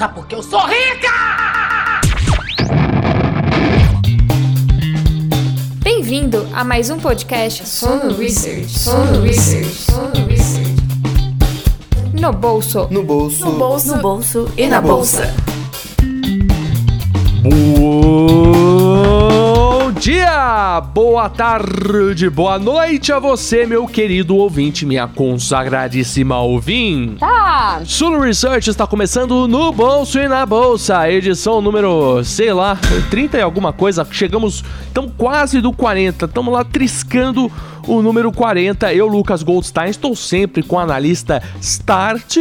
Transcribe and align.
Sabe 0.00 0.14
por 0.14 0.26
que 0.26 0.34
eu 0.34 0.42
sou 0.42 0.58
rica? 0.60 1.10
Bem-vindo 5.82 6.48
a 6.54 6.64
mais 6.64 6.88
um 6.88 6.98
podcast 6.98 7.68
Sono 7.68 8.16
Research. 8.16 8.78
Sono 8.78 9.20
Research. 9.20 9.66
Sono 9.68 10.26
Research. 10.26 10.74
No 12.18 12.32
bolso. 12.32 12.88
No 12.90 13.02
bolso. 13.02 13.44
No 13.44 13.52
bolso. 13.58 13.96
No 13.96 14.00
bolso 14.00 14.50
e 14.56 14.66
na 14.68 14.80
bolsa. 14.80 15.34
Bom 17.42 18.79
dia, 20.00 20.80
boa 20.94 21.28
tarde, 21.28 22.30
boa 22.30 22.58
noite 22.58 23.12
a 23.12 23.18
você, 23.18 23.66
meu 23.66 23.86
querido 23.86 24.34
ouvinte, 24.34 24.86
minha 24.86 25.06
consagradíssima 25.06 26.40
ouvinte. 26.40 27.18
Tá. 27.18 27.82
Suno 27.84 28.18
Research 28.18 28.70
está 28.70 28.86
começando 28.86 29.46
no 29.46 29.70
bolso 29.70 30.18
e 30.18 30.26
na 30.26 30.46
bolsa, 30.46 31.06
edição 31.10 31.60
número, 31.60 32.24
sei 32.24 32.50
lá, 32.50 32.78
30 33.10 33.36
e 33.36 33.42
alguma 33.42 33.74
coisa. 33.74 34.06
Chegamos, 34.10 34.64
estamos 34.86 35.12
quase 35.18 35.60
do 35.60 35.70
40, 35.70 36.24
estamos 36.24 36.54
lá 36.54 36.64
triscando 36.64 37.52
o 37.86 38.02
número 38.02 38.32
40. 38.32 38.92
Eu, 38.92 39.06
Lucas 39.06 39.42
Goldstein, 39.42 39.90
estou 39.90 40.14
sempre 40.14 40.62
com 40.62 40.78
a 40.78 40.82
analista 40.82 41.42
Start 41.60 42.38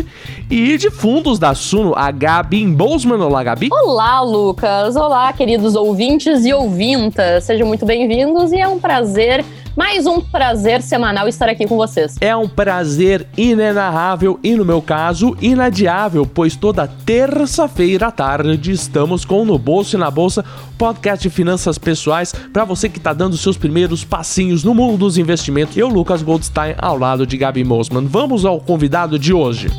e 0.49 0.77
de 0.77 0.89
fundos 0.89 1.39
da 1.39 1.53
Suno, 1.53 1.93
a 1.95 2.11
Gabi 2.11 2.65
Bosman. 2.67 3.21
Olá, 3.21 3.43
Gabi. 3.43 3.69
Olá, 3.71 4.21
Lucas. 4.21 4.95
Olá, 4.95 5.31
queridos 5.33 5.75
ouvintes 5.75 6.45
e 6.45 6.53
ouvintas. 6.53 7.43
Sejam 7.43 7.67
muito 7.67 7.85
bem-vindos 7.85 8.51
e 8.51 8.59
é 8.59 8.67
um 8.67 8.79
prazer, 8.79 9.43
mais 9.79 10.05
um 10.05 10.19
prazer 10.19 10.81
semanal 10.81 11.25
estar 11.29 11.47
aqui 11.47 11.65
com 11.65 11.77
vocês. 11.77 12.17
É 12.19 12.35
um 12.35 12.49
prazer 12.49 13.25
inenarrável 13.37 14.37
e, 14.43 14.53
no 14.53 14.65
meu 14.65 14.81
caso, 14.81 15.37
inadiável, 15.41 16.25
pois 16.25 16.53
toda 16.53 16.85
terça-feira 16.85 18.07
à 18.07 18.11
tarde 18.11 18.73
estamos 18.73 19.23
com 19.23 19.45
No 19.45 19.57
Bolso 19.57 19.95
e 19.95 19.99
na 19.99 20.11
Bolsa, 20.11 20.43
podcast 20.77 21.25
de 21.25 21.33
finanças 21.33 21.77
pessoais, 21.77 22.33
para 22.51 22.65
você 22.65 22.89
que 22.89 22.97
está 22.97 23.13
dando 23.13 23.37
seus 23.37 23.55
primeiros 23.55 24.03
passinhos 24.03 24.65
no 24.65 24.75
mundo 24.75 24.97
dos 24.97 25.17
investimentos. 25.17 25.77
Eu, 25.77 25.87
Lucas 25.87 26.21
Goldstein, 26.21 26.75
ao 26.77 26.97
lado 26.97 27.25
de 27.25 27.37
Gabi 27.37 27.63
Mosman. 27.63 28.05
Vamos 28.05 28.43
ao 28.43 28.59
convidado 28.59 29.17
de 29.17 29.33
hoje. 29.33 29.69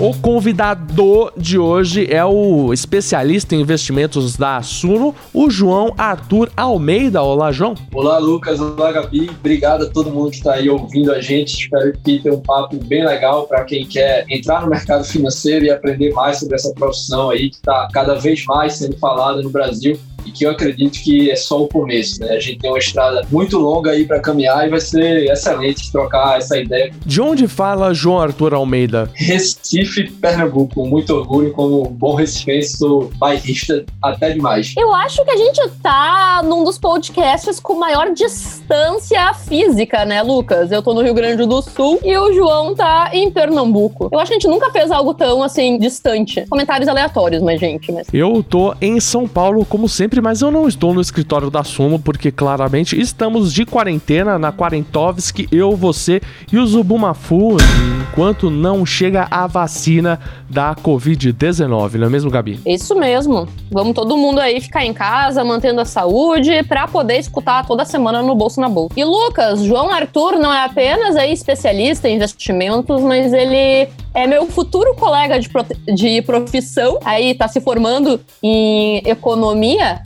O 0.00 0.14
convidado 0.14 1.32
de 1.36 1.58
hoje 1.58 2.06
é 2.08 2.24
o 2.24 2.72
especialista 2.72 3.56
em 3.56 3.60
investimentos 3.60 4.36
da 4.36 4.62
Suno, 4.62 5.12
o 5.34 5.50
João 5.50 5.92
Arthur 5.98 6.52
Almeida. 6.56 7.20
Olá, 7.20 7.50
João. 7.50 7.74
Olá, 7.92 8.16
Lucas. 8.18 8.60
Olá, 8.60 8.92
Gabi. 8.92 9.28
Obrigado 9.28 9.86
a 9.86 9.90
todo 9.90 10.08
mundo 10.08 10.30
que 10.30 10.36
está 10.36 10.54
aí 10.54 10.70
ouvindo 10.70 11.10
a 11.10 11.20
gente. 11.20 11.62
Espero 11.62 11.92
que 11.92 12.20
tenha 12.20 12.32
um 12.32 12.40
papo 12.40 12.76
bem 12.84 13.04
legal 13.04 13.48
para 13.48 13.64
quem 13.64 13.84
quer 13.84 14.24
entrar 14.30 14.62
no 14.62 14.70
mercado 14.70 15.02
financeiro 15.02 15.64
e 15.64 15.70
aprender 15.70 16.12
mais 16.12 16.38
sobre 16.38 16.54
essa 16.54 16.72
profissão 16.74 17.30
aí 17.30 17.50
que 17.50 17.56
está 17.56 17.88
cada 17.92 18.14
vez 18.14 18.44
mais 18.44 18.74
sendo 18.74 18.96
falada 18.98 19.42
no 19.42 19.50
Brasil 19.50 19.98
e 20.28 20.30
que 20.30 20.44
eu 20.44 20.50
acredito 20.50 21.02
que 21.02 21.30
é 21.30 21.36
só 21.36 21.62
o 21.62 21.68
começo, 21.68 22.20
né? 22.20 22.32
A 22.32 22.40
gente 22.40 22.58
tem 22.58 22.70
uma 22.70 22.78
estrada 22.78 23.26
muito 23.30 23.58
longa 23.58 23.90
aí 23.90 24.04
para 24.04 24.20
caminhar 24.20 24.66
e 24.66 24.70
vai 24.70 24.80
ser 24.80 25.30
excelente 25.30 25.90
trocar 25.90 26.36
essa 26.36 26.58
ideia. 26.58 26.92
De 27.04 27.20
onde 27.20 27.48
fala 27.48 27.94
João 27.94 28.20
Arthur 28.20 28.54
Almeida? 28.54 29.10
Recife, 29.14 30.10
Pernambuco. 30.10 30.86
Muito 30.86 31.14
orgulho 31.14 31.52
como 31.52 31.84
bom 31.84 32.14
recifense, 32.14 32.76
sou 32.76 33.10
bairrista 33.16 33.84
até 34.02 34.30
demais. 34.30 34.74
Eu 34.76 34.94
acho 34.94 35.24
que 35.24 35.30
a 35.30 35.36
gente 35.36 35.60
tá 35.82 36.42
num 36.44 36.64
dos 36.64 36.78
podcasts 36.78 37.58
com 37.58 37.74
maior 37.74 38.12
distância 38.12 39.32
física, 39.34 40.04
né, 40.04 40.22
Lucas? 40.22 40.70
Eu 40.70 40.82
tô 40.82 40.92
no 40.92 41.02
Rio 41.02 41.14
Grande 41.14 41.46
do 41.46 41.62
Sul 41.62 41.98
e 42.04 42.16
o 42.16 42.32
João 42.34 42.74
tá 42.74 43.10
em 43.12 43.30
Pernambuco. 43.30 44.08
Eu 44.12 44.18
acho 44.18 44.30
que 44.30 44.36
a 44.36 44.38
gente 44.38 44.48
nunca 44.48 44.70
fez 44.70 44.90
algo 44.90 45.14
tão, 45.14 45.42
assim, 45.42 45.78
distante. 45.78 46.44
Comentários 46.50 46.88
aleatórios, 46.88 47.42
mas, 47.42 47.58
gente, 47.58 47.90
mas... 47.90 48.06
Eu 48.12 48.42
tô 48.42 48.74
em 48.80 49.00
São 49.00 49.26
Paulo, 49.26 49.64
como 49.64 49.88
sempre, 49.88 50.17
mas 50.20 50.42
eu 50.42 50.50
não 50.50 50.68
estou 50.68 50.94
no 50.94 51.00
escritório 51.00 51.50
da 51.50 51.64
Sumo, 51.64 51.98
porque 51.98 52.30
claramente 52.30 52.98
estamos 52.98 53.52
de 53.52 53.64
quarentena 53.64 54.38
na 54.38 54.52
Quarentovski, 54.52 55.48
eu, 55.50 55.74
você 55.76 56.20
e 56.52 56.58
o 56.58 56.66
Zubumafu, 56.66 57.56
enquanto 58.02 58.50
não 58.50 58.84
chega 58.84 59.26
a 59.30 59.46
vacina 59.46 60.18
da 60.48 60.74
Covid-19, 60.74 61.94
não 61.94 62.06
é 62.06 62.10
mesmo, 62.10 62.30
Gabi? 62.30 62.58
Isso 62.66 62.94
mesmo. 62.94 63.48
Vamos 63.70 63.94
todo 63.94 64.16
mundo 64.16 64.40
aí 64.40 64.60
ficar 64.60 64.84
em 64.84 64.92
casa, 64.92 65.44
mantendo 65.44 65.80
a 65.80 65.84
saúde, 65.84 66.62
pra 66.64 66.88
poder 66.88 67.18
escutar 67.18 67.66
toda 67.66 67.84
semana 67.84 68.22
no 68.22 68.34
Bolso 68.34 68.60
na 68.60 68.68
Bolsa. 68.68 68.94
E 68.96 69.04
Lucas, 69.04 69.62
João 69.62 69.90
Arthur 69.90 70.38
não 70.38 70.52
é 70.52 70.64
apenas 70.64 71.16
aí 71.16 71.32
especialista 71.32 72.08
em 72.08 72.16
investimentos, 72.16 73.02
mas 73.02 73.32
ele 73.32 73.88
é 74.14 74.26
meu 74.26 74.46
futuro 74.46 74.94
colega 74.94 75.38
de, 75.38 75.48
de 75.94 76.22
profissão. 76.22 76.98
Aí 77.04 77.34
tá 77.34 77.46
se 77.46 77.60
formando 77.60 78.20
em 78.42 78.98
economia. 79.04 80.02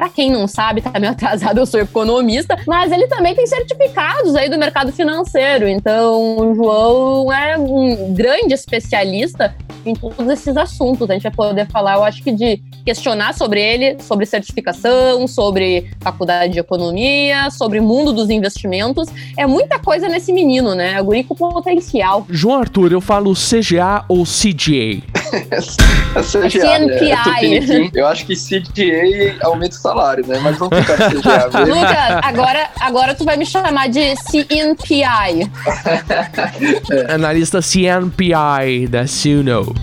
Pra 0.00 0.08
quem 0.08 0.30
não 0.30 0.48
sabe, 0.48 0.80
tá 0.80 0.98
meio 0.98 1.12
atrasado, 1.12 1.58
eu 1.58 1.66
sou 1.66 1.78
economista, 1.78 2.58
mas 2.66 2.90
ele 2.90 3.06
também 3.06 3.34
tem 3.34 3.46
certificados 3.46 4.34
aí 4.34 4.48
do 4.48 4.56
mercado 4.56 4.90
financeiro. 4.92 5.68
Então, 5.68 6.38
o 6.38 6.54
João 6.54 7.30
é 7.30 7.58
um 7.58 8.14
grande 8.14 8.54
especialista 8.54 9.54
em 9.84 9.94
todos 9.94 10.26
esses 10.28 10.56
assuntos. 10.56 11.10
A 11.10 11.12
gente 11.12 11.24
vai 11.24 11.32
poder 11.32 11.66
falar, 11.66 11.96
eu 11.96 12.04
acho 12.04 12.22
que 12.22 12.32
de 12.32 12.62
questionar 12.84 13.34
sobre 13.34 13.60
ele, 13.60 14.02
sobre 14.02 14.26
certificação, 14.26 15.26
sobre 15.28 15.90
faculdade 16.00 16.54
de 16.54 16.58
economia, 16.58 17.50
sobre 17.50 17.80
mundo 17.80 18.12
dos 18.12 18.30
investimentos. 18.30 19.08
É 19.36 19.46
muita 19.46 19.78
coisa 19.78 20.08
nesse 20.08 20.32
menino, 20.32 20.74
né? 20.74 20.94
É 20.94 21.02
guri 21.02 21.24
com 21.24 21.34
potencial. 21.34 22.26
João 22.28 22.60
Arthur, 22.60 22.92
eu 22.92 23.00
falo 23.00 23.32
CGA 23.34 24.04
ou 24.08 24.24
CGA? 24.24 25.02
é 25.50 26.22
CGA, 26.22 26.50
CNPI. 26.50 27.60
Né? 27.60 27.90
Eu 27.94 28.06
acho 28.06 28.26
que 28.26 28.34
CGA 28.34 29.36
aumenta 29.42 29.76
o 29.76 29.82
salário, 29.90 30.26
né? 30.26 30.38
Mas 30.42 30.56
vamos 30.56 30.78
ficar 30.78 30.96
CGA 31.10 31.50
mesmo. 31.58 31.74
Lucas, 31.74 32.20
agora, 32.22 32.70
agora 32.80 33.14
tu 33.14 33.24
vai 33.24 33.36
me 33.36 33.44
chamar 33.44 33.88
de 33.88 34.14
CNPI. 34.16 35.50
é. 36.90 37.12
Analista 37.12 37.60
CNPI 37.60 38.86
da 38.88 39.06
Suno. 39.06 39.74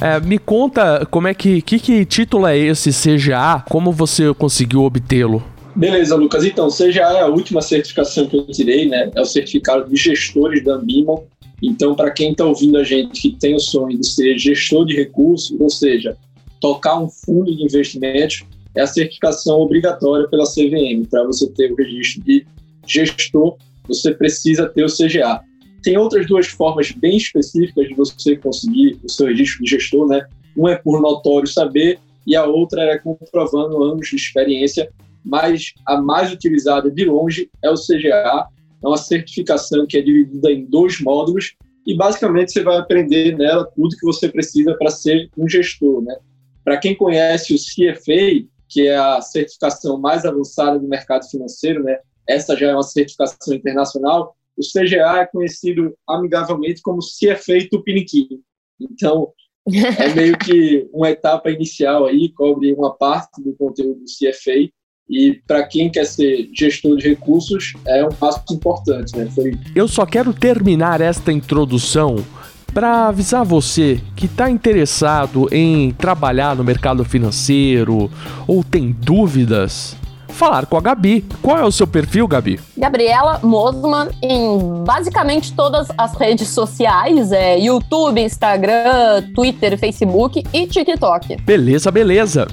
É, 0.00 0.18
me 0.18 0.36
conta 0.36 1.06
como 1.08 1.28
é 1.28 1.34
que, 1.34 1.62
que, 1.62 1.78
que 1.78 2.04
título 2.04 2.46
é 2.48 2.58
esse 2.58 2.90
CGA? 2.90 3.62
Como 3.68 3.92
você 3.92 4.34
conseguiu 4.34 4.82
obtê-lo? 4.82 5.40
Beleza, 5.76 6.16
Lucas. 6.16 6.44
Então, 6.44 6.68
CGA 6.68 7.12
é 7.12 7.20
a 7.20 7.28
última 7.28 7.62
certificação 7.62 8.26
que 8.26 8.36
eu 8.36 8.44
tirei, 8.46 8.88
né? 8.88 9.10
É 9.14 9.20
o 9.20 9.24
certificado 9.24 9.88
de 9.88 9.96
gestores 9.96 10.64
da 10.64 10.74
Ambimon. 10.74 11.22
Então, 11.62 11.94
para 11.94 12.10
quem 12.10 12.32
está 12.32 12.44
ouvindo 12.44 12.76
a 12.76 12.82
gente 12.82 13.22
que 13.22 13.38
tem 13.38 13.54
o 13.54 13.60
sonho 13.60 13.96
de 13.96 14.06
ser 14.06 14.36
gestor 14.36 14.84
de 14.84 14.96
recursos, 14.96 15.58
ou 15.60 15.70
seja, 15.70 16.16
tocar 16.60 16.98
um 16.98 17.08
fundo 17.08 17.54
de 17.54 17.62
investimentos, 17.62 18.44
é 18.74 18.80
a 18.80 18.86
certificação 18.86 19.60
obrigatória 19.60 20.26
pela 20.28 20.44
CVM. 20.44 21.06
Para 21.08 21.24
você 21.24 21.48
ter 21.50 21.70
o 21.70 21.76
registro 21.76 22.22
de 22.24 22.44
gestor, 22.86 23.56
você 23.86 24.12
precisa 24.12 24.68
ter 24.68 24.84
o 24.84 24.88
CGA. 24.88 25.40
Tem 25.82 25.96
outras 25.96 26.26
duas 26.26 26.46
formas 26.46 26.90
bem 26.92 27.16
específicas 27.16 27.88
de 27.88 27.94
você 27.94 28.36
conseguir 28.36 28.98
o 29.04 29.08
seu 29.08 29.26
registro 29.26 29.64
de 29.64 29.70
gestor, 29.70 30.08
né? 30.08 30.26
Uma 30.56 30.72
é 30.72 30.76
por 30.76 31.00
notório 31.00 31.46
saber 31.46 31.98
e 32.26 32.36
a 32.36 32.44
outra 32.44 32.82
é 32.82 32.98
comprovando 32.98 33.82
anos 33.82 34.08
de 34.08 34.16
experiência, 34.16 34.90
mas 35.24 35.72
a 35.86 36.00
mais 36.00 36.32
utilizada 36.32 36.90
de 36.90 37.04
longe 37.04 37.50
é 37.62 37.70
o 37.70 37.74
CGA, 37.74 38.46
é 38.82 38.86
uma 38.86 38.96
certificação 38.96 39.86
que 39.86 39.98
é 39.98 40.02
dividida 40.02 40.50
em 40.50 40.64
dois 40.64 41.00
módulos 41.00 41.54
e 41.86 41.96
basicamente 41.96 42.52
você 42.52 42.62
vai 42.62 42.76
aprender 42.78 43.36
nela 43.36 43.64
tudo 43.74 43.96
que 43.96 44.06
você 44.06 44.28
precisa 44.28 44.74
para 44.74 44.90
ser 44.90 45.30
um 45.36 45.48
gestor, 45.48 46.02
né? 46.02 46.16
Para 46.64 46.76
quem 46.76 46.94
conhece 46.94 47.54
o 47.54 47.56
CFA, 47.56 48.46
que 48.68 48.86
é 48.86 48.96
a 48.96 49.20
certificação 49.20 49.98
mais 49.98 50.24
avançada 50.24 50.78
do 50.78 50.88
mercado 50.88 51.28
financeiro, 51.28 51.82
né? 51.82 51.98
Essa 52.28 52.56
já 52.56 52.68
é 52.68 52.74
uma 52.74 52.84
certificação 52.84 53.54
internacional 53.54 54.36
o 54.56 54.62
CGA 54.62 55.20
é 55.20 55.26
conhecido 55.26 55.96
amigavelmente 56.06 56.82
como 56.82 56.98
CFA 56.98 57.68
Tupiniquim. 57.70 58.42
Então, 58.80 59.32
é 59.66 60.14
meio 60.14 60.38
que 60.38 60.88
uma 60.92 61.10
etapa 61.10 61.50
inicial 61.50 62.06
aí, 62.06 62.30
cobre 62.32 62.72
uma 62.72 62.94
parte 62.94 63.42
do 63.42 63.54
conteúdo 63.54 64.00
do 64.00 64.04
CFA. 64.04 64.70
E 65.08 65.40
para 65.46 65.62
quem 65.64 65.90
quer 65.90 66.04
ser 66.04 66.48
gestor 66.54 66.96
de 66.96 67.10
recursos, 67.10 67.74
é 67.86 68.04
um 68.04 68.10
passo 68.10 68.42
importante. 68.52 69.16
Né? 69.16 69.28
Foi... 69.34 69.58
Eu 69.74 69.86
só 69.86 70.06
quero 70.06 70.32
terminar 70.32 71.00
esta 71.00 71.32
introdução 71.32 72.24
para 72.72 73.08
avisar 73.08 73.44
você 73.44 74.00
que 74.16 74.26
está 74.26 74.50
interessado 74.50 75.48
em 75.52 75.92
trabalhar 75.92 76.56
no 76.56 76.64
mercado 76.64 77.04
financeiro 77.04 78.10
ou 78.46 78.64
tem 78.64 78.90
dúvidas 78.90 79.96
falar 80.32 80.66
com 80.66 80.76
a 80.76 80.80
Gabi. 80.80 81.24
Qual 81.40 81.58
é 81.58 81.64
o 81.64 81.70
seu 81.70 81.86
perfil, 81.86 82.26
Gabi? 82.26 82.58
Gabriela 82.76 83.38
Mosman 83.42 84.08
em 84.22 84.82
basicamente 84.84 85.52
todas 85.52 85.88
as 85.96 86.14
redes 86.16 86.48
sociais, 86.48 87.30
é 87.30 87.58
YouTube, 87.58 88.20
Instagram, 88.20 89.30
Twitter, 89.34 89.78
Facebook 89.78 90.42
e 90.52 90.66
TikTok. 90.66 91.36
Beleza, 91.42 91.90
beleza. 91.90 92.48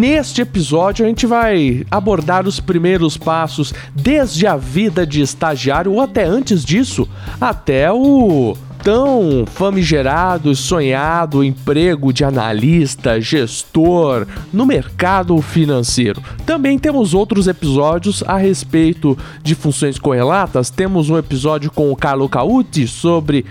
Neste 0.00 0.40
episódio, 0.40 1.04
a 1.04 1.08
gente 1.08 1.26
vai 1.26 1.84
abordar 1.90 2.48
os 2.48 2.58
primeiros 2.58 3.18
passos 3.18 3.74
desde 3.94 4.46
a 4.46 4.56
vida 4.56 5.06
de 5.06 5.20
estagiário 5.20 5.92
ou 5.92 6.00
até 6.00 6.24
antes 6.24 6.64
disso, 6.64 7.06
até 7.38 7.92
o 7.92 8.56
tão 8.82 9.44
famigerado 9.44 10.56
sonhado 10.56 11.44
emprego 11.44 12.14
de 12.14 12.24
analista, 12.24 13.20
gestor 13.20 14.26
no 14.50 14.64
mercado 14.64 15.38
financeiro. 15.42 16.22
Também 16.46 16.78
temos 16.78 17.12
outros 17.12 17.46
episódios 17.46 18.24
a 18.26 18.38
respeito 18.38 19.18
de 19.42 19.54
funções 19.54 19.98
correlatas. 19.98 20.70
Temos 20.70 21.10
um 21.10 21.18
episódio 21.18 21.70
com 21.70 21.92
o 21.92 21.96
Carlo 21.96 22.26
Cauti 22.26 22.88
sobre 22.88 23.44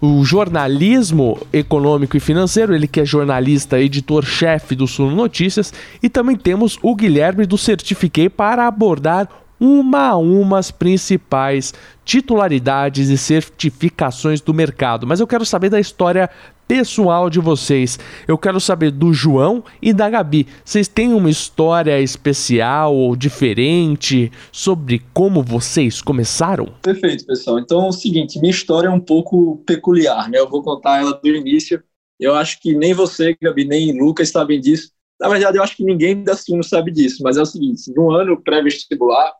o 0.00 0.24
jornalismo 0.24 1.38
econômico 1.52 2.16
e 2.16 2.20
financeiro, 2.20 2.74
ele 2.74 2.86
que 2.86 3.00
é 3.00 3.04
jornalista, 3.04 3.80
editor-chefe 3.80 4.74
do 4.74 4.86
Suno 4.86 5.14
Notícias, 5.14 5.72
e 6.02 6.08
também 6.08 6.36
temos 6.36 6.78
o 6.82 6.94
Guilherme 6.94 7.46
do 7.46 7.58
Certifiquei 7.58 8.28
para 8.28 8.66
abordar 8.66 9.28
uma 9.58 10.08
a 10.08 10.16
uma 10.16 10.58
as 10.58 10.70
principais 10.70 11.72
titularidades 12.04 13.08
e 13.08 13.16
certificações 13.16 14.40
do 14.40 14.52
mercado. 14.52 15.06
Mas 15.06 15.18
eu 15.18 15.26
quero 15.26 15.44
saber 15.44 15.70
da 15.70 15.80
história 15.80 16.28
pessoal 16.66 17.30
de 17.30 17.40
vocês. 17.40 17.98
Eu 18.26 18.36
quero 18.36 18.60
saber 18.60 18.90
do 18.90 19.12
João 19.12 19.62
e 19.80 19.92
da 19.92 20.10
Gabi. 20.10 20.46
Vocês 20.64 20.88
têm 20.88 21.12
uma 21.12 21.30
história 21.30 22.00
especial 22.00 22.94
ou 22.94 23.14
diferente 23.14 24.30
sobre 24.50 25.02
como 25.14 25.42
vocês 25.42 26.02
começaram? 26.02 26.66
Perfeito, 26.82 27.24
pessoal. 27.26 27.58
Então 27.58 27.84
é 27.84 27.88
o 27.88 27.92
seguinte, 27.92 28.40
minha 28.40 28.50
história 28.50 28.88
é 28.88 28.90
um 28.90 29.00
pouco 29.00 29.62
peculiar, 29.66 30.28
né? 30.28 30.38
Eu 30.38 30.48
vou 30.48 30.62
contar 30.62 31.00
ela 31.00 31.12
do 31.12 31.28
início. 31.28 31.82
Eu 32.18 32.34
acho 32.34 32.60
que 32.60 32.74
nem 32.74 32.94
você, 32.94 33.36
Gabi, 33.40 33.64
nem 33.64 33.98
Lucas 33.98 34.30
sabem 34.30 34.60
disso. 34.60 34.90
Na 35.20 35.28
verdade, 35.28 35.56
eu 35.56 35.62
acho 35.62 35.76
que 35.76 35.84
ninguém 35.84 36.22
da 36.22 36.36
Suno 36.36 36.62
sabe 36.62 36.90
disso, 36.90 37.22
mas 37.22 37.36
é 37.36 37.42
o 37.42 37.46
seguinte, 37.46 37.90
no 37.94 38.10
ano 38.10 38.40
pré-vestibular, 38.42 39.32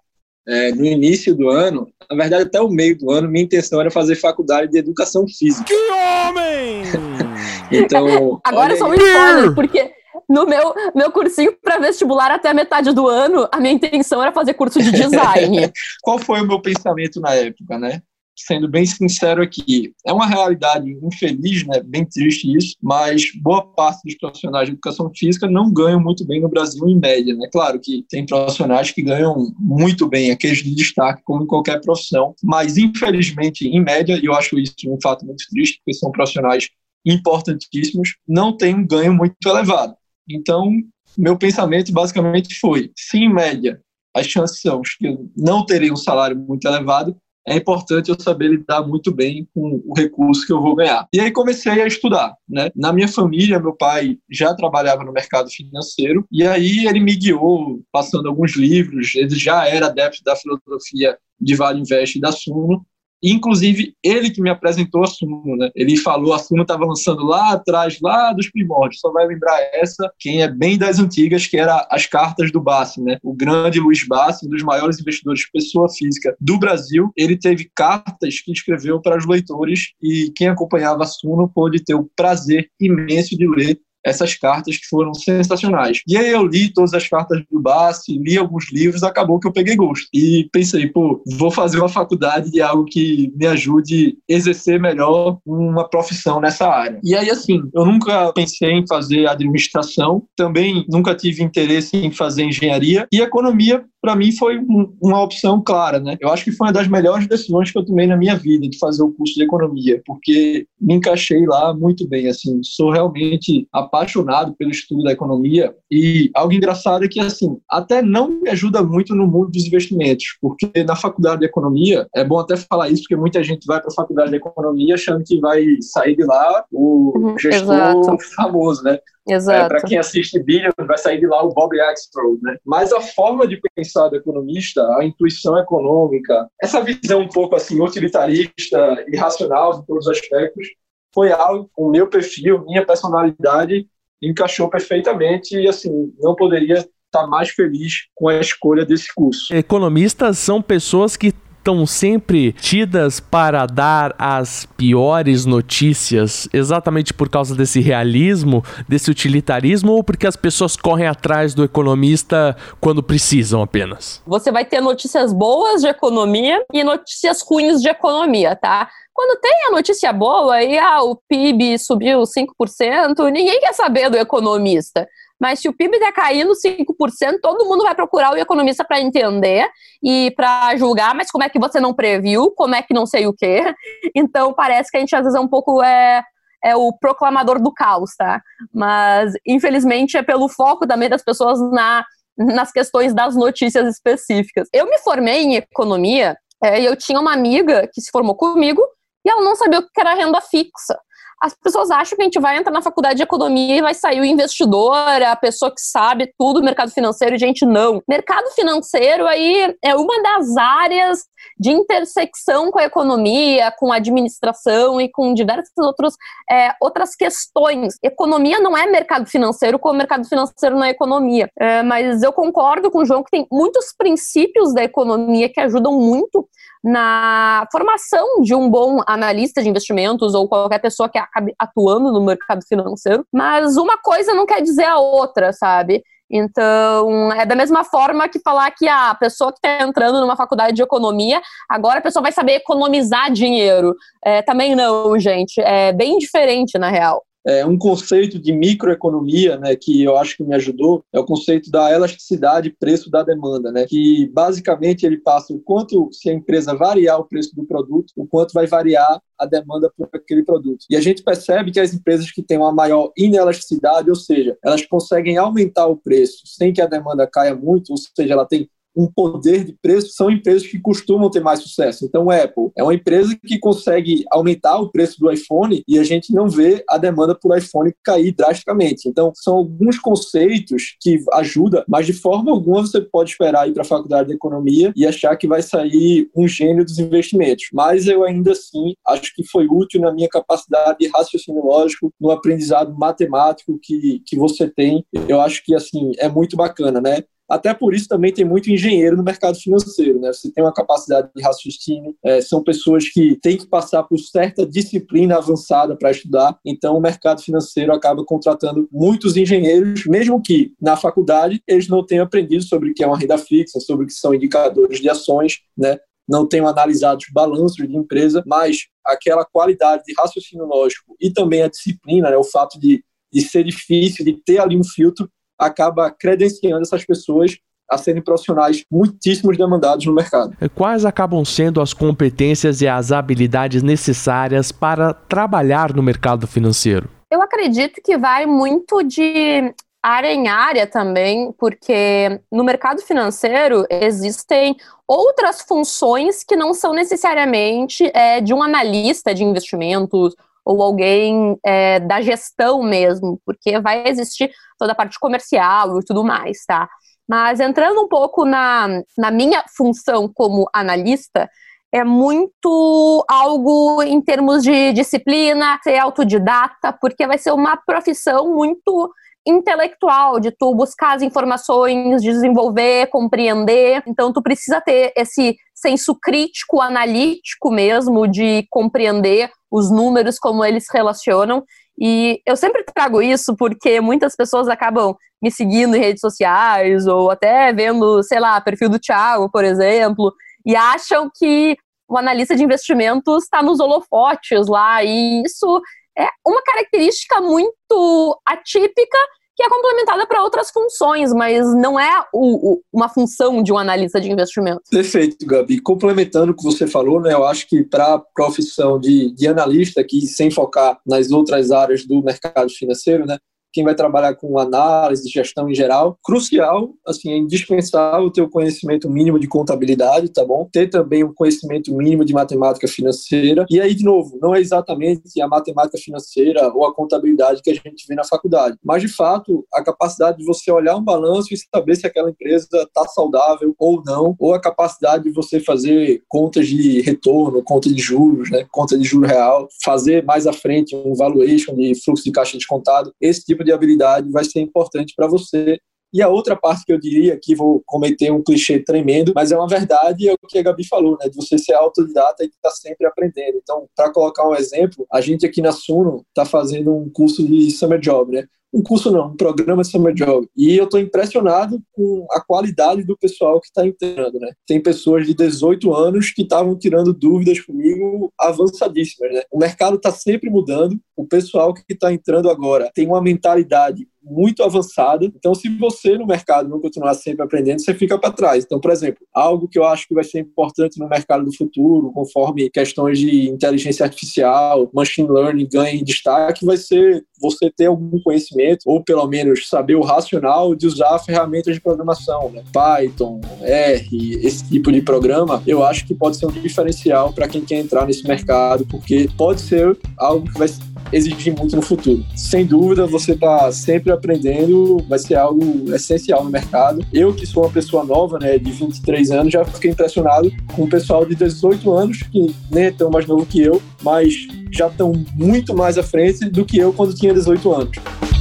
é, 0.47 0.73
no 0.73 0.85
início 0.85 1.35
do 1.35 1.49
ano, 1.49 1.89
na 2.11 2.17
verdade 2.17 2.45
até 2.45 2.61
o 2.61 2.69
meio 2.69 2.97
do 2.97 3.11
ano, 3.11 3.29
minha 3.29 3.45
intenção 3.45 3.81
era 3.81 3.91
fazer 3.91 4.17
faculdade 4.17 4.71
de 4.71 4.79
educação 4.79 5.27
física. 5.27 5.65
Que 5.65 5.75
homem! 5.75 6.83
então. 7.73 8.41
Agora 8.45 8.77
sou 8.77 8.89
um 8.89 8.95
spoiler, 8.95 9.55
porque 9.55 9.91
no 10.29 10.47
meu, 10.47 10.75
meu 10.95 11.11
cursinho 11.11 11.55
para 11.63 11.79
vestibular 11.79 12.31
até 12.31 12.51
a 12.51 12.55
metade 12.55 12.93
do 12.93 13.07
ano, 13.09 13.49
a 13.53 13.59
minha 13.59 13.75
intenção 13.75 14.23
era 14.23 14.33
fazer 14.33 14.55
curso 14.55 14.81
de 14.81 14.91
design. 14.93 15.71
Qual 16.03 16.19
foi 16.19 16.41
o 16.41 16.47
meu 16.47 16.61
pensamento 16.61 17.21
na 17.21 17.35
época, 17.35 17.79
né? 17.79 18.01
Sendo 18.37 18.69
bem 18.69 18.85
sincero 18.85 19.43
aqui, 19.43 19.93
é 20.07 20.13
uma 20.13 20.27
realidade 20.27 20.91
infeliz, 21.03 21.67
né, 21.67 21.81
bem 21.83 22.05
triste 22.05 22.55
isso, 22.57 22.77
mas 22.83 23.31
boa 23.43 23.63
parte 23.75 24.03
dos 24.05 24.17
profissionais 24.17 24.67
de 24.67 24.73
educação 24.73 25.11
física 25.15 25.49
não 25.49 25.73
ganham 25.73 26.01
muito 26.01 26.25
bem 26.27 26.41
no 26.41 26.49
Brasil 26.49 26.87
em 26.89 26.99
média, 26.99 27.35
né? 27.35 27.49
Claro 27.51 27.81
que 27.81 28.05
tem 28.09 28.27
profissionais 28.27 28.91
que 28.91 29.03
ganham 29.03 29.53
muito 29.59 30.09
bem, 30.09 30.31
aqueles 30.31 30.59
de 30.59 30.75
destaque, 30.75 31.23
como 31.25 31.45
em 31.45 31.47
qualquer 31.47 31.81
profissão, 31.81 32.35
mas 32.43 32.77
infelizmente, 32.77 33.67
em 33.67 33.83
média, 33.83 34.19
e 34.21 34.27
eu 34.27 34.35
acho 34.35 34.59
isso 34.59 34.75
um 34.87 34.99
fato 35.03 35.25
muito 35.25 35.45
triste, 35.51 35.79
porque 35.79 35.95
são 35.95 36.11
profissionais 36.11 36.69
importantíssimos, 37.05 38.17
não 38.27 38.57
tem 38.57 38.75
um 38.75 38.87
ganho 38.87 39.15
muito 39.15 39.37
elevado. 39.47 39.95
Então, 40.29 40.71
meu 41.17 41.39
pensamento 41.39 41.93
basicamente 41.93 42.59
foi: 42.59 42.91
se 42.97 43.19
em 43.19 43.33
média 43.33 43.81
as 44.15 44.27
chances 44.27 44.61
são 44.61 44.81
que 44.81 45.07
eu 45.07 45.31
não 45.37 45.65
terei 45.65 45.93
um 45.93 45.97
salário 45.97 46.37
muito 46.37 46.67
elevado, 46.67 47.17
é 47.47 47.57
importante 47.57 48.11
eu 48.11 48.21
saber 48.21 48.49
lidar 48.49 48.87
muito 48.87 49.15
bem 49.15 49.49
com 49.55 49.83
o 49.85 49.95
recurso 49.97 50.47
que 50.47 50.53
eu 50.53 50.61
vou 50.61 50.75
ganhar. 50.75 51.07
E 51.13 51.21
aí 51.21 51.31
comecei 51.31 51.81
a 51.81 51.87
estudar, 51.87 52.35
né? 52.49 52.71
Na 52.75 52.93
minha 52.93 53.09
família, 53.09 53.61
meu 53.61 53.75
pai 53.75 54.19
já 54.31 54.55
trabalhava 54.55 55.05
no 55.05 55.13
mercado 55.13 55.49
financeiro 55.51 56.27
e 56.31 56.47
aí 56.47 56.87
ele 56.87 57.01
me 57.01 57.15
guiou 57.15 57.81
passando 57.93 58.29
alguns 58.29 58.57
livros, 58.57 59.15
ele 59.15 59.35
já 59.35 59.67
era 59.69 59.87
adepto 59.87 60.23
da 60.25 60.35
filosofia 60.35 61.17
de 61.41 61.55
Vale 61.55 61.81
Invest 61.81 62.17
e 62.17 62.21
da 62.21 62.33
Suno, 62.33 62.85
Inclusive, 63.23 63.95
ele 64.03 64.31
que 64.31 64.43
me 64.43 64.51
apresentou 64.51 65.03
a 65.03 65.07
Suno, 65.07 65.57
né? 65.57 65.71
Ele 65.75 65.97
falou, 65.97 66.35
a 66.35 66.39
Suno 66.39 66.63
estava 66.63 66.85
lançando 66.85 67.25
lá 67.25 67.53
atrás, 67.53 67.99
lá 68.01 68.33
dos 68.33 68.51
primórdios. 68.51 69.01
Só 69.01 69.11
vai 69.11 69.27
lembrar 69.27 69.59
essa, 69.73 70.11
quem 70.19 70.43
é 70.43 70.49
bem 70.49 70.77
das 70.77 70.99
antigas, 70.99 71.47
que 71.47 71.57
era 71.57 71.87
as 71.91 72.07
cartas 72.07 72.53
do 72.53 72.61
Bassi, 72.61 73.03
né? 73.03 73.19
O 73.23 73.35
grande 73.35 73.81
Luiz 73.81 74.07
Bassi, 74.07 74.47
um 74.47 74.51
dos 74.51 74.63
maiores 74.63 75.01
investidores 75.01 75.51
pessoa 75.51 75.89
física 75.89 76.37
do 76.41 76.59
Brasil, 76.59 77.11
ele 77.17 77.37
teve 77.37 77.71
cartas 77.75 78.41
que 78.41 78.53
escreveu 78.53 79.01
para 79.01 79.17
os 79.17 79.27
leitores 79.27 79.93
e 80.03 80.31
quem 80.37 80.49
acompanhava 80.49 81.03
a 81.03 81.07
Suno 81.07 81.51
pôde 81.53 81.83
ter 81.83 81.95
o 81.95 82.09
prazer 82.15 82.69
imenso 82.81 83.37
de 83.37 83.49
ler 83.49 83.81
essas 84.07 84.35
cartas 84.35 84.77
que 84.77 84.87
foram 84.87 85.13
sensacionais. 85.13 86.01
E 86.07 86.17
aí 86.17 86.31
eu 86.31 86.47
li 86.47 86.73
todas 86.73 86.95
as 86.95 87.09
cartas 87.09 87.43
do 87.51 87.61
Bassi, 87.61 88.17
li 88.17 88.39
alguns 88.39 88.73
livros, 88.73 89.03
acabou 89.03 89.41
que 89.41 89.49
eu 89.49 89.53
peguei 89.53 89.75
gosto. 89.75 90.07
E 90.15 90.49
pensei, 90.53 90.87
pô, 90.87 91.23
vou 91.37 91.51
fazer 91.51 91.79
uma 91.79 91.89
faculdade 91.89 92.51
de 92.51 92.63
algo 92.63 92.85
que 92.85 93.33
me 93.35 93.47
ajude 93.47 94.17
a 94.31 94.33
exercer 94.33 94.81
melhor 94.81 95.39
uma 95.45 95.89
profissão 95.89 96.41
nessa 96.41 96.69
área. 96.69 97.01
E 97.03 97.17
aí, 97.17 97.29
assim, 97.29 97.61
eu 97.75 97.85
nunca 97.85 98.33
pensei 98.33 98.71
em 98.71 98.87
fazer 98.87 99.27
administração, 99.27 100.23
também 100.37 100.85
nunca 100.89 101.15
tive 101.15 101.43
interesse 101.43 101.97
em 101.97 102.13
fazer 102.13 102.45
engenharia, 102.45 103.09
e 103.13 103.21
economia 103.21 103.85
para 104.07 104.15
mim 104.15 104.31
foi 104.31 104.57
um, 104.57 104.97
uma 105.03 105.21
opção 105.21 105.61
clara, 105.61 105.99
né? 105.99 106.17
Eu 106.21 106.29
acho 106.29 106.45
que 106.45 106.53
foi 106.53 106.69
uma 106.69 106.73
das 106.73 106.87
melhores 106.87 107.27
decisões 107.27 107.73
que 107.73 107.79
eu 107.79 107.85
tomei 107.85 108.07
na 108.07 108.17
minha 108.17 108.37
vida 108.37 108.69
de 108.69 108.79
fazer 108.79 109.03
o 109.03 109.11
curso 109.11 109.35
de 109.35 109.43
economia, 109.43 110.01
porque 110.07 110.65
me 110.81 110.95
encaixei 110.95 111.45
lá 111.45 111.75
muito 111.75 112.07
bem, 112.07 112.29
assim, 112.29 112.61
sou 112.63 112.93
realmente 112.93 113.67
apaixonado 113.73 114.55
pelo 114.57 114.71
estudo 114.71 115.03
da 115.03 115.11
economia 115.11 115.75
e 115.91 116.31
algo 116.37 116.53
engraçado 116.53 117.05
é 117.05 117.09
que 117.09 117.19
assim, 117.19 117.59
até 117.69 118.01
não 118.01 118.29
me 118.29 118.49
ajuda 118.49 118.81
muito 118.81 119.13
no 119.13 119.27
mundo 119.27 119.51
dos 119.51 119.67
investimentos, 119.67 120.37
porque 120.41 120.71
na 120.85 120.95
faculdade 120.95 121.41
de 121.41 121.47
economia, 121.47 122.07
é 122.15 122.23
bom 122.23 122.39
até 122.39 122.57
falar 122.57 122.89
isso 122.91 123.03
porque 123.03 123.17
muita 123.17 123.43
gente 123.43 123.67
vai 123.67 123.81
para 123.81 123.91
a 123.91 123.95
faculdade 123.95 124.31
de 124.31 124.37
economia 124.37 124.95
achando 124.95 125.25
que 125.27 125.41
vai 125.41 125.65
sair 125.81 126.15
de 126.15 126.25
lá 126.25 126.65
o 126.71 127.13
uhum, 127.19 127.37
gestor 127.37 127.75
Exato. 127.75 128.17
famoso, 128.37 128.85
né? 128.85 129.01
Exato. 129.29 129.59
É, 129.59 129.69
para 129.69 129.83
quem 129.83 129.99
assiste 129.99 130.39
Billions, 130.39 130.73
vai 130.79 130.97
sair 130.97 131.19
de 131.19 131.27
lá 131.27 131.43
o 131.43 131.53
Bob 131.53 131.79
Axelrod, 131.81 132.41
né? 132.43 132.57
Mas 132.65 132.93
a 132.93 133.01
forma 133.01 133.47
de 133.47 133.61
pensar 133.75 133.96
do 134.09 134.17
economista, 134.17 134.83
a 134.99 135.05
intuição 135.05 135.59
econômica, 135.59 136.49
essa 136.63 136.83
visão 136.83 137.21
um 137.21 137.29
pouco 137.29 137.57
assim 137.57 137.81
utilitarista 137.81 139.05
e 139.09 139.17
racional 139.17 139.81
de 139.81 139.87
todos 139.87 140.07
os 140.07 140.13
aspectos, 140.13 140.69
foi 141.15 141.33
algo 141.33 141.69
com 141.73 141.91
meu 141.91 142.07
perfil, 142.07 142.65
minha 142.67 142.85
personalidade 142.85 143.87
encaixou 144.23 144.69
perfeitamente 144.69 145.57
e 145.57 145.69
assim 145.69 146.13
não 146.21 146.35
poderia 146.35 146.75
estar 146.75 147.27
mais 147.27 147.51
feliz 147.51 148.09
com 148.15 148.29
a 148.29 148.39
escolha 148.39 148.85
desse 148.85 149.13
curso. 149.15 149.55
Economistas 149.55 150.39
são 150.39 150.61
pessoas 150.61 151.17
que 151.17 151.33
estão 151.67 151.85
sempre 151.85 152.53
tidas 152.53 153.19
para 153.19 153.67
dar 153.67 154.15
as 154.17 154.65
piores 154.77 155.45
notícias, 155.45 156.49
exatamente 156.53 157.13
por 157.13 157.29
causa 157.29 157.57
desse 157.57 157.81
realismo, 157.81 158.63
desse 158.89 159.11
utilitarismo, 159.11 159.93
ou 159.93 160.05
porque 160.05 160.29
as 160.29 160.37
pessoas 160.37 160.77
correm 160.77 161.09
atrás 161.09 161.55
do 161.55 161.65
economista 161.65 162.57
quando 162.81 163.03
precisam 163.03 163.63
apenas? 163.63 164.23
Você 164.25 164.53
vai 164.53 164.65
ter 164.65 164.81
notícias 164.81 165.33
boas 165.33 165.83
de 165.83 165.89
economia 165.89 166.65
e 166.73 166.85
notícias 166.85 167.43
ruins 167.43 167.83
de 167.83 167.89
economia, 167.89 168.55
tá? 168.55 168.89
Quando 169.13 169.41
tem 169.41 169.67
a 169.69 169.73
notícia 169.73 170.13
boa 170.13 170.63
e 170.63 170.79
ah, 170.79 171.03
o 171.03 171.17
PIB 171.29 171.79
subiu 171.79 172.23
5%, 172.23 173.31
ninguém 173.33 173.59
quer 173.59 173.73
saber 173.73 174.09
do 174.09 174.17
economista. 174.17 175.09
Mas 175.41 175.61
se 175.61 175.69
o 175.69 175.77
PIB 175.77 175.97
está 175.97 176.13
caindo 176.13 176.53
5%, 176.53 177.39
todo 177.43 177.67
mundo 177.67 177.85
vai 177.85 177.95
procurar 177.95 178.33
o 178.33 178.37
economista 178.37 178.85
para 178.85 179.01
entender 179.01 179.69
e 180.03 180.33
para 180.35 180.77
julgar, 180.77 181.15
mas 181.15 181.31
como 181.31 181.45
é 181.45 181.49
que 181.49 181.59
você 181.59 181.79
não 181.79 181.95
previu? 181.95 182.51
Como 182.53 182.75
é 182.75 182.83
que 182.83 182.95
não 182.95 183.07
sei 183.07 183.27
o 183.27 183.35
quê? 183.35 183.63
Então 184.15 184.53
parece 184.55 184.91
que 184.91 184.97
a 184.97 185.01
gente 185.01 185.15
às 185.15 185.23
vezes 185.23 185.37
é 185.37 185.41
um 185.41 185.49
pouco 185.49 185.83
é, 185.83 186.23
é 186.65 186.75
o 186.75 186.93
proclamador 186.99 187.61
do 187.61 187.73
caos, 187.73 188.15
tá? 188.17 188.41
Mas 188.73 189.33
infelizmente 189.47 190.17
é 190.17 190.23
pelo 190.23 190.49
foco 190.49 190.87
também 190.87 191.09
das 191.09 191.23
pessoas 191.23 191.61
na, 191.71 192.05
nas 192.37 192.73
questões 192.73 193.15
das 193.15 193.37
notícias 193.37 193.87
específicas. 193.89 194.69
Eu 194.73 194.87
me 194.87 194.99
formei 194.99 195.43
em 195.43 195.57
economia 195.57 196.37
é, 196.63 196.81
e 196.81 196.85
eu 196.87 196.97
tinha 196.97 197.21
uma 197.21 197.35
amiga 197.35 197.89
que 197.93 198.01
se 198.01 198.11
formou 198.11 198.35
comigo 198.35 198.83
e 199.25 199.31
ela 199.31 199.43
não 199.43 199.55
sabia 199.55 199.81
o 199.81 199.83
que 199.83 200.01
era 200.01 200.15
renda 200.15 200.41
fixa 200.41 200.99
as 201.43 201.55
pessoas 201.55 201.91
acham 201.91 202.17
que 202.17 202.23
a 202.23 202.25
gente 202.25 202.41
vai 202.41 202.57
entrar 202.57 202.73
na 202.73 202.83
faculdade 202.83 203.17
de 203.17 203.23
economia 203.23 203.77
e 203.77 203.83
vai 203.83 203.95
sair 203.95 204.21
o 204.21 204.25
investidor, 204.25 204.97
a 204.97 205.37
pessoa 205.37 205.71
que 205.71 205.81
sabe 205.81 206.33
tudo 206.39 206.61
do 206.61 206.65
mercado 206.65 206.91
financeiro, 206.91 207.35
e 207.35 207.39
gente, 207.39 207.67
não. 207.67 208.03
Mercado 208.09 208.49
financeiro 208.51 209.27
aí 209.27 209.75
é 209.83 209.95
uma 209.95 210.23
das 210.23 210.57
áreas 210.57 211.27
de 211.59 211.71
intersecção 211.71 212.71
com 212.71 212.79
a 212.79 212.85
economia, 212.85 213.73
com 213.79 213.93
a 213.93 213.97
administração 213.97 215.01
e 215.01 215.11
com 215.11 215.35
diversas 215.35 215.77
outros, 215.79 216.15
é, 216.51 216.73
outras 216.81 217.15
questões. 217.15 217.95
Economia 218.03 218.59
não 218.59 218.77
é 218.77 218.87
mercado 218.87 219.27
financeiro, 219.27 219.79
como 219.79 219.99
mercado 219.99 220.27
financeiro 220.27 220.77
não 220.77 220.85
é 220.85 220.91
economia. 220.91 221.51
É, 221.59 221.83
mas 221.83 222.23
eu 222.23 222.33
concordo 222.33 222.91
com 222.91 222.99
o 223.01 223.05
João 223.05 223.23
que 223.23 223.31
tem 223.31 223.47
muitos 223.53 223.95
princípios 223.97 224.73
da 224.73 224.83
economia 224.83 225.49
que 225.49 225.61
ajudam 225.61 225.93
muito 225.93 226.49
na 226.83 227.67
formação 227.71 228.41
de 228.43 228.55
um 228.55 228.69
bom 228.69 229.01
analista 229.07 229.63
de 229.63 229.69
investimentos 229.69 230.35
ou 230.35 230.49
qualquer 230.49 230.79
pessoa 230.79 231.09
que 231.09 231.19
acabe 231.19 231.55
atuando 231.59 232.13
no 232.13 232.25
mercado 232.25 232.65
financeiro, 232.67 233.25
mas 233.33 233.77
uma 233.77 233.99
coisa 233.99 234.35
não 234.35 234.47
quer 234.47 234.63
dizer 234.63 234.85
a 234.85 234.99
outra, 234.99 235.53
sabe? 235.53 236.03
Então, 236.31 237.33
é 237.33 237.47
da 237.47 237.55
mesma 237.55 237.85
forma 237.85 238.29
que 238.29 238.41
falar 238.41 238.71
que 238.73 238.89
a 238.89 239.15
pessoa 239.15 239.53
que 239.53 239.59
está 239.59 239.85
entrando 239.85 240.21
numa 240.21 240.37
faculdade 240.37 240.75
de 240.75 240.83
economia, 240.83 241.41
agora 241.69 242.01
a 242.01 242.03
pessoa 242.03 242.23
vai 242.23 242.33
saber 242.33 242.55
economizar 242.55 243.31
dinheiro. 243.31 243.95
É, 244.25 244.43
também 244.43 244.75
não, 244.75 245.19
gente. 245.19 245.61
É 245.61 245.93
bem 245.93 246.19
diferente, 246.19 246.79
na 246.79 246.89
real 246.89 247.23
é, 247.47 247.65
um 247.65 247.79
conceito 247.79 248.39
de 248.39 248.53
microeconomia, 248.53 249.57
né, 249.57 249.77
que 249.77 250.03
eu 250.03 250.17
acho 250.17 250.37
que 250.37 250.43
me 250.43 250.55
ajudou, 250.57 251.05
é 251.13 251.21
o 251.21 251.25
conceito 251.25 251.71
da 251.71 251.93
elasticidade 251.93 252.75
preço 252.79 253.09
da 253.09 253.23
demanda, 253.23 253.71
né, 253.71 253.87
que 253.87 254.29
basicamente 254.33 255.07
ele 255.07 255.19
passa 255.19 255.53
o 255.53 255.61
quanto, 255.61 256.09
se 256.13 256.29
a 256.29 256.33
empresa 256.33 256.75
variar 256.75 257.21
o 257.21 257.25
preço 257.25 257.55
do 257.55 257.65
produto, 257.65 258.13
o 258.17 258.27
quanto 258.27 258.53
vai 258.53 258.67
variar 258.67 259.21
a 259.39 259.47
demanda 259.47 259.93
por 259.97 260.09
aquele 260.13 260.43
produto. 260.43 260.87
E 260.91 260.97
a 260.97 261.01
gente 261.01 261.23
percebe 261.23 261.71
que 261.71 261.79
as 261.79 261.95
empresas 261.95 262.31
que 262.31 262.43
têm 262.43 262.59
uma 262.59 262.73
maior 262.73 263.13
inelasticidade, 263.17 264.11
ou 264.11 264.17
seja, 264.17 264.57
elas 264.65 264.85
conseguem 264.85 265.37
aumentar 265.37 265.87
o 265.87 265.97
preço 265.97 266.43
sem 266.47 266.73
que 266.73 266.81
a 266.81 266.87
demanda 266.87 267.27
caia 267.27 267.55
muito, 267.55 267.91
ou 267.91 267.97
seja, 267.97 268.33
ela 268.33 268.47
tem 268.47 268.69
um 268.97 269.07
poder 269.07 269.65
de 269.65 269.73
preço, 269.81 270.13
são 270.13 270.31
empresas 270.31 270.67
que 270.67 270.81
costumam 270.81 271.31
ter 271.31 271.41
mais 271.41 271.61
sucesso. 271.61 272.05
Então, 272.05 272.31
Apple 272.31 272.71
é 272.77 272.83
uma 272.83 272.95
empresa 272.95 273.37
que 273.45 273.59
consegue 273.59 274.25
aumentar 274.31 274.79
o 274.79 274.91
preço 274.91 275.21
do 275.21 275.31
iPhone 275.31 275.83
e 275.87 275.99
a 275.99 276.05
gente 276.05 276.33
não 276.33 276.49
vê 276.49 276.85
a 276.89 276.97
demanda 276.97 277.35
por 277.35 277.57
iPhone 277.57 277.93
cair 278.03 278.33
drasticamente. 278.33 279.09
Então, 279.09 279.33
são 279.35 279.57
alguns 279.57 279.99
conceitos 279.99 280.97
que 281.01 281.23
ajudam, 281.35 281.85
mas 281.87 282.07
de 282.07 282.13
forma 282.13 282.51
alguma 282.51 282.81
você 282.81 283.01
pode 283.01 283.31
esperar 283.31 283.69
ir 283.69 283.73
para 283.73 283.83
a 283.83 283.87
faculdade 283.87 284.29
de 284.29 284.35
economia 284.35 284.93
e 284.97 285.07
achar 285.07 285.37
que 285.37 285.47
vai 285.47 285.63
sair 285.63 286.31
um 286.35 286.49
gênio 286.49 286.85
dos 286.85 286.99
investimentos. 286.99 287.67
Mas 287.73 288.07
eu 288.07 288.25
ainda 288.25 288.53
assim 288.53 288.95
acho 289.07 289.35
que 289.35 289.45
foi 289.47 289.67
útil 289.67 290.01
na 290.01 290.13
minha 290.13 290.29
capacidade 290.29 290.99
de 291.01 291.09
raciocínio 291.09 291.65
lógico, 291.65 292.13
no 292.21 292.31
aprendizado 292.31 292.97
matemático 292.97 293.79
que, 293.83 294.23
que 294.27 294.37
você 294.37 294.69
tem. 294.69 295.05
Eu 295.29 295.41
acho 295.41 295.63
que 295.65 295.75
assim 295.75 296.13
é 296.19 296.29
muito 296.29 296.57
bacana, 296.57 297.01
né? 297.01 297.23
Até 297.49 297.73
por 297.73 297.95
isso 297.95 298.09
também 298.09 298.33
tem 298.33 298.45
muito 298.45 298.71
engenheiro 298.71 299.17
no 299.17 299.23
mercado 299.23 299.57
financeiro, 299.57 300.19
né? 300.19 300.33
Você 300.33 300.51
tem 300.51 300.65
uma 300.65 300.73
capacidade 300.73 301.31
de 301.35 301.43
raciocínio, 301.43 302.15
é, 302.25 302.41
são 302.41 302.63
pessoas 302.63 303.09
que 303.09 303.37
têm 303.37 303.57
que 303.57 303.67
passar 303.67 304.03
por 304.03 304.19
certa 304.19 304.67
disciplina 304.67 305.37
avançada 305.37 305.97
para 305.97 306.11
estudar, 306.11 306.59
então 306.65 306.97
o 306.97 307.01
mercado 307.01 307.41
financeiro 307.41 307.93
acaba 307.93 308.25
contratando 308.25 308.89
muitos 308.91 309.37
engenheiros, 309.37 310.05
mesmo 310.07 310.43
que 310.43 310.73
na 310.81 310.97
faculdade 310.97 311.63
eles 311.69 311.89
não 311.89 312.05
tenham 312.05 312.25
aprendido 312.25 312.65
sobre 312.65 312.91
o 312.91 312.95
que 312.95 313.05
é 313.05 313.07
uma 313.07 313.19
renda 313.19 313.39
fixa, 313.39 313.79
sobre 313.79 314.05
o 314.05 314.07
que 314.09 314.15
são 314.15 314.35
indicadores 314.35 315.01
de 315.01 315.09
ações, 315.09 315.61
né? 315.77 315.99
Não 316.29 316.47
tenham 316.47 316.67
analisado 316.67 317.19
os 317.19 317.33
balanços 317.33 317.87
de 317.87 317.97
empresa, 317.97 318.43
mas 318.45 318.89
aquela 319.05 319.45
qualidade 319.45 320.03
de 320.05 320.15
raciocínio 320.19 320.67
lógico 320.67 321.15
e 321.21 321.31
também 321.31 321.63
a 321.63 321.69
disciplina, 321.69 322.31
né? 322.31 322.37
o 322.37 322.43
fato 322.43 322.81
de, 322.81 323.05
de 323.33 323.41
ser 323.43 323.63
difícil, 323.63 324.25
de 324.25 324.33
ter 324.33 324.59
ali 324.59 324.77
um 324.77 324.83
filtro, 324.83 325.31
acaba 325.59 326.11
credenciando 326.11 326.83
essas 326.83 327.05
pessoas 327.05 327.57
a 327.91 327.97
serem 327.97 328.23
profissionais 328.23 328.85
muitíssimos 328.91 329.57
demandados 329.57 330.05
no 330.07 330.15
mercado. 330.15 330.57
Quais 330.75 331.05
acabam 331.05 331.45
sendo 331.45 331.81
as 331.81 331.93
competências 331.93 332.81
e 332.81 332.89
as 332.89 333.13
habilidades 333.13 333.83
necessárias 333.83 334.73
para 334.73 335.15
trabalhar 335.15 335.95
no 335.95 336.03
mercado 336.03 336.47
financeiro? 336.47 337.09
Eu 337.31 337.41
acredito 337.41 338.01
que 338.03 338.17
vai 338.17 338.47
muito 338.47 339.03
de 339.03 339.73
área 340.03 340.33
em 340.33 340.47
área 340.47 340.87
também, 340.87 341.53
porque 341.59 342.41
no 342.51 342.63
mercado 342.63 343.03
financeiro 343.03 343.85
existem 343.91 344.77
outras 345.07 345.63
funções 345.63 346.45
que 346.45 346.55
não 346.55 346.73
são 346.73 346.93
necessariamente 346.93 348.11
é, 348.15 348.41
de 348.41 348.55
um 348.55 348.63
analista 348.63 349.35
de 349.35 349.43
investimentos 349.43 350.35
ou 350.67 350.83
alguém 350.83 351.57
é, 351.65 352.01
da 352.01 352.21
gestão 352.21 352.83
mesmo, 352.83 353.41
porque 353.47 353.79
vai 353.79 354.09
existir 354.09 354.51
toda 354.77 354.93
a 354.93 354.95
parte 354.97 355.17
comercial 355.21 356.01
e 356.01 356.05
tudo 356.05 356.25
mais, 356.25 356.65
tá? 356.67 356.89
Mas 357.29 357.61
entrando 357.61 358.03
um 358.03 358.09
pouco 358.09 358.45
na, 358.45 358.89
na 359.17 359.31
minha 359.31 359.65
função 359.77 360.29
como 360.33 360.69
analista, 360.73 361.49
é 361.93 362.03
muito 362.03 363.25
algo 363.29 364.03
em 364.03 364.21
termos 364.21 364.63
de 364.65 364.93
disciplina, 364.93 365.79
ser 365.85 365.99
autodidata, 365.99 366.93
porque 367.01 367.27
vai 367.27 367.39
ser 367.39 367.53
uma 367.53 367.77
profissão 367.77 368.53
muito 368.53 369.11
intelectual, 369.47 370.41
de 370.41 370.51
tu 370.51 370.75
buscar 370.75 371.15
as 371.15 371.23
informações, 371.23 372.21
desenvolver, 372.21 373.07
compreender. 373.07 374.03
Então, 374.07 374.33
tu 374.33 374.43
precisa 374.43 374.81
ter 374.81 375.13
esse 375.17 375.57
senso 375.73 376.19
crítico, 376.21 376.81
analítico 376.81 377.71
mesmo, 377.71 378.27
de 378.27 378.67
compreender 378.69 379.49
os 379.71 379.91
números, 379.91 380.39
como 380.39 380.65
eles 380.65 380.85
se 380.87 380.93
relacionam. 380.97 381.65
E 381.99 382.41
eu 382.47 382.57
sempre 382.57 382.85
trago 382.85 383.23
isso 383.23 383.57
porque 383.57 384.01
muitas 384.01 384.37
pessoas 384.37 384.69
acabam 384.69 385.17
me 385.43 385.51
seguindo 385.51 385.95
em 385.97 386.01
redes 386.01 386.21
sociais 386.21 387.07
ou 387.07 387.31
até 387.31 387.73
vendo, 387.73 388.23
sei 388.23 388.41
lá, 388.41 388.61
perfil 388.61 388.89
do 388.89 388.99
Thiago, 388.99 389.51
por 389.51 389.65
exemplo, 389.65 390.33
e 390.65 390.75
acham 390.77 391.31
que 391.35 391.77
o 392.09 392.17
analista 392.17 392.55
de 392.55 392.65
investimentos 392.65 393.45
está 393.45 393.63
nos 393.63 393.81
holofotes 393.81 394.67
lá. 394.69 395.03
E 395.03 395.43
isso 395.45 395.81
é 396.19 396.29
uma 396.47 396.63
característica 396.63 397.41
muito 397.41 398.41
atípica 398.47 399.19
que 399.57 399.63
é 399.63 399.69
complementada 399.71 400.27
para 400.27 400.43
outras 400.43 400.71
funções, 400.71 401.33
mas 401.33 401.67
não 401.75 401.99
é 401.99 402.25
o, 402.33 402.73
o, 402.73 402.83
uma 402.93 403.09
função 403.09 403.63
de 403.63 403.73
um 403.73 403.79
analista 403.79 404.21
de 404.21 404.31
investimento. 404.31 404.83
Perfeito, 404.91 405.47
Gabi. 405.47 405.81
Complementando 405.81 406.53
o 406.53 406.55
que 406.55 406.63
você 406.63 406.87
falou, 406.87 407.21
né, 407.23 407.33
eu 407.33 407.45
acho 407.45 407.67
que 407.67 407.83
para 407.83 408.15
a 408.15 408.19
profissão 408.19 409.01
de, 409.01 409.35
de 409.35 409.49
analista, 409.49 410.03
aqui, 410.03 410.27
sem 410.27 410.51
focar 410.51 411.01
nas 411.07 411.31
outras 411.31 411.71
áreas 411.71 412.05
do 412.05 412.23
mercado 412.23 412.69
financeiro, 412.69 413.25
né, 413.25 413.39
quem 413.77 413.85
vai 413.85 413.95
trabalhar 413.95 414.35
com 414.35 414.59
análise, 414.59 415.29
gestão 415.29 415.69
em 415.69 415.75
geral. 415.75 416.19
Crucial, 416.25 416.95
assim, 417.07 417.31
é 417.31 417.37
indispensável 417.37 418.31
ter 418.31 418.41
o 418.41 418.49
conhecimento 418.49 419.11
mínimo 419.11 419.39
de 419.39 419.47
contabilidade, 419.47 420.33
tá 420.33 420.43
bom? 420.43 420.67
Ter 420.73 420.89
também 420.89 421.23
um 421.23 421.35
conhecimento 421.35 421.95
mínimo 421.95 422.25
de 422.25 422.33
matemática 422.33 422.89
financeira. 422.89 423.67
E 423.69 423.79
aí, 423.79 423.95
de 423.95 424.03
novo, 424.03 424.39
não 424.41 424.55
é 424.55 424.61
exatamente 424.61 425.39
a 425.43 425.47
matemática 425.47 425.99
financeira 425.99 426.73
ou 426.73 426.87
a 426.87 426.95
contabilidade 426.95 427.61
que 427.63 427.71
a 427.71 427.75
gente 427.75 428.07
vê 428.09 428.15
na 428.15 428.25
faculdade, 428.25 428.79
mas 428.83 429.03
de 429.03 429.09
fato, 429.09 429.67
a 429.75 429.85
capacidade 429.85 430.39
de 430.39 430.45
você 430.47 430.73
olhar 430.73 430.97
um 430.97 431.05
balanço 431.05 431.53
e 431.53 431.59
saber 431.59 431.97
se 431.97 432.07
aquela 432.07 432.31
empresa 432.31 432.67
está 432.73 433.07
saudável 433.09 433.75
ou 433.79 434.03
não, 434.07 434.35
ou 434.39 434.55
a 434.55 434.61
capacidade 434.61 435.25
de 435.25 435.33
você 435.33 435.61
fazer 435.61 436.23
contas 436.29 436.67
de 436.67 437.03
retorno, 437.03 437.63
conta 437.63 437.93
de 437.93 438.01
juros, 438.01 438.51
né, 438.51 438.67
conta 438.71 438.97
de 438.97 439.05
juro 439.05 439.27
real, 439.27 439.69
fazer 439.85 440.25
mais 440.25 440.47
à 440.47 440.53
frente 440.55 440.97
um 440.97 441.15
valuation 441.15 441.75
de 441.75 441.93
fluxo 442.03 442.25
de 442.25 442.33
caixa 442.33 442.57
descontado. 442.57 443.13
Esse 443.21 443.45
tipo 443.45 443.66
de 443.67 443.73
habilidade 443.73 444.31
vai 444.31 444.45
ser 444.45 444.61
importante 444.61 445.13
para 445.15 445.27
você. 445.27 445.79
E 446.13 446.23
a 446.23 446.29
outra 446.29 446.57
parte 446.57 446.85
que 446.87 446.93
eu 446.93 446.99
diria, 446.99 447.35
aqui 447.35 447.55
vou 447.55 447.83
cometer 447.85 448.31
um 448.31 448.43
clichê 448.43 448.79
tremendo, 448.79 449.33
mas 449.35 449.53
é 449.53 449.57
uma 449.57 449.69
verdade, 449.69 450.29
é 450.29 450.33
o 450.33 450.47
que 450.49 450.59
a 450.59 450.63
Gabi 450.63 450.87
falou, 450.87 451.19
né? 451.21 451.29
De 451.29 451.37
você 451.37 451.59
ser 451.59 451.75
autodidata 451.75 452.43
e 452.43 452.47
estar 452.47 452.71
tá 452.71 452.71
sempre 452.71 453.07
aprendendo. 453.07 453.59
Então, 453.63 453.87
para 453.95 454.11
colocar 454.11 454.49
um 454.49 454.55
exemplo, 454.55 455.07
a 455.13 455.21
gente 455.21 455.45
aqui 455.45 455.61
na 455.61 455.73
Suno 455.73 456.25
está 456.29 456.47
fazendo 456.47 456.95
um 456.95 457.11
curso 457.11 457.47
de 457.47 457.71
Summer 457.71 457.99
Job, 457.99 458.33
né? 458.33 458.47
Um 458.77 458.83
curso 458.83 459.11
não, 459.11 459.29
um 459.29 459.37
programa 459.37 459.83
Summer 459.83 460.13
Job. 460.13 460.47
E 460.55 460.77
eu 460.77 460.85
estou 460.85 461.01
impressionado 461.01 461.83
com 461.93 462.27
a 462.31 462.43
qualidade 462.43 463.05
do 463.05 463.17
pessoal 463.17 463.59
que 463.59 463.69
está 463.69 463.87
entrando, 463.87 464.39
né? 464.39 464.53
Tem 464.67 464.83
pessoas 464.83 465.27
de 465.27 465.33
18 465.33 465.95
anos 465.95 466.31
que 466.31 466.43
estavam 466.43 466.77
tirando 466.77 467.15
dúvidas 467.15 467.59
comigo 467.59 468.31
avançadíssimas, 468.39 469.33
né? 469.33 469.43
O 469.51 469.59
mercado 469.59 469.97
está 469.97 470.11
sempre 470.11 470.51
mudando, 470.51 471.01
o 471.17 471.27
pessoal 471.27 471.73
que 471.73 471.83
está 471.89 472.13
entrando 472.13 472.51
agora 472.51 472.91
tem 472.95 473.07
uma 473.07 473.23
mentalidade 473.23 474.07
muito 474.29 474.63
avançada. 474.63 475.25
Então, 475.25 475.55
se 475.55 475.69
você 475.69 476.19
no 476.19 476.27
mercado 476.27 476.69
não 476.69 476.81
continuar 476.81 477.15
sempre 477.15 477.45
aprendendo, 477.45 477.81
você 477.81 477.95
fica 477.95 478.19
para 478.19 478.33
trás. 478.33 478.65
Então, 478.65 478.81
por 478.81 478.91
exemplo, 478.91 479.25
algo 479.33 479.69
que 479.69 479.79
eu 479.79 479.85
acho 479.85 480.09
que 480.09 480.15
vai 480.15 480.25
ser 480.25 480.41
importante 480.41 480.99
no 480.99 481.09
mercado 481.09 481.45
do 481.45 481.57
futuro, 481.57 482.11
conforme 482.13 482.69
questões 482.69 483.19
de 483.19 483.49
inteligência 483.49 484.05
artificial, 484.05 484.91
machine 484.93 485.29
learning 485.29 485.69
ganhem 485.73 486.03
destaque, 486.03 486.67
vai 486.67 486.77
ser 486.77 487.25
você 487.41 487.71
ter 487.71 487.87
algum 487.87 488.19
conhecimento, 488.21 488.81
ou 488.87 489.03
pelo 489.03 489.27
menos 489.27 489.69
saber 489.69 489.95
o 489.95 490.03
racional 490.03 490.75
de 490.75 490.87
usar 490.87 491.19
ferramentas 491.19 491.75
de 491.75 491.81
programação, 491.81 492.51
né? 492.51 492.65
Python, 492.73 493.41
R, 493.61 494.41
esse 494.43 494.67
tipo 494.69 494.91
de 494.91 495.03
programa, 495.03 495.63
eu 495.67 495.85
acho 495.85 496.07
que 496.07 496.15
pode 496.15 496.37
ser 496.37 496.47
um 496.47 496.51
diferencial 496.51 497.33
para 497.33 497.47
quem 497.47 497.65
quer 497.65 497.77
entrar 497.77 498.07
nesse 498.07 498.27
mercado, 498.27 498.87
porque 498.87 499.29
pode 499.37 499.61
ser 499.61 499.97
algo 500.17 500.51
que 500.51 500.59
vai 500.59 500.69
exigir 501.13 501.57
muito 501.57 501.77
no 501.77 501.83
futuro. 501.83 502.25
Sem 502.35 502.67
dúvida, 502.67 503.07
você 503.07 503.33
está 503.33 503.71
sempre 503.71 504.13
aprendendo, 504.17 504.99
vai 505.09 505.19
ser 505.19 505.35
algo 505.35 505.95
essencial 505.95 506.45
no 506.45 506.51
mercado. 506.51 507.05
Eu, 507.13 507.35
que 507.35 507.47
sou 507.47 507.65
uma 507.65 507.73
pessoa 507.73 508.05
nova, 508.05 508.39
né, 508.39 508.59
de 508.59 508.71
23 508.71 509.31
anos, 509.31 509.53
já 509.53 509.65
fiquei 509.65 509.91
impressionado 509.91 510.51
com 510.75 510.83
o 510.83 510.89
pessoal 510.89 511.25
de 511.25 511.35
18 511.35 511.93
anos, 511.93 512.23
que 512.23 512.55
nem 512.71 512.85
é 512.85 512.91
tão 512.91 513.11
mais 513.11 513.27
novo 513.27 513.47
que 513.47 513.61
eu, 513.61 513.81
mas 514.03 514.35
já 514.71 514.89
estão 514.89 515.13
muito 515.35 515.75
mais 515.75 515.97
à 515.97 516.03
frente 516.03 516.49
do 516.51 516.65
que 516.65 516.79
eu 516.79 516.93
quando 516.93 517.15
tinha 517.15 517.33
18 517.33 517.73
anos. 517.73 518.36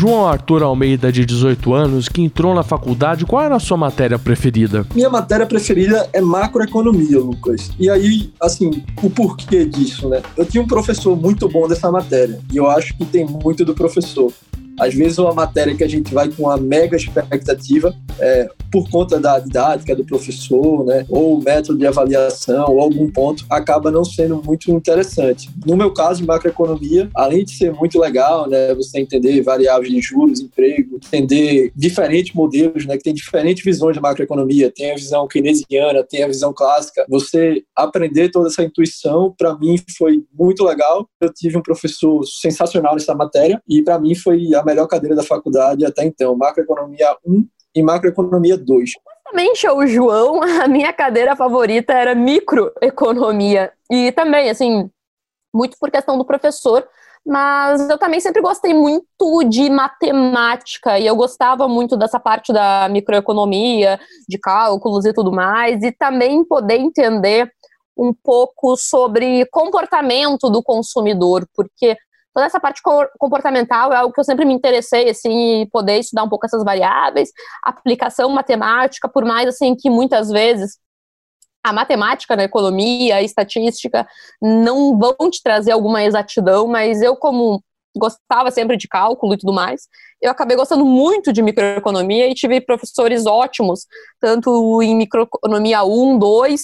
João 0.00 0.26
Arthur 0.26 0.62
Almeida, 0.62 1.12
de 1.12 1.26
18 1.26 1.74
anos, 1.74 2.08
que 2.08 2.22
entrou 2.22 2.54
na 2.54 2.62
faculdade, 2.62 3.26
qual 3.26 3.42
era 3.42 3.56
a 3.56 3.60
sua 3.60 3.76
matéria 3.76 4.18
preferida? 4.18 4.86
Minha 4.94 5.10
matéria 5.10 5.44
preferida 5.44 6.08
é 6.10 6.22
macroeconomia, 6.22 7.18
Lucas. 7.18 7.70
E 7.78 7.90
aí, 7.90 8.32
assim, 8.40 8.82
o 9.02 9.10
porquê 9.10 9.66
disso, 9.66 10.08
né? 10.08 10.22
Eu 10.38 10.46
tinha 10.46 10.62
um 10.62 10.66
professor 10.66 11.14
muito 11.14 11.46
bom 11.50 11.68
dessa 11.68 11.92
matéria, 11.92 12.40
e 12.50 12.56
eu 12.56 12.66
acho 12.66 12.96
que 12.96 13.04
tem 13.04 13.26
muito 13.26 13.62
do 13.62 13.74
professor. 13.74 14.32
Às 14.78 14.94
vezes, 14.94 15.18
uma 15.18 15.34
matéria 15.34 15.74
que 15.74 15.84
a 15.84 15.88
gente 15.88 16.12
vai 16.12 16.28
com 16.28 16.44
uma 16.44 16.56
mega 16.56 16.96
expectativa, 16.96 17.94
é, 18.18 18.48
por 18.70 18.88
conta 18.88 19.18
da 19.18 19.38
didática 19.38 19.94
do 19.96 20.04
professor, 20.04 20.84
né, 20.84 21.04
ou 21.08 21.40
método 21.40 21.78
de 21.78 21.86
avaliação, 21.86 22.66
ou 22.70 22.80
algum 22.80 23.10
ponto, 23.10 23.44
acaba 23.50 23.90
não 23.90 24.04
sendo 24.04 24.42
muito 24.42 24.70
interessante. 24.70 25.50
No 25.66 25.76
meu 25.76 25.92
caso, 25.92 26.24
macroeconomia, 26.24 27.10
além 27.14 27.44
de 27.44 27.52
ser 27.52 27.72
muito 27.72 27.98
legal, 27.98 28.48
né, 28.48 28.74
você 28.74 29.00
entender 29.00 29.42
variáveis 29.42 29.92
de 29.92 30.00
juros, 30.00 30.40
emprego, 30.40 30.96
entender 30.96 31.72
diferentes 31.74 32.32
modelos, 32.34 32.86
né, 32.86 32.96
que 32.96 33.02
tem 33.02 33.14
diferentes 33.14 33.64
visões 33.64 33.94
de 33.94 34.00
macroeconomia, 34.00 34.72
tem 34.74 34.92
a 34.92 34.94
visão 34.94 35.26
keynesiana, 35.26 36.04
tem 36.04 36.22
a 36.22 36.28
visão 36.28 36.52
clássica. 36.52 37.04
Você 37.08 37.62
aprender 37.74 38.30
toda 38.30 38.48
essa 38.48 38.62
intuição, 38.62 39.34
para 39.36 39.56
mim, 39.58 39.76
foi 39.96 40.22
muito 40.38 40.64
legal. 40.64 41.08
Eu 41.20 41.32
tive 41.32 41.56
um 41.56 41.62
professor 41.62 42.24
sensacional 42.24 42.94
nessa 42.94 43.14
matéria 43.14 43.60
e 43.68 43.82
para 43.82 43.98
mim 43.98 44.14
foi 44.14 44.54
a 44.54 44.62
melhor 44.70 44.86
cadeira 44.86 45.16
da 45.16 45.22
faculdade 45.22 45.84
até 45.84 46.04
então, 46.04 46.36
macroeconomia 46.36 47.16
1 47.26 47.46
e 47.74 47.82
macroeconomia 47.82 48.56
2. 48.56 48.90
Exatamente, 49.26 49.68
o 49.68 49.86
João, 49.86 50.40
a 50.42 50.66
minha 50.66 50.92
cadeira 50.92 51.36
favorita 51.36 51.92
era 51.92 52.14
microeconomia. 52.14 53.72
E 53.90 54.12
também, 54.12 54.50
assim, 54.50 54.90
muito 55.54 55.76
por 55.78 55.90
questão 55.90 56.16
do 56.16 56.24
professor, 56.24 56.86
mas 57.26 57.88
eu 57.88 57.98
também 57.98 58.20
sempre 58.20 58.40
gostei 58.40 58.72
muito 58.72 59.44
de 59.48 59.68
matemática 59.68 60.98
e 60.98 61.06
eu 61.06 61.14
gostava 61.14 61.68
muito 61.68 61.96
dessa 61.96 62.18
parte 62.18 62.52
da 62.52 62.88
microeconomia, 62.88 64.00
de 64.28 64.38
cálculos 64.38 65.04
e 65.04 65.12
tudo 65.12 65.30
mais, 65.30 65.82
e 65.82 65.92
também 65.92 66.44
poder 66.44 66.78
entender 66.78 67.52
um 67.96 68.14
pouco 68.14 68.76
sobre 68.76 69.44
comportamento 69.46 70.48
do 70.48 70.62
consumidor, 70.62 71.46
porque 71.54 71.96
toda 72.34 72.46
essa 72.46 72.60
parte 72.60 72.80
comportamental 73.18 73.92
é 73.92 73.96
algo 73.96 74.12
que 74.12 74.20
eu 74.20 74.24
sempre 74.24 74.44
me 74.44 74.54
interessei, 74.54 75.10
assim, 75.10 75.66
poder 75.72 75.98
estudar 75.98 76.24
um 76.24 76.28
pouco 76.28 76.46
essas 76.46 76.64
variáveis, 76.64 77.30
aplicação 77.62 78.30
matemática, 78.30 79.08
por 79.08 79.24
mais, 79.24 79.48
assim, 79.48 79.74
que 79.74 79.90
muitas 79.90 80.30
vezes 80.30 80.78
a 81.62 81.72
matemática 81.72 82.36
na 82.36 82.44
economia, 82.44 83.16
a 83.16 83.22
estatística, 83.22 84.06
não 84.40 84.98
vão 84.98 85.30
te 85.30 85.42
trazer 85.42 85.72
alguma 85.72 86.02
exatidão, 86.02 86.66
mas 86.66 87.02
eu, 87.02 87.16
como 87.16 87.62
gostava 87.96 88.50
sempre 88.50 88.76
de 88.76 88.86
cálculo 88.86 89.34
e 89.34 89.38
tudo 89.38 89.52
mais, 89.52 89.88
eu 90.22 90.30
acabei 90.30 90.56
gostando 90.56 90.84
muito 90.84 91.32
de 91.32 91.42
microeconomia 91.42 92.28
e 92.28 92.34
tive 92.34 92.60
professores 92.60 93.26
ótimos, 93.26 93.86
tanto 94.20 94.80
em 94.80 94.94
microeconomia 94.94 95.82
1, 95.82 96.18
2, 96.18 96.60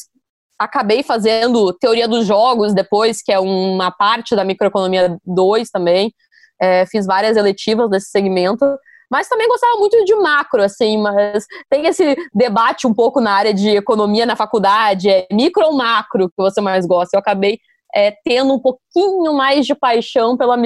acabei 0.58 1.02
fazendo 1.02 1.72
teoria 1.72 2.08
dos 2.08 2.26
jogos 2.26 2.74
depois, 2.74 3.22
que 3.22 3.32
é 3.32 3.38
uma 3.38 3.90
parte 3.90 4.34
da 4.34 4.44
microeconomia 4.44 5.18
2 5.24 5.70
também. 5.70 6.12
É, 6.60 6.86
fiz 6.86 7.06
várias 7.06 7.36
eletivas 7.36 7.90
desse 7.90 8.10
segmento, 8.10 8.64
mas 9.10 9.28
também 9.28 9.46
gostava 9.46 9.78
muito 9.78 10.04
de 10.04 10.14
macro, 10.14 10.62
assim, 10.62 10.98
mas 10.98 11.46
tem 11.68 11.86
esse 11.86 12.16
debate 12.34 12.86
um 12.86 12.94
pouco 12.94 13.20
na 13.20 13.32
área 13.32 13.52
de 13.52 13.68
economia 13.68 14.24
na 14.26 14.34
faculdade, 14.34 15.08
é 15.08 15.26
micro 15.30 15.66
ou 15.66 15.74
macro 15.74 16.28
que 16.28 16.34
você 16.36 16.60
mais 16.60 16.86
gosta. 16.86 17.16
Eu 17.16 17.20
acabei 17.20 17.58
é, 17.94 18.12
tendo 18.24 18.54
um 18.54 18.58
pouquinho 18.58 19.32
mais 19.34 19.66
de 19.66 19.74
paixão 19.74 20.36
pela, 20.36 20.56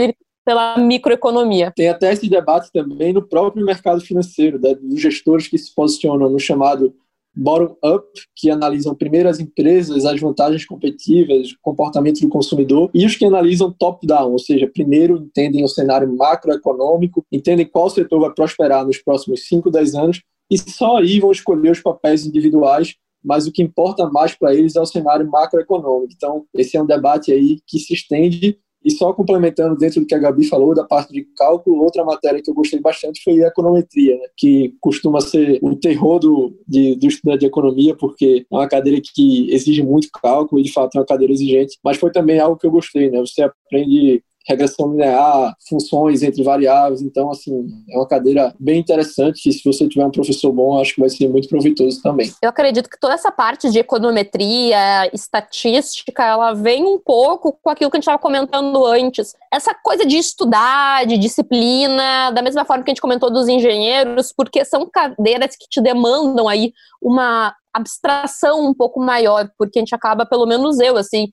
pela 0.45 0.79
microeconomia. 0.79 1.73
Tem 1.75 1.89
até 1.89 2.13
esse 2.13 2.29
debate 2.29 2.71
também 2.73 3.13
no 3.13 3.23
próprio 3.23 3.65
mercado 3.65 4.01
financeiro, 4.01 4.61
né, 4.61 4.75
dos 4.75 5.01
gestores 5.01 5.49
que 5.49 5.59
se 5.59 5.75
posicionam 5.75 6.31
no 6.31 6.39
chamado 6.39 6.95
bottom-up, 7.35 8.07
que 8.37 8.51
analisam 8.51 8.95
primeiro 8.95 9.29
as 9.29 9.39
empresas, 9.39 10.05
as 10.05 10.21
vantagens 10.21 10.65
competitivas, 10.65 11.53
o 11.53 11.57
comportamento 11.63 12.21
do 12.21 12.29
consumidor, 12.29 12.91
e 12.93 13.07
os 13.07 13.17
que 13.17 13.25
analisam 13.25 13.73
top-down, 13.73 14.33
ou 14.33 14.39
seja, 14.39 14.71
primeiro 14.73 15.17
entendem 15.17 15.65
o 15.65 15.69
cenário 15.69 16.13
macroeconômico, 16.17 17.25
entendem 17.31 17.67
qual 17.67 17.89
setor 17.89 18.21
vai 18.21 18.35
prosperar 18.35 18.85
nos 18.85 18.99
próximos 18.99 19.47
5, 19.47 19.71
10 19.71 19.95
anos, 19.95 20.23
e 20.51 20.59
só 20.59 20.97
aí 20.97 21.21
vão 21.21 21.31
escolher 21.31 21.71
os 21.71 21.81
papéis 21.81 22.27
individuais 22.27 22.97
mas 23.23 23.47
o 23.47 23.53
que 23.53 23.63
importa 23.63 24.09
mais 24.09 24.35
para 24.35 24.55
eles 24.55 24.77
é 24.77 24.81
o 24.81 24.87
cenário 24.87 25.31
macroeconômico. 25.31 26.13
Então, 26.17 26.47
esse 26.55 26.77
é 26.77 26.83
um 26.83 26.87
debate 26.87 27.31
aí 27.33 27.59
que 27.67 27.79
se 27.79 27.93
estende 27.93 28.59
e 28.85 28.91
só 28.91 29.13
complementando 29.13 29.77
dentro 29.77 30.01
do 30.01 30.07
que 30.07 30.15
a 30.15 30.19
Gabi 30.19 30.45
falou, 30.45 30.75
da 30.75 30.85
parte 30.85 31.13
de 31.13 31.27
cálculo, 31.37 31.83
outra 31.83 32.05
matéria 32.05 32.41
que 32.43 32.51
eu 32.51 32.55
gostei 32.55 32.81
bastante 32.81 33.23
foi 33.23 33.43
a 33.43 33.49
econometria, 33.49 34.17
né? 34.17 34.27
que 34.37 34.75
costuma 34.81 35.21
ser 35.21 35.59
o 35.63 35.77
terror 35.77 36.19
do, 36.19 36.55
de, 36.67 36.97
do 36.97 37.07
estudante 37.07 37.41
de 37.41 37.47
economia, 37.47 37.95
porque 37.95 38.47
é 38.51 38.55
uma 38.55 38.69
cadeira 38.69 39.01
que 39.15 39.53
exige 39.53 39.83
muito 39.83 40.09
cálculo 40.11 40.61
e, 40.61 40.65
de 40.65 40.73
fato, 40.73 40.97
é 40.97 41.01
uma 41.01 41.07
cadeira 41.07 41.33
exigente. 41.33 41.79
Mas 41.85 41.99
foi 41.99 42.11
também 42.11 42.39
algo 42.39 42.57
que 42.57 42.67
eu 42.67 42.71
gostei, 42.71 43.11
né? 43.11 43.21
Você 43.21 43.43
aprende 43.43 44.23
regressão 44.51 44.91
linear, 44.91 45.55
funções 45.69 46.23
entre 46.23 46.43
variáveis. 46.43 47.01
Então, 47.01 47.31
assim, 47.31 47.67
é 47.91 47.97
uma 47.97 48.07
cadeira 48.07 48.55
bem 48.59 48.81
interessante 48.81 49.43
que 49.43 49.53
se 49.53 49.63
você 49.65 49.89
tiver 49.89 50.05
um 50.05 50.11
professor 50.11 50.53
bom, 50.53 50.79
acho 50.79 50.95
que 50.95 51.01
vai 51.01 51.09
ser 51.09 51.29
muito 51.29 51.49
proveitoso 51.49 52.03
também. 52.03 52.33
Eu 52.43 52.51
acredito 52.51 52.89
que 52.89 52.99
toda 52.99 53.15
essa 53.15 53.31
parte 53.31 53.71
de 53.71 53.79
econometria, 53.79 55.11
estatística, 55.13 56.25
ela 56.25 56.53
vem 56.53 56.85
um 56.85 56.99
pouco 56.99 57.57
com 57.63 57.71
aquilo 57.71 57.91
que 57.91 57.97
a 57.97 57.99
gente 57.99 58.05
estava 58.05 58.19
comentando 58.19 58.85
antes. 58.85 59.35
Essa 59.53 59.75
coisa 59.75 60.05
de 60.05 60.17
estudar, 60.17 61.07
de 61.07 61.17
disciplina, 61.17 62.31
da 62.31 62.43
mesma 62.43 62.65
forma 62.65 62.85
que 62.85 62.91
a 62.91 62.95
gente 62.95 63.03
comentou 63.03 63.31
dos 63.31 63.49
engenheiros, 63.49 64.33
porque 64.37 64.65
são 64.65 64.89
cadeiras 64.91 65.57
que 65.57 65.69
te 65.69 65.81
demandam 65.81 66.49
aí 66.49 66.73
uma 67.01 67.55
abstração 67.73 68.67
um 68.67 68.75
pouco 68.75 69.01
maior, 69.01 69.49
porque 69.57 69.79
a 69.79 69.83
gente 69.83 69.95
acaba, 69.95 70.27
pelo 70.27 70.47
menos 70.47 70.81
eu, 70.81 70.97
assim, 70.97 71.29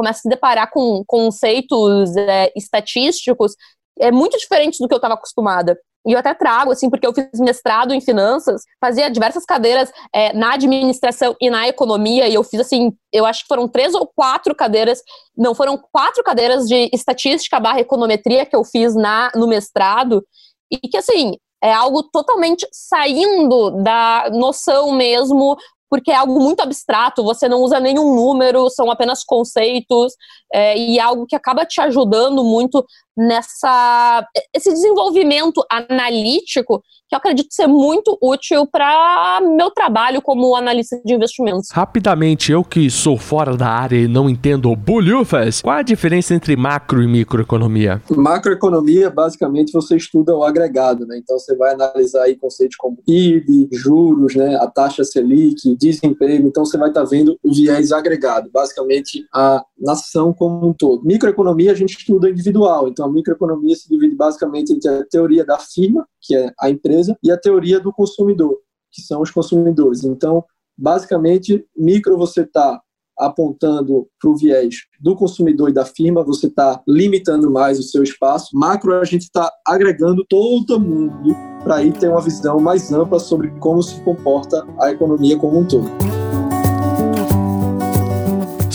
começa 0.00 0.20
a 0.20 0.22
se 0.22 0.28
deparar 0.30 0.70
com 0.70 1.04
conceitos 1.06 2.16
é, 2.16 2.50
estatísticos 2.56 3.52
é 3.98 4.10
muito 4.10 4.38
diferentes 4.38 4.78
do 4.80 4.88
que 4.88 4.94
eu 4.94 4.98
estava 4.98 5.12
acostumada. 5.12 5.78
E 6.06 6.12
eu 6.12 6.18
até 6.18 6.32
trago, 6.32 6.72
assim, 6.72 6.88
porque 6.88 7.06
eu 7.06 7.12
fiz 7.12 7.38
mestrado 7.38 7.92
em 7.92 8.00
finanças, 8.00 8.62
fazia 8.80 9.10
diversas 9.10 9.44
cadeiras 9.44 9.92
é, 10.14 10.32
na 10.32 10.54
administração 10.54 11.36
e 11.38 11.50
na 11.50 11.68
economia, 11.68 12.26
e 12.26 12.32
eu 12.32 12.42
fiz, 12.42 12.60
assim, 12.60 12.90
eu 13.12 13.26
acho 13.26 13.42
que 13.42 13.48
foram 13.48 13.68
três 13.68 13.94
ou 13.94 14.10
quatro 14.16 14.54
cadeiras, 14.54 15.02
não, 15.36 15.54
foram 15.54 15.76
quatro 15.92 16.24
cadeiras 16.24 16.66
de 16.66 16.88
estatística 16.94 17.60
barra 17.60 17.80
econometria 17.80 18.46
que 18.46 18.56
eu 18.56 18.64
fiz 18.64 18.94
na, 18.94 19.30
no 19.34 19.46
mestrado, 19.46 20.24
e 20.72 20.78
que, 20.78 20.96
assim, 20.96 21.36
é 21.62 21.70
algo 21.70 22.02
totalmente 22.04 22.66
saindo 22.72 23.82
da 23.82 24.30
noção 24.32 24.92
mesmo 24.92 25.58
porque 25.90 26.12
é 26.12 26.14
algo 26.14 26.40
muito 26.40 26.60
abstrato, 26.60 27.24
você 27.24 27.48
não 27.48 27.60
usa 27.60 27.80
nenhum 27.80 28.14
número, 28.14 28.70
são 28.70 28.88
apenas 28.90 29.24
conceitos, 29.24 30.14
é, 30.52 30.78
e 30.78 30.98
é 30.98 31.02
algo 31.02 31.26
que 31.26 31.34
acaba 31.34 31.66
te 31.66 31.80
ajudando 31.80 32.44
muito 32.44 32.86
nessa 33.16 34.26
esse 34.54 34.70
desenvolvimento 34.72 35.64
analítico 35.70 36.82
que 37.10 37.16
eu 37.16 37.18
acredito 37.18 37.52
ser 37.52 37.66
muito 37.66 38.16
útil 38.22 38.66
para 38.66 39.40
meu 39.40 39.70
trabalho 39.72 40.22
como 40.22 40.54
analista 40.54 41.00
de 41.04 41.12
investimentos. 41.12 41.68
Rapidamente, 41.72 42.52
eu 42.52 42.62
que 42.62 42.88
sou 42.88 43.18
fora 43.18 43.56
da 43.56 43.66
área 43.66 43.96
e 43.96 44.06
não 44.06 44.30
entendo 44.30 44.74
bolhufas, 44.76 45.60
qual 45.60 45.78
a 45.78 45.82
diferença 45.82 46.34
entre 46.34 46.54
macro 46.54 47.02
e 47.02 47.08
microeconomia? 47.08 48.00
Macroeconomia, 48.08 49.10
basicamente, 49.10 49.72
você 49.72 49.96
estuda 49.96 50.36
o 50.36 50.44
agregado, 50.44 51.04
né? 51.04 51.18
Então 51.18 51.36
você 51.36 51.56
vai 51.56 51.74
analisar 51.74 52.22
aí 52.22 52.36
conceitos 52.36 52.76
como 52.76 52.98
PIB, 53.04 53.68
juros, 53.72 54.36
né? 54.36 54.54
A 54.56 54.68
taxa 54.68 55.02
Selic, 55.02 55.76
desemprego. 55.76 56.46
Então 56.46 56.64
você 56.64 56.78
vai 56.78 56.90
estar 56.90 57.02
tá 57.02 57.08
vendo 57.10 57.36
o 57.42 57.52
viés 57.52 57.90
agregado, 57.90 58.48
basicamente 58.52 59.26
a 59.34 59.64
nação 59.80 60.32
como 60.32 60.68
um 60.68 60.72
todo. 60.72 61.04
Microeconomia 61.04 61.72
a 61.72 61.74
gente 61.74 61.96
estuda 61.96 62.28
individual, 62.28 62.88
então 62.88 63.06
a 63.06 63.12
microeconomia 63.12 63.74
se 63.74 63.88
divide 63.88 64.14
basicamente 64.14 64.72
entre 64.72 64.88
a 64.88 65.04
teoria 65.06 65.44
da 65.44 65.58
firma, 65.58 66.06
que 66.20 66.36
é 66.36 66.52
a 66.60 66.68
empresa, 66.68 67.16
e 67.22 67.30
a 67.30 67.38
teoria 67.38 67.80
do 67.80 67.92
consumidor, 67.92 68.58
que 68.92 69.00
são 69.00 69.22
os 69.22 69.30
consumidores. 69.30 70.04
Então, 70.04 70.44
basicamente, 70.76 71.64
micro 71.76 72.16
você 72.16 72.42
está 72.42 72.80
apontando 73.18 74.08
para 74.18 74.30
o 74.30 74.36
viés 74.36 74.76
do 74.98 75.14
consumidor 75.14 75.68
e 75.68 75.74
da 75.74 75.84
firma, 75.84 76.24
você 76.24 76.46
está 76.46 76.82
limitando 76.88 77.50
mais 77.50 77.78
o 77.78 77.82
seu 77.82 78.02
espaço. 78.02 78.48
Macro, 78.54 78.94
a 78.94 79.04
gente 79.04 79.22
está 79.22 79.50
agregando 79.66 80.24
todo 80.28 80.80
mundo 80.80 81.34
para 81.62 81.76
aí 81.76 81.92
ter 81.92 82.08
uma 82.08 82.22
visão 82.22 82.58
mais 82.58 82.90
ampla 82.90 83.18
sobre 83.18 83.50
como 83.58 83.82
se 83.82 84.00
comporta 84.02 84.66
a 84.80 84.90
economia 84.90 85.38
como 85.38 85.58
um 85.58 85.66
todo. 85.66 86.19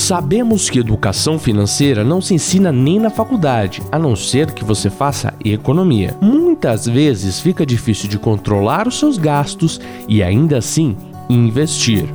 Sabemos 0.06 0.70
que 0.70 0.78
educação 0.78 1.40
financeira 1.40 2.04
não 2.04 2.22
se 2.22 2.36
ensina 2.36 2.72
nem 2.72 3.00
na 3.00 3.10
faculdade, 3.10 3.82
a 3.92 3.98
não 3.98 4.16
ser 4.16 4.52
que 4.52 4.64
você 4.64 4.88
faça 4.88 5.34
economia. 5.44 6.16
Muitas 6.22 6.86
vezes 6.86 7.40
fica 7.40 7.66
difícil 7.66 8.08
de 8.08 8.20
controlar 8.20 8.88
os 8.88 9.00
seus 9.00 9.18
gastos 9.18 9.82
e 10.08 10.22
ainda 10.22 10.60
assim 10.60 10.96
investir. 11.28 12.08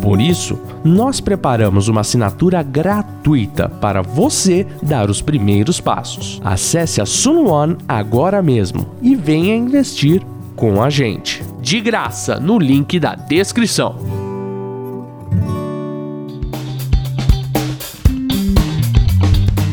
Por 0.00 0.20
isso, 0.20 0.56
nós 0.84 1.20
preparamos 1.20 1.88
uma 1.88 2.02
assinatura 2.02 2.62
gratuita 2.62 3.68
para 3.68 4.00
você 4.00 4.64
dar 4.80 5.10
os 5.10 5.20
primeiros 5.20 5.80
passos. 5.80 6.40
Acesse 6.44 7.00
a 7.00 7.06
Sun 7.06 7.48
One 7.48 7.76
agora 7.88 8.40
mesmo 8.40 8.86
e 9.02 9.16
venha 9.16 9.56
investir 9.56 10.22
com 10.54 10.80
a 10.80 10.90
gente. 10.90 11.42
De 11.60 11.80
graça 11.80 12.38
no 12.38 12.56
link 12.56 13.00
da 13.00 13.16
descrição. 13.16 14.25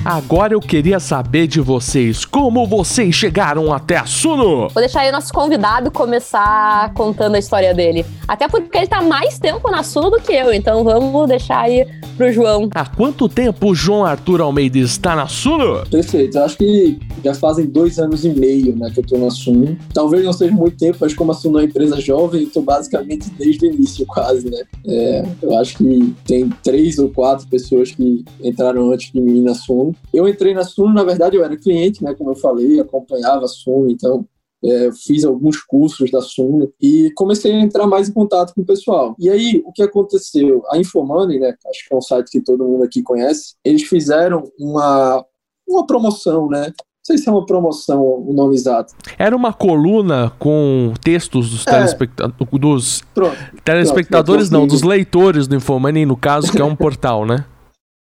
Agora 0.05 0.53
eu 0.53 0.59
queria 0.59 0.99
saber 0.99 1.47
de 1.47 1.61
vocês, 1.61 2.25
como 2.25 2.67
vocês 2.67 3.15
chegaram 3.15 3.71
até 3.71 3.95
a 3.95 4.05
Suno? 4.05 4.67
Vou 4.67 4.81
deixar 4.81 4.99
aí 4.99 5.09
o 5.09 5.13
nosso 5.13 5.31
convidado 5.31 5.89
começar 5.89 6.93
contando 6.93 7.35
a 7.35 7.39
história 7.39 7.73
dele. 7.73 8.05
Até 8.27 8.49
porque 8.49 8.77
ele 8.77 8.87
tá 8.87 9.01
mais 9.01 9.39
tempo 9.39 9.71
na 9.71 9.81
Suno 9.81 10.09
do 10.09 10.19
que 10.19 10.33
eu, 10.33 10.53
então 10.53 10.83
vamos 10.83 11.29
deixar 11.29 11.61
aí 11.61 11.87
pro 12.13 12.31
João. 12.31 12.69
Há 12.73 12.85
quanto 12.85 13.27
tempo 13.27 13.71
o 13.71 13.75
João 13.75 14.05
Arthur 14.05 14.41
Almeida 14.41 14.77
está 14.77 15.15
na 15.15 15.27
Suno? 15.27 15.83
Perfeito, 15.89 16.37
eu 16.37 16.43
acho 16.43 16.57
que 16.57 16.99
já 17.23 17.33
fazem 17.33 17.65
dois 17.65 17.99
anos 17.99 18.23
e 18.25 18.29
meio 18.29 18.75
né, 18.75 18.89
que 18.93 18.99
eu 18.99 19.05
tô 19.05 19.17
na 19.17 19.29
Suno. 19.29 19.77
Talvez 19.93 20.23
não 20.23 20.33
seja 20.33 20.53
muito 20.53 20.77
tempo, 20.77 20.97
mas 21.01 21.13
como 21.13 21.31
a 21.31 21.35
Suno 21.35 21.59
é 21.59 21.61
uma 21.61 21.67
empresa 21.67 21.99
jovem, 21.99 22.43
eu 22.43 22.49
tô 22.49 22.61
basicamente 22.61 23.29
desde 23.31 23.65
o 23.65 23.73
início 23.73 24.05
quase, 24.05 24.49
né? 24.49 24.63
É, 24.85 25.25
eu 25.41 25.57
acho 25.57 25.77
que 25.77 26.15
tem 26.25 26.49
três 26.63 26.97
ou 26.99 27.09
quatro 27.09 27.47
pessoas 27.47 27.91
que 27.91 28.23
entraram 28.43 28.91
antes 28.91 29.11
de 29.11 29.19
mim 29.19 29.41
na 29.41 29.53
Suno. 29.53 29.95
Eu 30.13 30.27
entrei 30.27 30.53
na 30.53 30.63
Suno, 30.63 30.93
na 30.93 31.03
verdade, 31.03 31.35
eu 31.35 31.43
era 31.43 31.57
cliente, 31.57 32.03
né? 32.03 32.13
Como 32.13 32.31
eu 32.31 32.35
falei, 32.35 32.79
acompanhava 32.79 33.45
a 33.45 33.47
Suno, 33.47 33.89
então 33.89 34.25
é, 34.63 34.89
fiz 34.93 35.25
alguns 35.25 35.61
cursos 35.61 36.09
da 36.09 36.21
Suno 36.21 36.71
e 36.81 37.11
comecei 37.15 37.51
a 37.51 37.59
entrar 37.59 37.85
mais 37.85 38.09
em 38.09 38.13
contato 38.13 38.53
com 38.53 38.61
o 38.61 38.65
pessoal. 38.65 39.15
E 39.19 39.29
aí, 39.29 39.61
o 39.65 39.73
que 39.73 39.83
aconteceu? 39.83 40.63
A 40.69 40.77
Infomoney, 40.77 41.39
né? 41.39 41.53
Acho 41.69 41.87
que 41.87 41.93
é 41.93 41.97
um 41.97 42.01
site 42.01 42.31
que 42.31 42.41
todo 42.41 42.63
mundo 42.63 42.83
aqui 42.83 43.01
conhece. 43.03 43.55
Eles 43.63 43.83
fizeram 43.83 44.43
uma, 44.57 45.23
uma 45.67 45.85
promoção, 45.85 46.47
né? 46.47 46.67
Não 46.67 47.05
sei 47.05 47.17
se 47.17 47.27
é 47.27 47.31
uma 47.33 47.45
promoção 47.45 48.01
o 48.01 48.31
nome 48.31 48.55
exato. 48.55 48.95
Era 49.17 49.35
uma 49.35 49.51
coluna 49.51 50.31
com 50.39 50.93
textos 51.03 51.49
dos, 51.49 51.67
é. 51.67 51.71
telespecta 51.71 52.29
dos 52.29 53.01
pronto, 53.13 53.35
telespectadores, 53.65 54.47
pronto, 54.47 54.61
não, 54.61 54.67
dos 54.67 54.83
leitores 54.83 55.45
do 55.45 55.55
Infomoney, 55.55 56.05
no 56.05 56.15
caso, 56.15 56.49
que 56.49 56.61
é 56.61 56.63
um 56.63 56.75
portal, 56.75 57.25
né? 57.25 57.45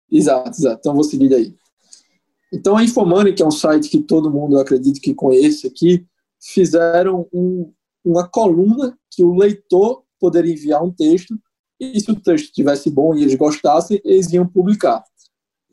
Exato, 0.09 0.51
exato. 0.51 0.77
Então 0.79 0.93
vou 0.93 1.03
seguir 1.03 1.27
daí. 1.27 1.53
Então, 2.53 2.77
a 2.77 2.83
Infomoney, 2.83 3.33
que 3.33 3.43
é 3.43 3.45
um 3.45 3.51
site 3.51 3.89
que 3.89 3.99
todo 3.99 4.31
mundo 4.31 4.57
acredita 4.57 4.99
que 5.01 5.13
conhece 5.13 5.67
aqui, 5.67 6.05
fizeram 6.45 7.27
um, 7.33 7.73
uma 8.03 8.27
coluna 8.27 8.97
que 9.09 9.23
o 9.23 9.33
leitor 9.33 10.03
poderia 10.19 10.53
enviar 10.53 10.83
um 10.83 10.91
texto 10.91 11.35
e 11.79 11.99
se 11.99 12.11
o 12.11 12.19
texto 12.19 12.45
estivesse 12.45 12.89
bom 12.89 13.15
e 13.15 13.23
eles 13.23 13.35
gostassem, 13.35 13.99
eles 14.05 14.31
iam 14.31 14.47
publicar. 14.47 15.03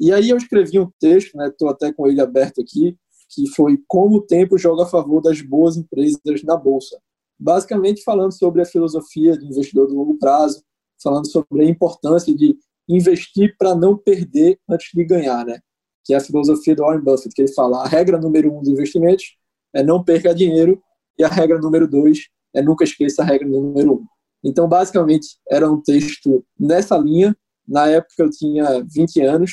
E 0.01 0.13
aí 0.13 0.31
eu 0.31 0.37
escrevi 0.37 0.81
um 0.81 0.91
texto, 0.99 1.39
estou 1.41 1.69
né, 1.69 1.75
até 1.75 1.93
com 1.93 2.09
ele 2.09 2.21
aberto 2.21 2.61
aqui, 2.61 2.97
que 3.29 3.49
foi 3.55 3.79
Como 3.87 4.17
o 4.17 4.23
Tempo 4.23 4.59
Joga 4.59 4.85
a 4.85 4.87
Favor 4.87 5.21
das 5.21 5.41
Boas 5.43 5.77
Empresas 5.77 6.43
na 6.43 6.57
Bolsa. 6.57 6.99
Basicamente 7.39 8.03
falando 8.03 8.33
sobre 8.33 8.63
a 8.63 8.67
filosofia 8.67 9.37
do 9.37 9.45
investidor 9.45 9.89
de 9.89 9.95
longo 9.95 10.19
prazo, 10.19 10.63
falando 11.03 11.31
sobre 11.31 11.65
a 11.65 11.69
importância 11.69 12.35
de 12.35 12.57
investir 12.89 13.55
para 13.59 13.75
não 13.75 13.97
perder 13.97 14.59
antes 14.69 14.91
de 14.93 15.05
ganhar, 15.05 15.45
né? 15.45 15.61
que 16.05 16.15
é 16.15 16.17
a 16.17 16.21
filosofia 16.21 16.75
do 16.75 16.83
Warren 16.83 17.03
Buffett, 17.03 17.33
que 17.35 17.43
ele 17.43 17.53
fala 17.53 17.85
a 17.85 17.87
regra 17.87 18.19
número 18.19 18.53
um 18.53 18.61
dos 18.61 18.69
investimentos 18.69 19.37
é 19.75 19.83
não 19.83 20.03
perca 20.03 20.35
dinheiro 20.35 20.83
e 21.19 21.25
a 21.25 21.29
regra 21.29 21.59
número 21.59 21.89
dois 21.89 22.29
é 22.55 22.63
nunca 22.63 22.85
esqueça 22.85 23.23
a 23.23 23.25
regra 23.25 23.49
número 23.49 23.95
um. 23.95 24.07
Então, 24.45 24.69
basicamente, 24.69 25.39
era 25.49 25.71
um 25.71 25.81
texto 25.81 26.45
nessa 26.59 26.99
linha. 26.99 27.37
Na 27.67 27.89
época 27.89 28.15
eu 28.25 28.31
tinha 28.31 28.85
20 28.93 29.21
anos 29.21 29.53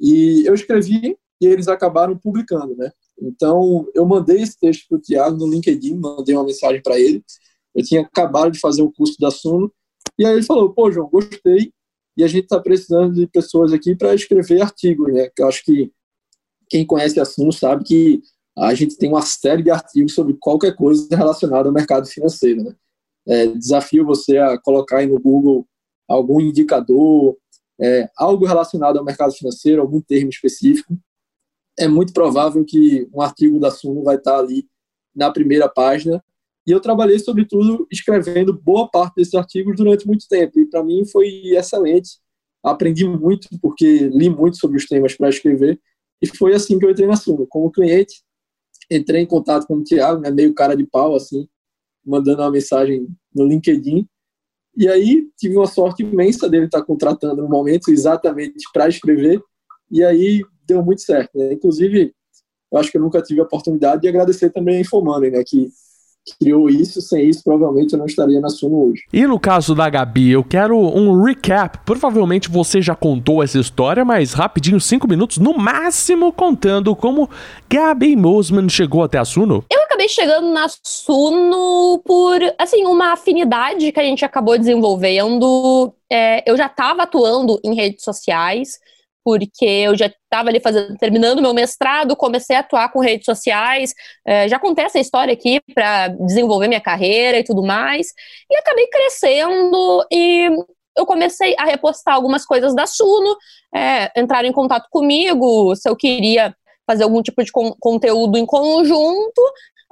e 0.00 0.46
eu 0.46 0.54
escrevi 0.54 1.16
e 1.40 1.46
eles 1.46 1.66
acabaram 1.66 2.16
publicando, 2.16 2.76
né? 2.76 2.90
Então, 3.20 3.88
eu 3.94 4.06
mandei 4.06 4.42
esse 4.42 4.58
texto 4.58 4.86
para 4.88 4.98
o 4.98 5.00
Tiago 5.00 5.36
no 5.36 5.50
LinkedIn, 5.50 5.96
mandei 5.96 6.34
uma 6.34 6.44
mensagem 6.44 6.80
para 6.80 6.98
ele. 6.98 7.22
Eu 7.74 7.84
tinha 7.84 8.02
acabado 8.02 8.52
de 8.52 8.60
fazer 8.60 8.82
o 8.82 8.92
curso 8.92 9.16
da 9.18 9.30
Suno 9.30 9.72
e 10.18 10.24
aí 10.24 10.34
ele 10.34 10.42
falou: 10.42 10.72
"Pô, 10.72 10.90
João, 10.90 11.08
gostei 11.10 11.72
e 12.16 12.22
a 12.22 12.28
gente 12.28 12.44
está 12.44 12.60
precisando 12.60 13.14
de 13.14 13.26
pessoas 13.26 13.72
aqui 13.72 13.96
para 13.96 14.14
escrever 14.14 14.62
artigos, 14.62 15.12
né? 15.12 15.28
Que 15.34 15.42
eu 15.42 15.48
acho 15.48 15.64
que 15.64 15.90
quem 16.68 16.86
conhece 16.86 17.18
assunto 17.20 17.52
sabe 17.52 17.84
que 17.84 18.20
a 18.56 18.74
gente 18.74 18.96
tem 18.96 19.08
uma 19.08 19.22
série 19.22 19.62
de 19.62 19.70
artigos 19.70 20.14
sobre 20.14 20.36
qualquer 20.38 20.74
coisa 20.74 21.08
relacionada 21.10 21.68
ao 21.68 21.74
mercado 21.74 22.06
financeiro, 22.06 22.64
né? 22.64 22.74
É, 23.26 23.46
desafio 23.46 24.04
você 24.04 24.36
a 24.38 24.58
colocar 24.58 24.98
aí 24.98 25.06
no 25.06 25.18
Google 25.20 25.66
algum 26.08 26.40
indicador, 26.40 27.36
é, 27.80 28.08
algo 28.16 28.44
relacionado 28.44 28.98
ao 28.98 29.04
mercado 29.04 29.32
financeiro, 29.32 29.80
algum 29.80 30.00
termo 30.00 30.28
específico. 30.28 30.98
É 31.78 31.88
muito 31.88 32.12
provável 32.12 32.64
que 32.64 33.08
um 33.14 33.22
artigo 33.22 33.58
da 33.58 33.70
Suno 33.70 34.02
vai 34.02 34.16
estar 34.16 34.38
ali 34.38 34.66
na 35.14 35.30
primeira 35.30 35.68
página 35.68 36.22
e 36.66 36.70
eu 36.70 36.80
trabalhei, 36.80 37.18
sobretudo, 37.18 37.86
escrevendo 37.90 38.52
boa 38.52 38.88
parte 38.88 39.14
desses 39.16 39.34
artigos 39.34 39.76
durante 39.76 40.06
muito 40.06 40.28
tempo. 40.28 40.60
E 40.60 40.66
para 40.66 40.82
mim 40.82 41.04
foi 41.04 41.28
excelente. 41.56 42.18
Aprendi 42.62 43.06
muito, 43.06 43.48
porque 43.60 44.08
li 44.08 44.30
muito 44.30 44.58
sobre 44.58 44.76
os 44.76 44.86
temas 44.86 45.16
para 45.16 45.28
escrever. 45.28 45.80
E 46.20 46.26
foi 46.26 46.54
assim 46.54 46.78
que 46.78 46.84
eu 46.84 46.90
entrei 46.90 47.08
na 47.08 47.16
Suno. 47.16 47.46
Como 47.48 47.72
cliente, 47.72 48.22
entrei 48.96 49.22
em 49.22 49.26
contato 49.26 49.66
com 49.66 49.76
o 49.76 49.84
Thiago, 49.84 50.20
né, 50.20 50.30
meio 50.30 50.54
cara 50.54 50.76
de 50.76 50.86
pau, 50.86 51.14
assim, 51.14 51.48
mandando 52.04 52.42
uma 52.42 52.50
mensagem 52.50 53.06
no 53.34 53.46
LinkedIn. 53.46 54.06
E 54.76 54.88
aí 54.88 55.28
tive 55.36 55.56
uma 55.56 55.66
sorte 55.66 56.02
imensa 56.02 56.48
dele 56.48 56.66
estar 56.66 56.82
contratando 56.82 57.42
no 57.42 57.48
momento 57.48 57.90
exatamente 57.90 58.64
para 58.72 58.88
escrever. 58.88 59.40
E 59.90 60.02
aí 60.02 60.42
deu 60.66 60.82
muito 60.82 61.02
certo. 61.02 61.36
Né? 61.36 61.52
Inclusive, 61.52 62.14
eu 62.72 62.78
acho 62.78 62.90
que 62.90 62.96
eu 62.96 63.02
nunca 63.02 63.20
tive 63.22 63.40
a 63.40 63.44
oportunidade 63.44 64.02
de 64.02 64.08
agradecer 64.08 64.50
também 64.50 64.76
a 64.76 64.80
Infomoney, 64.80 65.30
né, 65.30 65.42
que 65.46 65.68
criou 66.38 66.68
isso. 66.68 67.00
Sem 67.00 67.28
isso, 67.28 67.42
provavelmente 67.44 67.92
eu 67.92 67.98
não 67.98 68.06
estaria 68.06 68.40
na 68.40 68.48
Suno 68.48 68.88
hoje. 68.88 69.02
E 69.12 69.26
no 69.26 69.38
caso 69.38 69.74
da 69.74 69.88
Gabi, 69.88 70.30
eu 70.30 70.44
quero 70.44 70.78
um 70.78 71.22
recap. 71.22 71.78
Provavelmente 71.84 72.48
você 72.48 72.80
já 72.80 72.94
contou 72.94 73.42
essa 73.42 73.58
história, 73.58 74.04
mas 74.04 74.32
rapidinho, 74.32 74.80
cinco 74.80 75.08
minutos 75.08 75.38
no 75.38 75.56
máximo, 75.56 76.32
contando 76.32 76.94
como 76.94 77.28
Gabi 77.68 78.16
Mosman 78.16 78.68
chegou 78.68 79.02
até 79.02 79.18
a 79.18 79.24
Suno. 79.24 79.64
Eu 79.70 79.82
acabei 79.82 80.08
chegando 80.08 80.52
na 80.52 80.66
Suno 80.82 82.00
por, 82.04 82.40
assim, 82.58 82.84
uma 82.84 83.12
afinidade 83.12 83.92
que 83.92 84.00
a 84.00 84.04
gente 84.04 84.24
acabou 84.24 84.58
desenvolvendo. 84.58 85.92
É, 86.10 86.48
eu 86.50 86.56
já 86.56 86.66
estava 86.66 87.02
atuando 87.02 87.60
em 87.64 87.74
redes 87.74 88.04
sociais 88.04 88.78
porque 89.24 89.64
eu 89.64 89.96
já 89.96 90.06
estava 90.06 90.48
ali 90.48 90.60
fazendo, 90.60 90.96
terminando 90.96 91.42
meu 91.42 91.54
mestrado, 91.54 92.16
comecei 92.16 92.56
a 92.56 92.60
atuar 92.60 92.90
com 92.92 93.00
redes 93.00 93.24
sociais, 93.24 93.94
é, 94.26 94.48
já 94.48 94.58
contei 94.58 94.84
essa 94.84 94.98
história 94.98 95.32
aqui 95.32 95.60
para 95.74 96.08
desenvolver 96.08 96.68
minha 96.68 96.80
carreira 96.80 97.38
e 97.38 97.44
tudo 97.44 97.62
mais, 97.62 98.08
e 98.50 98.56
acabei 98.56 98.86
crescendo 98.88 100.06
e 100.10 100.50
eu 100.96 101.06
comecei 101.06 101.54
a 101.58 101.64
repostar 101.64 102.14
algumas 102.14 102.44
coisas 102.44 102.74
da 102.74 102.86
Suno, 102.86 103.36
é, 103.74 104.20
entrar 104.20 104.44
em 104.44 104.52
contato 104.52 104.88
comigo 104.90 105.74
se 105.74 105.88
eu 105.88 105.96
queria 105.96 106.54
fazer 106.86 107.04
algum 107.04 107.22
tipo 107.22 107.42
de 107.42 107.50
con 107.50 107.74
conteúdo 107.80 108.36
em 108.36 108.44
conjunto, 108.44 109.42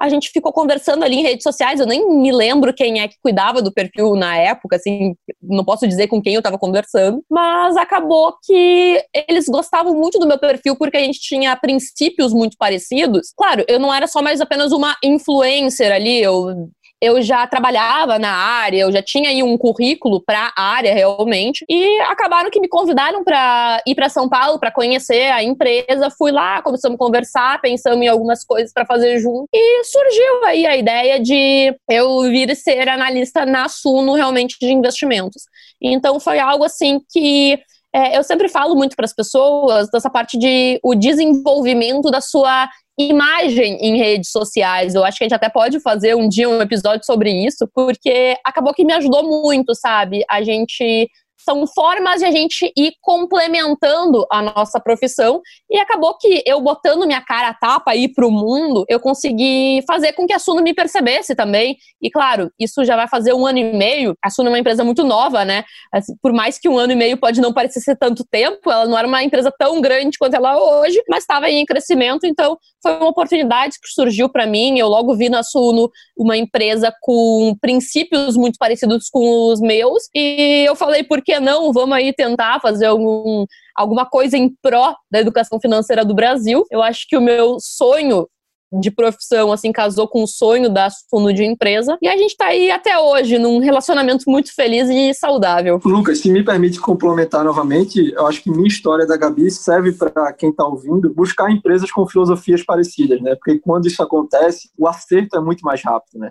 a 0.00 0.08
gente 0.08 0.30
ficou 0.30 0.52
conversando 0.52 1.04
ali 1.04 1.16
em 1.16 1.22
redes 1.22 1.42
sociais, 1.42 1.78
eu 1.78 1.86
nem 1.86 2.08
me 2.08 2.32
lembro 2.32 2.72
quem 2.72 3.00
é 3.00 3.08
que 3.08 3.16
cuidava 3.22 3.60
do 3.60 3.72
perfil 3.72 4.14
na 4.14 4.36
época, 4.36 4.76
assim, 4.76 5.14
não 5.42 5.64
posso 5.64 5.86
dizer 5.86 6.06
com 6.08 6.22
quem 6.22 6.34
eu 6.34 6.40
estava 6.40 6.58
conversando, 6.58 7.22
mas 7.30 7.76
acabou 7.76 8.34
que 8.44 9.02
eles 9.28 9.46
gostavam 9.46 9.94
muito 9.94 10.18
do 10.18 10.26
meu 10.26 10.38
perfil 10.38 10.74
porque 10.76 10.96
a 10.96 11.04
gente 11.04 11.20
tinha 11.20 11.54
princípios 11.56 12.32
muito 12.32 12.56
parecidos. 12.58 13.32
Claro, 13.36 13.64
eu 13.68 13.78
não 13.78 13.92
era 13.92 14.06
só 14.06 14.22
mais 14.22 14.40
apenas 14.40 14.72
uma 14.72 14.96
influencer 15.04 15.92
ali, 15.92 16.22
eu 16.22 16.70
eu 17.00 17.22
já 17.22 17.46
trabalhava 17.46 18.18
na 18.18 18.30
área, 18.30 18.80
eu 18.80 18.92
já 18.92 19.02
tinha 19.02 19.30
aí 19.30 19.42
um 19.42 19.56
currículo 19.56 20.22
para 20.22 20.52
a 20.56 20.62
área 20.62 20.92
realmente, 20.92 21.64
e 21.68 22.00
acabaram 22.00 22.50
que 22.50 22.60
me 22.60 22.68
convidaram 22.68 23.24
para 23.24 23.82
ir 23.86 23.94
para 23.94 24.08
São 24.08 24.28
Paulo 24.28 24.58
para 24.58 24.70
conhecer 24.70 25.32
a 25.32 25.42
empresa. 25.42 26.10
Fui 26.16 26.30
lá, 26.30 26.60
começamos 26.62 26.96
a 26.96 26.98
conversar, 26.98 27.60
pensamos 27.60 28.04
em 28.04 28.08
algumas 28.08 28.44
coisas 28.44 28.72
para 28.72 28.84
fazer 28.84 29.18
junto, 29.18 29.48
e 29.52 29.84
surgiu 29.84 30.44
aí 30.44 30.66
a 30.66 30.76
ideia 30.76 31.18
de 31.18 31.74
eu 31.88 32.22
vir 32.22 32.54
ser 32.54 32.88
analista 32.88 33.46
na 33.46 33.68
Suno 33.68 34.14
realmente 34.14 34.56
de 34.60 34.70
investimentos. 34.70 35.44
Então 35.80 36.20
foi 36.20 36.38
algo 36.38 36.64
assim 36.64 37.00
que 37.10 37.58
é, 37.92 38.16
eu 38.16 38.22
sempre 38.22 38.48
falo 38.48 38.76
muito 38.76 38.94
para 38.94 39.04
as 39.04 39.12
pessoas 39.12 39.90
dessa 39.90 40.08
parte 40.08 40.38
de 40.38 40.78
o 40.82 40.94
desenvolvimento 40.94 42.10
da 42.10 42.20
sua 42.20 42.68
imagem 43.08 43.78
em 43.80 43.96
redes 43.96 44.30
sociais. 44.30 44.94
Eu 44.94 45.04
acho 45.04 45.18
que 45.18 45.24
a 45.24 45.26
gente 45.26 45.36
até 45.36 45.48
pode 45.48 45.80
fazer 45.80 46.14
um 46.14 46.28
dia 46.28 46.48
um 46.48 46.60
episódio 46.60 47.04
sobre 47.04 47.30
isso, 47.30 47.68
porque 47.74 48.36
acabou 48.44 48.74
que 48.74 48.84
me 48.84 48.92
ajudou 48.92 49.22
muito, 49.22 49.74
sabe? 49.74 50.24
A 50.28 50.42
gente 50.42 51.08
são 51.44 51.66
formas 51.66 52.20
de 52.20 52.26
a 52.26 52.30
gente 52.30 52.72
ir 52.76 52.92
complementando 53.00 54.26
a 54.30 54.42
nossa 54.42 54.80
profissão 54.80 55.40
e 55.70 55.78
acabou 55.78 56.16
que 56.18 56.42
eu 56.46 56.60
botando 56.60 57.06
minha 57.06 57.20
cara 57.20 57.48
a 57.48 57.54
tapa 57.54 57.92
aí 57.92 58.12
pro 58.12 58.30
mundo, 58.30 58.84
eu 58.88 59.00
consegui 59.00 59.82
fazer 59.86 60.12
com 60.12 60.26
que 60.26 60.32
a 60.32 60.38
Suno 60.38 60.62
me 60.62 60.74
percebesse 60.74 61.34
também. 61.34 61.76
E 62.00 62.10
claro, 62.10 62.50
isso 62.58 62.84
já 62.84 62.96
vai 62.96 63.08
fazer 63.08 63.32
um 63.32 63.46
ano 63.46 63.58
e 63.58 63.72
meio. 63.72 64.14
A 64.22 64.30
Suno 64.30 64.48
é 64.48 64.52
uma 64.52 64.58
empresa 64.58 64.84
muito 64.84 65.04
nova, 65.04 65.44
né? 65.44 65.64
Assim, 65.92 66.14
por 66.22 66.32
mais 66.32 66.58
que 66.58 66.68
um 66.68 66.78
ano 66.78 66.92
e 66.92 66.96
meio 66.96 67.16
pode 67.16 67.40
não 67.40 67.52
parecer 67.52 67.80
ser 67.80 67.96
tanto 67.96 68.24
tempo, 68.24 68.70
ela 68.70 68.86
não 68.86 68.98
era 68.98 69.06
uma 69.06 69.22
empresa 69.22 69.52
tão 69.58 69.80
grande 69.80 70.18
quanto 70.18 70.34
ela 70.34 70.52
é 70.52 70.56
hoje, 70.56 71.02
mas 71.08 71.24
estava 71.24 71.50
em 71.50 71.64
crescimento, 71.64 72.24
então 72.24 72.58
foi 72.82 72.92
uma 72.96 73.08
oportunidade 73.08 73.76
que 73.80 73.88
surgiu 73.88 74.28
para 74.28 74.46
mim. 74.46 74.78
Eu 74.78 74.88
logo 74.88 75.14
vi 75.14 75.28
na 75.28 75.42
Suno 75.42 75.90
uma 76.16 76.36
empresa 76.36 76.92
com 77.00 77.54
princípios 77.60 78.36
muito 78.36 78.56
parecidos 78.58 79.08
com 79.10 79.52
os 79.52 79.60
meus 79.60 80.08
e 80.14 80.64
eu 80.66 80.74
falei, 80.74 81.02
por 81.04 81.22
não? 81.38 81.72
Vamos 81.72 81.94
aí 81.94 82.12
tentar 82.12 82.60
fazer 82.60 82.86
algum, 82.86 83.44
alguma 83.76 84.06
coisa 84.06 84.36
em 84.36 84.52
pró 84.62 84.96
da 85.10 85.20
educação 85.20 85.60
financeira 85.60 86.04
do 86.04 86.14
Brasil. 86.14 86.64
Eu 86.70 86.82
acho 86.82 87.06
que 87.06 87.16
o 87.16 87.20
meu 87.20 87.58
sonho 87.60 88.26
de 88.72 88.90
profissão, 88.90 89.52
assim, 89.52 89.72
casou 89.72 90.06
com 90.06 90.22
o 90.22 90.28
sonho 90.28 90.68
da 90.68 90.88
Suno 90.90 91.32
de 91.32 91.44
empresa. 91.44 91.98
E 92.00 92.08
a 92.08 92.16
gente 92.16 92.36
tá 92.36 92.46
aí 92.46 92.70
até 92.70 92.98
hoje, 92.98 93.38
num 93.38 93.58
relacionamento 93.58 94.30
muito 94.30 94.54
feliz 94.54 94.88
e 94.88 95.12
saudável. 95.12 95.80
Lucas, 95.84 96.20
se 96.20 96.30
me 96.30 96.44
permite 96.44 96.80
complementar 96.80 97.44
novamente, 97.44 98.12
eu 98.12 98.26
acho 98.26 98.42
que 98.42 98.50
minha 98.50 98.68
história 98.68 99.06
da 99.06 99.16
Gabi 99.16 99.50
serve 99.50 99.92
para 99.92 100.32
quem 100.32 100.52
tá 100.52 100.64
ouvindo 100.64 101.12
buscar 101.12 101.50
empresas 101.50 101.90
com 101.90 102.06
filosofias 102.06 102.62
parecidas, 102.62 103.20
né? 103.20 103.34
Porque 103.34 103.58
quando 103.58 103.86
isso 103.86 104.02
acontece, 104.02 104.70
o 104.78 104.86
acerto 104.86 105.36
é 105.36 105.40
muito 105.40 105.62
mais 105.62 105.82
rápido, 105.82 106.20
né? 106.20 106.30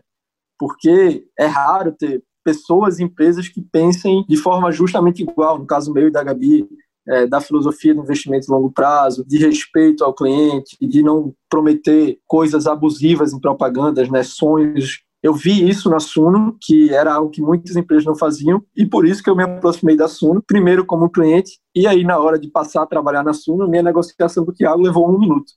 Porque 0.57 1.25
é 1.37 1.45
raro 1.45 1.91
ter 1.91 2.23
pessoas 2.49 2.97
e 2.99 3.03
empresas 3.03 3.47
que 3.47 3.61
pensem 3.61 4.25
de 4.27 4.35
forma 4.35 4.71
justamente 4.71 5.21
igual, 5.21 5.59
no 5.59 5.67
caso 5.67 5.93
meu 5.93 6.07
e 6.07 6.11
da 6.11 6.23
Gabi, 6.23 6.67
é, 7.07 7.27
da 7.27 7.39
filosofia 7.39 7.93
do 7.93 8.01
investimento 8.01 8.47
de 8.47 8.51
longo 8.51 8.71
prazo, 8.71 9.23
de 9.27 9.37
respeito 9.37 10.03
ao 10.03 10.13
cliente, 10.13 10.75
de 10.81 11.03
não 11.03 11.33
prometer 11.47 12.17
coisas 12.25 12.65
abusivas 12.65 13.33
em 13.33 13.39
propagandas, 13.39 14.09
né, 14.09 14.23
sonhos. 14.23 15.03
Eu 15.21 15.33
vi 15.33 15.69
isso 15.69 15.89
na 15.89 15.99
Suno, 15.99 16.57
que 16.59 16.91
era 16.91 17.13
algo 17.13 17.29
que 17.29 17.41
muitas 17.41 17.75
empresas 17.75 18.05
não 18.05 18.15
faziam, 18.15 18.63
e 18.75 18.85
por 18.85 19.05
isso 19.05 19.21
que 19.21 19.29
eu 19.29 19.35
me 19.35 19.43
aproximei 19.43 19.95
da 19.95 20.07
Suno, 20.07 20.41
primeiro 20.41 20.85
como 20.85 21.09
cliente, 21.09 21.59
e 21.75 21.85
aí 21.85 22.03
na 22.03 22.17
hora 22.17 22.39
de 22.39 22.49
passar 22.49 22.81
a 22.83 22.87
trabalhar 22.87 23.23
na 23.23 23.33
Suno, 23.33 23.67
minha 23.67 23.83
negociação 23.83 24.43
com 24.43 24.51
o 24.51 24.53
Thiago 24.53 24.81
levou 24.81 25.07
um 25.07 25.19
minuto, 25.19 25.53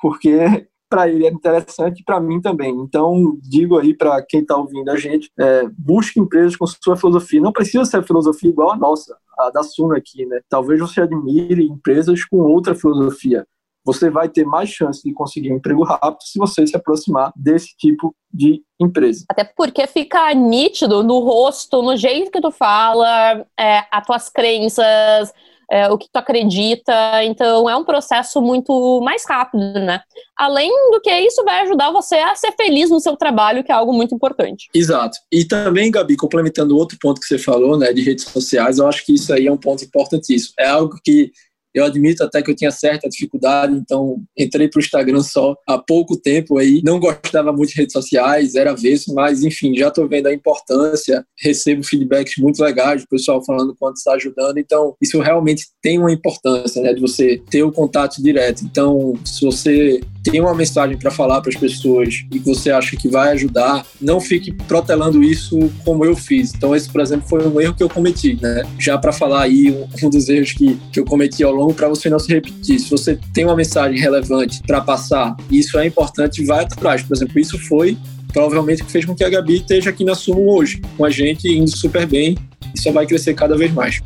porque 0.00 0.66
para 0.94 1.08
ele 1.08 1.26
é 1.26 1.30
interessante 1.30 2.00
e 2.00 2.04
para 2.04 2.20
mim 2.20 2.40
também. 2.40 2.70
Então, 2.70 3.36
digo 3.42 3.76
aí 3.76 3.92
para 3.92 4.24
quem 4.24 4.42
está 4.42 4.56
ouvindo 4.56 4.88
a 4.90 4.96
gente, 4.96 5.28
é, 5.36 5.64
busque 5.76 6.20
empresas 6.20 6.54
com 6.54 6.64
sua 6.68 6.96
filosofia. 6.96 7.40
Não 7.40 7.50
precisa 7.50 7.84
ser 7.84 8.04
filosofia 8.04 8.48
igual 8.48 8.70
a 8.70 8.76
nossa, 8.76 9.16
a 9.36 9.50
da 9.50 9.64
Suno 9.64 9.96
aqui, 9.96 10.24
né? 10.24 10.40
Talvez 10.48 10.78
você 10.78 11.00
admire 11.00 11.64
empresas 11.64 12.24
com 12.24 12.36
outra 12.36 12.76
filosofia. 12.76 13.44
Você 13.84 14.08
vai 14.08 14.28
ter 14.28 14.46
mais 14.46 14.68
chance 14.68 15.02
de 15.02 15.12
conseguir 15.12 15.52
um 15.52 15.56
emprego 15.56 15.82
rápido 15.82 16.22
se 16.22 16.38
você 16.38 16.64
se 16.64 16.76
aproximar 16.76 17.32
desse 17.34 17.76
tipo 17.76 18.14
de 18.32 18.62
empresa. 18.80 19.24
Até 19.28 19.42
porque 19.42 19.86
fica 19.88 20.32
nítido 20.32 21.02
no 21.02 21.18
rosto, 21.18 21.82
no 21.82 21.96
jeito 21.96 22.30
que 22.30 22.40
tu 22.40 22.52
fala, 22.52 23.44
é, 23.58 23.82
as 23.90 24.06
tuas 24.06 24.30
crenças, 24.30 25.34
é, 25.70 25.88
o 25.88 25.98
que 25.98 26.08
tu 26.12 26.16
acredita. 26.16 26.92
Então 27.24 27.68
é 27.68 27.76
um 27.76 27.84
processo 27.84 28.40
muito 28.40 29.00
mais 29.02 29.24
rápido, 29.26 29.62
né? 29.80 30.00
Além 30.36 30.70
do 30.90 31.00
que 31.00 31.10
isso, 31.10 31.44
vai 31.44 31.62
ajudar 31.62 31.90
você 31.90 32.16
a 32.16 32.34
ser 32.34 32.52
feliz 32.52 32.90
no 32.90 33.00
seu 33.00 33.16
trabalho, 33.16 33.62
que 33.62 33.70
é 33.70 33.74
algo 33.74 33.92
muito 33.92 34.14
importante. 34.14 34.68
Exato. 34.74 35.16
E 35.30 35.44
também, 35.44 35.90
Gabi, 35.90 36.16
complementando 36.16 36.76
outro 36.76 36.98
ponto 37.00 37.20
que 37.20 37.26
você 37.26 37.38
falou, 37.38 37.78
né, 37.78 37.92
de 37.92 38.02
redes 38.02 38.24
sociais, 38.24 38.78
eu 38.78 38.86
acho 38.86 39.04
que 39.04 39.14
isso 39.14 39.32
aí 39.32 39.46
é 39.46 39.52
um 39.52 39.56
ponto 39.56 39.84
importantíssimo. 39.84 40.54
É 40.58 40.68
algo 40.68 40.98
que 41.04 41.30
eu 41.74 41.84
admito 41.84 42.22
até 42.22 42.40
que 42.40 42.50
eu 42.50 42.54
tinha 42.54 42.70
certa 42.70 43.08
dificuldade, 43.08 43.74
então 43.74 44.22
entrei 44.38 44.68
para 44.68 44.78
o 44.78 44.82
Instagram 44.82 45.22
só 45.22 45.56
há 45.66 45.76
pouco 45.76 46.16
tempo 46.16 46.58
aí. 46.58 46.80
Não 46.84 47.00
gostava 47.00 47.52
muito 47.52 47.70
de 47.70 47.76
redes 47.76 47.92
sociais, 47.92 48.54
era 48.54 48.70
avesso, 48.70 49.12
mas 49.14 49.42
enfim, 49.42 49.74
já 49.76 49.88
estou 49.88 50.08
vendo 50.08 50.28
a 50.28 50.34
importância. 50.34 51.26
Recebo 51.38 51.82
feedbacks 51.82 52.36
muito 52.38 52.62
legais 52.62 53.02
do 53.02 53.08
pessoal 53.08 53.44
falando 53.44 53.74
quanto 53.78 53.96
está 53.96 54.12
ajudando. 54.14 54.58
Então, 54.58 54.94
isso 55.02 55.20
realmente 55.20 55.66
tem 55.82 55.98
uma 55.98 56.12
importância, 56.12 56.80
né, 56.80 56.94
de 56.94 57.00
você 57.00 57.42
ter 57.50 57.62
o 57.62 57.72
contato 57.72 58.22
direto. 58.22 58.64
Então, 58.64 59.14
se 59.24 59.44
você 59.44 60.00
tem 60.24 60.40
uma 60.40 60.54
mensagem 60.54 60.96
para 60.96 61.10
falar 61.10 61.40
para 61.42 61.50
as 61.50 61.56
pessoas 61.56 62.24
e 62.32 62.40
que 62.40 62.46
você 62.46 62.70
acha 62.70 62.96
que 62.96 63.08
vai 63.08 63.32
ajudar, 63.32 63.84
não 64.00 64.20
fique 64.20 64.50
protelando 64.52 65.22
isso 65.22 65.70
como 65.84 66.04
eu 66.04 66.16
fiz. 66.16 66.54
Então, 66.54 66.74
esse, 66.74 66.88
por 66.88 67.00
exemplo, 67.02 67.28
foi 67.28 67.46
um 67.46 67.60
erro 67.60 67.74
que 67.74 67.82
eu 67.82 67.88
cometi, 67.90 68.38
né? 68.40 68.62
Já 68.78 68.96
para 68.96 69.12
falar 69.12 69.42
aí 69.42 69.70
um, 69.70 70.06
um 70.06 70.10
dos 70.10 70.28
erros 70.28 70.52
que, 70.52 70.78
que 70.90 70.98
eu 70.98 71.04
cometi 71.04 71.44
ao 71.44 71.52
longo 71.52 71.74
para 71.74 71.88
você 71.88 72.08
não 72.08 72.18
se 72.18 72.32
repetir. 72.32 72.80
Se 72.80 72.90
você 72.90 73.18
tem 73.34 73.44
uma 73.44 73.54
mensagem 73.54 74.00
relevante 74.00 74.62
para 74.66 74.80
passar, 74.80 75.36
isso 75.50 75.78
é 75.78 75.86
importante, 75.86 76.44
vai 76.44 76.64
atrás. 76.64 77.02
Por 77.02 77.14
exemplo, 77.14 77.38
isso 77.38 77.58
foi 77.58 77.96
provavelmente 78.32 78.82
que 78.82 78.90
fez 78.90 79.04
com 79.04 79.14
que 79.14 79.22
a 79.22 79.28
Gabi 79.28 79.56
esteja 79.56 79.90
aqui 79.90 80.04
na 80.04 80.14
Sumo 80.14 80.50
hoje, 80.50 80.82
com 80.96 81.04
a 81.04 81.10
gente 81.10 81.48
indo 81.48 81.70
super 81.70 82.06
bem 82.06 82.36
e 82.74 82.80
só 82.80 82.90
vai 82.90 83.06
crescer 83.06 83.34
cada 83.34 83.56
vez 83.56 83.72
mais. 83.72 84.00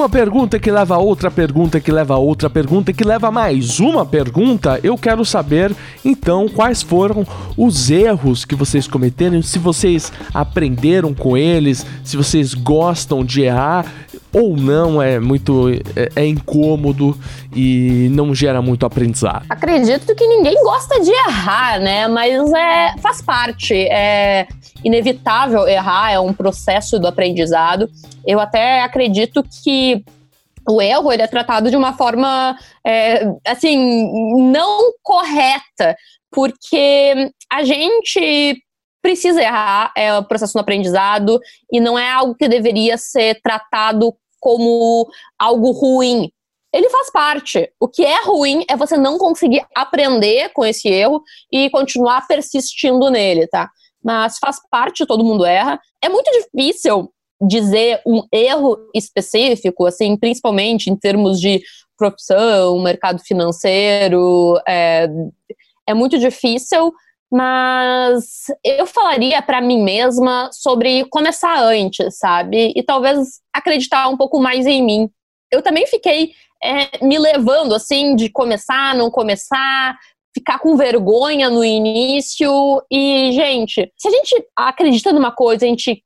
Uma 0.00 0.08
pergunta 0.08 0.58
que 0.58 0.70
leva 0.70 0.94
a 0.94 0.98
outra 0.98 1.30
pergunta, 1.30 1.78
que 1.78 1.92
leva 1.92 2.14
a 2.14 2.16
outra 2.16 2.48
pergunta, 2.48 2.90
que 2.90 3.04
leva 3.04 3.28
a 3.28 3.30
mais 3.30 3.80
uma 3.80 4.06
pergunta. 4.06 4.80
Eu 4.82 4.96
quero 4.96 5.26
saber, 5.26 5.76
então, 6.02 6.48
quais 6.48 6.80
foram 6.80 7.26
os 7.54 7.90
erros 7.90 8.46
que 8.46 8.54
vocês 8.54 8.88
cometeram, 8.88 9.42
se 9.42 9.58
vocês 9.58 10.10
aprenderam 10.32 11.12
com 11.12 11.36
eles, 11.36 11.84
se 12.02 12.16
vocês 12.16 12.54
gostam 12.54 13.22
de 13.22 13.42
errar 13.42 13.84
ou 14.32 14.56
não 14.56 15.02
é 15.02 15.18
muito 15.18 15.68
é, 15.96 16.22
é, 16.22 16.26
incômodo 16.26 17.18
e 17.54 18.08
não 18.12 18.34
gera 18.34 18.62
muito 18.62 18.86
aprendizado? 18.86 19.44
Acredito 19.48 20.14
que 20.14 20.26
ninguém 20.26 20.54
gosta 20.62 21.00
de 21.00 21.10
errar, 21.10 21.80
né? 21.80 22.06
Mas 22.08 22.52
é 22.52 22.94
faz 22.98 23.20
parte, 23.20 23.74
é 23.74 24.46
inevitável 24.84 25.66
errar, 25.66 26.12
é 26.12 26.20
um 26.20 26.32
processo 26.32 26.98
do 26.98 27.06
aprendizado. 27.06 27.90
Eu 28.26 28.40
até 28.40 28.82
acredito 28.82 29.44
que 29.62 30.04
o 30.68 30.80
erro 30.80 31.12
ele 31.12 31.22
é 31.22 31.26
tratado 31.26 31.70
de 31.70 31.76
uma 31.76 31.92
forma 31.94 32.56
é, 32.86 33.26
assim 33.46 34.50
não 34.52 34.92
correta, 35.02 35.96
porque 36.30 37.30
a 37.50 37.64
gente 37.64 38.62
precisa 39.02 39.42
errar, 39.42 39.92
é 39.96 40.16
o 40.16 40.24
processo 40.24 40.56
no 40.56 40.60
aprendizado, 40.60 41.40
e 41.72 41.80
não 41.80 41.98
é 41.98 42.10
algo 42.10 42.34
que 42.34 42.48
deveria 42.48 42.96
ser 42.96 43.40
tratado 43.42 44.14
como 44.38 45.08
algo 45.38 45.70
ruim. 45.72 46.30
Ele 46.72 46.88
faz 46.88 47.10
parte. 47.10 47.70
O 47.80 47.88
que 47.88 48.04
é 48.04 48.22
ruim 48.22 48.64
é 48.68 48.76
você 48.76 48.96
não 48.96 49.18
conseguir 49.18 49.64
aprender 49.74 50.50
com 50.50 50.64
esse 50.64 50.88
erro 50.88 51.22
e 51.52 51.68
continuar 51.70 52.26
persistindo 52.26 53.10
nele, 53.10 53.46
tá? 53.48 53.68
Mas 54.02 54.38
faz 54.38 54.58
parte, 54.70 55.04
todo 55.04 55.24
mundo 55.24 55.44
erra. 55.44 55.80
É 56.02 56.08
muito 56.08 56.30
difícil 56.30 57.12
dizer 57.40 58.00
um 58.06 58.22
erro 58.32 58.78
específico, 58.94 59.86
assim, 59.86 60.16
principalmente 60.16 60.90
em 60.90 60.96
termos 60.96 61.40
de 61.40 61.60
profissão, 61.96 62.80
mercado 62.80 63.20
financeiro, 63.20 64.58
é, 64.66 65.08
é 65.86 65.94
muito 65.94 66.18
difícil, 66.18 66.92
mas 67.30 68.46
eu 68.64 68.86
falaria 68.86 69.40
para 69.40 69.60
mim 69.60 69.82
mesma 69.82 70.50
sobre 70.52 71.04
começar 71.10 71.62
antes, 71.62 72.18
sabe? 72.18 72.72
E 72.74 72.82
talvez 72.82 73.40
acreditar 73.54 74.08
um 74.08 74.16
pouco 74.16 74.40
mais 74.40 74.66
em 74.66 74.82
mim. 74.82 75.10
Eu 75.50 75.62
também 75.62 75.86
fiquei 75.86 76.32
é, 76.62 77.04
me 77.04 77.18
levando 77.18 77.74
assim 77.74 78.16
de 78.16 78.28
começar, 78.30 78.94
não 78.94 79.10
começar, 79.10 79.96
ficar 80.34 80.58
com 80.58 80.76
vergonha 80.76 81.48
no 81.48 81.64
início. 81.64 82.50
E, 82.90 83.32
gente, 83.32 83.92
se 83.96 84.08
a 84.08 84.10
gente 84.10 84.46
acredita 84.56 85.12
numa 85.12 85.30
coisa, 85.30 85.64
a 85.64 85.68
gente 85.68 86.02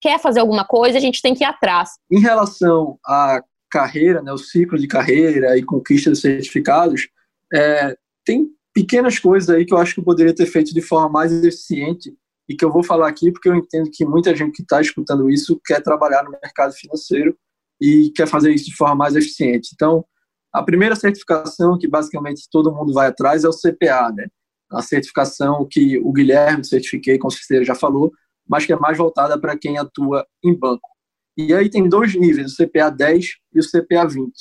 quer 0.00 0.18
fazer 0.18 0.40
alguma 0.40 0.64
coisa, 0.64 0.98
a 0.98 1.00
gente 1.00 1.22
tem 1.22 1.34
que 1.34 1.44
ir 1.44 1.46
atrás. 1.46 1.90
Em 2.10 2.20
relação 2.20 2.98
à 3.06 3.40
carreira, 3.70 4.22
né, 4.22 4.32
o 4.32 4.38
ciclo 4.38 4.78
de 4.78 4.86
carreira 4.86 5.56
e 5.56 5.62
conquista 5.62 6.10
de 6.10 6.18
certificados, 6.18 7.08
é, 7.52 7.96
tem 8.24 8.48
pequenas 8.74 9.18
coisas 9.18 9.48
aí 9.48 9.64
que 9.64 9.72
eu 9.72 9.78
acho 9.78 9.94
que 9.94 10.00
eu 10.00 10.04
poderia 10.04 10.34
ter 10.34 10.46
feito 10.46 10.74
de 10.74 10.82
forma 10.82 11.08
mais 11.08 11.32
eficiente 11.32 12.12
e 12.48 12.56
que 12.56 12.64
eu 12.64 12.72
vou 12.72 12.82
falar 12.82 13.08
aqui 13.08 13.32
porque 13.32 13.48
eu 13.48 13.54
entendo 13.54 13.88
que 13.90 14.04
muita 14.04 14.34
gente 14.34 14.52
que 14.52 14.62
está 14.62 14.80
escutando 14.80 15.30
isso 15.30 15.58
quer 15.64 15.80
trabalhar 15.80 16.24
no 16.24 16.32
mercado 16.32 16.74
financeiro 16.74 17.36
e 17.80 18.10
quer 18.14 18.26
fazer 18.26 18.52
isso 18.52 18.66
de 18.66 18.76
forma 18.76 18.96
mais 18.96 19.14
eficiente. 19.14 19.70
Então, 19.74 20.04
a 20.52 20.62
primeira 20.62 20.96
certificação 20.96 21.78
que 21.78 21.88
basicamente 21.88 22.48
todo 22.50 22.74
mundo 22.74 22.92
vai 22.92 23.06
atrás 23.08 23.44
é 23.44 23.48
o 23.48 23.52
CPA, 23.52 24.12
né? 24.12 24.26
A 24.70 24.82
certificação 24.82 25.66
que 25.70 25.98
o 25.98 26.12
Guilherme 26.12 26.64
certifiquei, 26.64 27.18
com 27.18 27.30
certeza 27.30 27.64
já 27.64 27.74
falou, 27.74 28.12
mas 28.48 28.66
que 28.66 28.72
é 28.72 28.76
mais 28.76 28.98
voltada 28.98 29.40
para 29.40 29.56
quem 29.56 29.78
atua 29.78 30.26
em 30.42 30.54
banco. 30.54 30.88
E 31.36 31.52
aí 31.52 31.68
tem 31.68 31.88
dois 31.88 32.14
níveis, 32.14 32.52
o 32.52 32.56
CPA 32.56 32.90
10 32.90 33.26
e 33.54 33.60
o 33.60 33.62
CPA 33.62 34.06
20. 34.06 34.32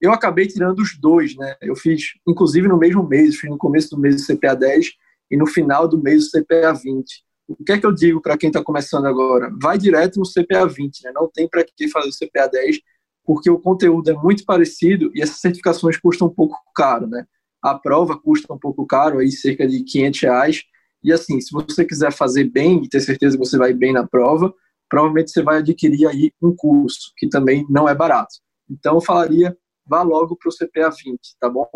Eu 0.00 0.12
acabei 0.12 0.46
tirando 0.46 0.80
os 0.80 0.98
dois, 0.98 1.36
né? 1.36 1.56
Eu 1.62 1.74
fiz, 1.76 2.12
inclusive 2.26 2.68
no 2.68 2.78
mesmo 2.78 3.06
mês, 3.06 3.36
fiz 3.36 3.50
no 3.50 3.58
começo 3.58 3.90
do 3.90 3.98
mês 3.98 4.22
o 4.22 4.26
CPA 4.26 4.54
10 4.54 4.90
e 5.30 5.36
no 5.36 5.46
final 5.46 5.88
do 5.88 6.00
mês 6.00 6.26
o 6.26 6.30
CPA 6.30 6.72
20. 6.72 7.24
O 7.46 7.64
que 7.64 7.72
é 7.72 7.78
que 7.78 7.86
eu 7.86 7.92
digo 7.92 8.20
para 8.20 8.38
quem 8.38 8.48
está 8.48 8.62
começando 8.62 9.06
agora? 9.06 9.50
Vai 9.60 9.76
direto 9.76 10.18
no 10.18 10.24
CPA 10.26 10.66
20, 10.66 11.04
né? 11.04 11.12
não 11.14 11.28
tem 11.28 11.48
para 11.48 11.64
que 11.64 11.88
fazer 11.88 12.08
o 12.08 12.12
CPA 12.12 12.48
10, 12.48 12.78
porque 13.24 13.50
o 13.50 13.58
conteúdo 13.58 14.10
é 14.10 14.14
muito 14.14 14.44
parecido 14.44 15.10
e 15.14 15.22
essas 15.22 15.40
certificações 15.40 15.98
custam 15.98 16.28
um 16.28 16.34
pouco 16.34 16.56
caro. 16.74 17.06
Né? 17.06 17.24
A 17.62 17.74
prova 17.74 18.18
custa 18.18 18.52
um 18.52 18.58
pouco 18.58 18.86
caro, 18.86 19.18
aí 19.18 19.30
cerca 19.30 19.66
de 19.66 19.82
500 19.84 20.20
reais. 20.20 20.62
E 21.02 21.12
assim, 21.12 21.40
se 21.40 21.52
você 21.52 21.84
quiser 21.84 22.12
fazer 22.12 22.44
bem 22.44 22.82
e 22.82 22.88
ter 22.88 23.00
certeza 23.00 23.36
que 23.36 23.44
você 23.44 23.58
vai 23.58 23.74
bem 23.74 23.92
na 23.92 24.06
prova, 24.06 24.52
provavelmente 24.88 25.30
você 25.30 25.42
vai 25.42 25.58
adquirir 25.58 26.06
aí 26.06 26.32
um 26.42 26.54
curso, 26.54 27.12
que 27.16 27.28
também 27.28 27.66
não 27.68 27.88
é 27.88 27.94
barato. 27.94 28.36
Então 28.70 28.94
eu 28.94 29.00
falaria, 29.00 29.56
vá 29.86 30.02
logo 30.02 30.36
para 30.36 30.48
o 30.48 30.52
CPA 30.52 30.90
20, 30.90 31.18
tá 31.38 31.48
bom? 31.48 31.68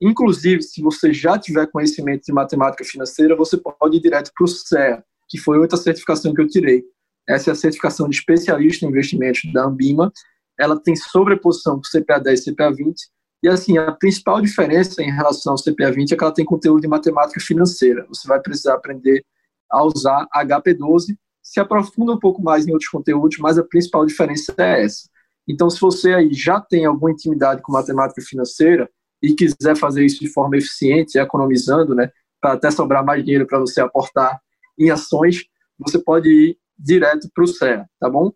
Inclusive, 0.00 0.62
se 0.62 0.80
você 0.80 1.12
já 1.12 1.38
tiver 1.38 1.66
conhecimento 1.66 2.24
de 2.24 2.32
matemática 2.32 2.84
financeira, 2.84 3.36
você 3.36 3.58
pode 3.58 3.96
ir 3.96 4.00
direto 4.00 4.30
para 4.34 4.44
o 4.44 4.48
CEA, 4.48 5.04
que 5.28 5.38
foi 5.38 5.58
outra 5.58 5.76
certificação 5.76 6.32
que 6.32 6.40
eu 6.40 6.48
tirei. 6.48 6.82
Essa 7.28 7.50
é 7.50 7.52
a 7.52 7.56
certificação 7.56 8.08
de 8.08 8.16
especialista 8.16 8.86
em 8.86 8.88
investimentos 8.88 9.42
da 9.52 9.64
Ambima. 9.64 10.10
Ela 10.58 10.80
tem 10.80 10.96
sobreposição 10.96 11.74
com 11.74 11.82
o 11.82 12.02
CPA 12.02 12.18
10 12.18 12.46
e 12.46 12.52
CPA 12.52 12.72
20. 12.74 12.96
E 13.42 13.48
assim, 13.48 13.78
a 13.78 13.92
principal 13.92 14.40
diferença 14.40 15.02
em 15.02 15.10
relação 15.10 15.52
ao 15.52 15.58
CPA 15.58 15.92
20 15.92 16.12
é 16.12 16.16
que 16.16 16.24
ela 16.24 16.34
tem 16.34 16.44
conteúdo 16.44 16.80
de 16.80 16.88
matemática 16.88 17.40
financeira. 17.40 18.06
Você 18.08 18.26
vai 18.26 18.40
precisar 18.40 18.74
aprender 18.74 19.24
a 19.70 19.84
usar 19.84 20.26
HP12, 20.34 21.14
se 21.42 21.60
aprofunda 21.60 22.12
um 22.12 22.18
pouco 22.18 22.42
mais 22.42 22.66
em 22.66 22.72
outros 22.72 22.90
conteúdos, 22.90 23.38
mas 23.38 23.58
a 23.58 23.64
principal 23.64 24.04
diferença 24.04 24.54
é 24.58 24.84
essa. 24.84 25.08
Então, 25.48 25.68
se 25.68 25.80
você 25.80 26.14
aí 26.14 26.32
já 26.32 26.60
tem 26.60 26.84
alguma 26.84 27.10
intimidade 27.10 27.62
com 27.62 27.72
matemática 27.72 28.22
financeira, 28.22 28.88
e 29.22 29.34
quiser 29.34 29.76
fazer 29.76 30.04
isso 30.04 30.20
de 30.20 30.32
forma 30.32 30.56
eficiente, 30.56 31.18
economizando, 31.18 31.94
né, 31.94 32.10
para 32.40 32.54
até 32.54 32.70
sobrar 32.70 33.04
mais 33.04 33.22
dinheiro 33.22 33.46
para 33.46 33.58
você 33.58 33.80
aportar 33.80 34.40
em 34.78 34.90
ações, 34.90 35.44
você 35.78 35.98
pode 35.98 36.28
ir 36.28 36.58
direto 36.78 37.28
para 37.34 37.44
o 37.44 37.46
CEA, 37.46 37.86
tá 37.98 38.08
bom? 38.08 38.32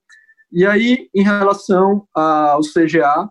E 0.52 0.66
aí, 0.66 1.08
em 1.14 1.22
relação 1.22 2.06
ao 2.14 2.60
CGA, 2.60 3.28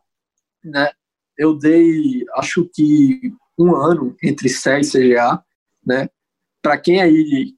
né, 0.63 0.89
eu 1.37 1.57
dei, 1.57 2.25
acho 2.35 2.67
que 2.73 3.31
um 3.57 3.75
ano 3.75 4.15
entre 4.23 4.49
CEA 4.49 4.79
e 4.79 4.89
CGA, 4.89 5.43
né? 5.85 6.09
Para 6.61 6.77
quem 6.77 7.01
aí 7.01 7.53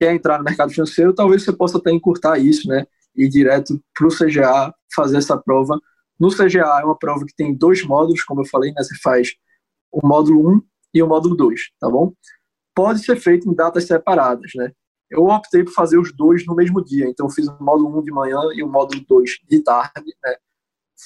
quer 0.00 0.14
entrar 0.14 0.38
no 0.38 0.44
mercado 0.44 0.72
financeiro, 0.72 1.14
talvez 1.14 1.44
você 1.44 1.52
possa 1.52 1.78
até 1.78 1.92
encurtar 1.92 2.38
isso, 2.38 2.68
né? 2.68 2.86
Ir 3.18 3.28
direto 3.28 3.78
para 3.94 4.06
o 4.06 4.10
CGA, 4.10 4.72
fazer 4.94 5.18
essa 5.18 5.36
prova 5.36 5.78
no 6.18 6.30
CGA 6.30 6.80
é 6.80 6.84
uma 6.84 6.98
prova 6.98 7.24
que 7.24 7.34
tem 7.34 7.54
dois 7.54 7.84
módulos, 7.84 8.24
como 8.24 8.40
eu 8.40 8.46
falei, 8.46 8.72
né? 8.72 8.82
Você 8.82 8.96
faz 9.00 9.34
o 9.90 10.06
módulo 10.06 10.56
1 10.56 10.62
e 10.94 11.02
o 11.02 11.06
módulo 11.06 11.36
2, 11.36 11.60
tá 11.78 11.88
bom? 11.88 12.12
Pode 12.74 13.04
ser 13.04 13.16
feito 13.16 13.48
em 13.48 13.54
datas 13.54 13.84
separadas, 13.86 14.50
né? 14.56 14.72
Eu 15.08 15.24
optei 15.24 15.64
por 15.64 15.72
fazer 15.72 15.98
os 15.98 16.14
dois 16.14 16.44
no 16.44 16.54
mesmo 16.54 16.84
dia, 16.84 17.06
então 17.06 17.26
eu 17.26 17.30
fiz 17.30 17.46
o 17.46 17.56
módulo 17.62 18.00
1 18.00 18.02
de 18.02 18.10
manhã 18.10 18.40
e 18.54 18.62
o 18.62 18.68
módulo 18.68 19.02
2 19.08 19.30
de 19.48 19.62
tarde, 19.62 20.12
né? 20.24 20.36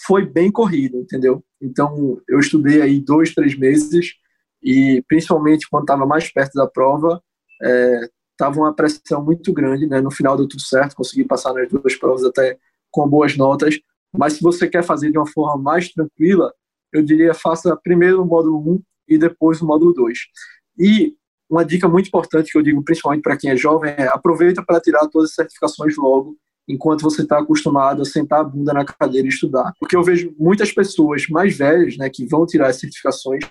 Foi 0.07 0.25
bem 0.25 0.51
corrido, 0.51 0.97
entendeu? 0.99 1.45
Então 1.61 2.21
eu 2.27 2.41
estudei 2.41 2.81
aí 2.81 2.99
dois, 2.99 3.35
três 3.35 3.57
meses 3.57 4.15
e 4.63 5.05
principalmente 5.07 5.69
quando 5.69 5.85
estava 5.85 6.07
mais 6.07 6.33
perto 6.33 6.55
da 6.55 6.67
prova, 6.67 7.23
estava 8.43 8.59
uma 8.59 8.75
pressão 8.75 9.25
muito 9.25 9.53
grande, 9.53 9.87
né? 9.87 10.01
No 10.01 10.11
final 10.11 10.37
deu 10.37 10.49
tudo 10.49 10.63
certo, 10.63 10.97
consegui 10.97 11.25
passar 11.25 11.53
nas 11.53 11.69
duas 11.69 11.95
provas 11.95 12.25
até 12.25 12.59
com 12.91 13.09
boas 13.09 13.37
notas, 13.37 13.79
mas 14.13 14.35
se 14.35 14.43
você 14.43 14.69
quer 14.69 14.83
fazer 14.83 15.11
de 15.11 15.19
uma 15.19 15.27
forma 15.27 15.63
mais 15.63 15.91
tranquila, 15.93 16.53
eu 16.93 17.03
diria 17.03 17.33
faça 17.33 17.75
primeiro 17.77 18.23
o 18.23 18.27
módulo 18.27 18.59
1 18.75 18.83
e 19.09 19.19
depois 19.19 19.63
o 19.63 19.67
módulo 19.67 19.95
2. 19.95 20.19
E 20.79 21.15
uma 21.49 21.65
dica 21.65 21.89
muito 21.89 22.09
importante 22.09 22.51
que 22.51 22.59
eu 22.59 22.63
digo 22.63 22.83
principalmente 22.83 23.23
para 23.23 23.37
quem 23.37 23.51
é 23.51 23.57
jovem 23.57 23.95
é 23.97 24.09
aproveita 24.09 24.63
para 24.63 24.81
tirar 24.81 25.07
todas 25.09 25.31
as 25.31 25.35
certificações 25.35 25.97
logo, 25.97 26.37
enquanto 26.69 27.03
você 27.03 27.23
está 27.23 27.39
acostumado 27.39 28.03
a 28.03 28.05
sentar 28.05 28.41
a 28.41 28.45
bunda 28.45 28.73
na 28.73 28.85
cadeira 28.85 29.27
e 29.27 29.31
estudar. 29.31 29.73
Porque 29.79 29.97
eu 29.97 30.03
vejo 30.03 30.35
muitas 30.39 30.73
pessoas 30.73 31.27
mais 31.29 31.57
velhas 31.57 31.97
né, 31.97 32.11
que 32.11 32.27
vão 32.27 32.45
tirar 32.45 32.69
as 32.69 32.81
certificações 32.81 33.45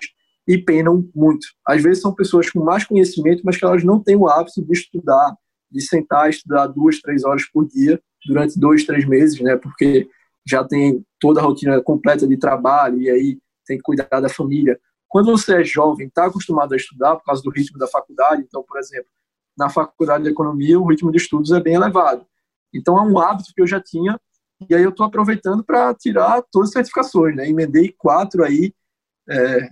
e 0.46 0.58
penam 0.58 1.08
muito. 1.14 1.46
Às 1.66 1.82
vezes 1.82 2.02
são 2.02 2.14
pessoas 2.14 2.50
com 2.50 2.62
mais 2.62 2.84
conhecimento, 2.84 3.42
mas 3.44 3.56
que 3.56 3.64
elas 3.64 3.84
não 3.84 4.00
têm 4.00 4.16
o 4.16 4.28
hábito 4.28 4.62
de 4.62 4.72
estudar, 4.72 5.36
de 5.70 5.80
sentar 5.80 6.26
e 6.26 6.30
estudar 6.30 6.66
duas, 6.66 7.00
três 7.00 7.24
horas 7.24 7.44
por 7.50 7.66
dia 7.66 8.00
durante 8.26 8.58
dois, 8.58 8.84
três 8.84 9.06
meses, 9.06 9.40
né? 9.40 9.56
Porque 9.56 10.08
já 10.46 10.64
tem 10.64 11.04
toda 11.20 11.40
a 11.40 11.44
rotina 11.44 11.80
completa 11.80 12.26
de 12.26 12.36
trabalho 12.36 13.00
e 13.00 13.08
aí 13.08 13.38
tem 13.66 13.76
que 13.76 13.82
cuidar 13.82 14.20
da 14.20 14.28
família. 14.28 14.78
Quando 15.08 15.30
você 15.30 15.60
é 15.60 15.64
jovem, 15.64 16.08
está 16.08 16.26
acostumado 16.26 16.72
a 16.72 16.76
estudar 16.76 17.16
por 17.16 17.24
causa 17.24 17.42
do 17.42 17.50
ritmo 17.50 17.78
da 17.78 17.86
faculdade, 17.86 18.42
então, 18.42 18.62
por 18.62 18.78
exemplo, 18.78 19.08
na 19.56 19.68
faculdade 19.68 20.24
de 20.24 20.30
economia 20.30 20.80
o 20.80 20.86
ritmo 20.86 21.10
de 21.10 21.18
estudos 21.18 21.52
é 21.52 21.60
bem 21.60 21.74
elevado. 21.74 22.26
Então 22.74 22.98
é 22.98 23.02
um 23.02 23.18
hábito 23.18 23.52
que 23.54 23.60
eu 23.60 23.66
já 23.66 23.80
tinha 23.80 24.18
e 24.68 24.74
aí 24.74 24.82
eu 24.82 24.90
estou 24.90 25.06
aproveitando 25.06 25.64
para 25.64 25.94
tirar 25.94 26.42
todas 26.50 26.68
as 26.68 26.74
certificações, 26.74 27.36
né? 27.36 27.48
Emendei 27.48 27.94
quatro 27.96 28.44
aí, 28.44 28.72
é, 29.28 29.68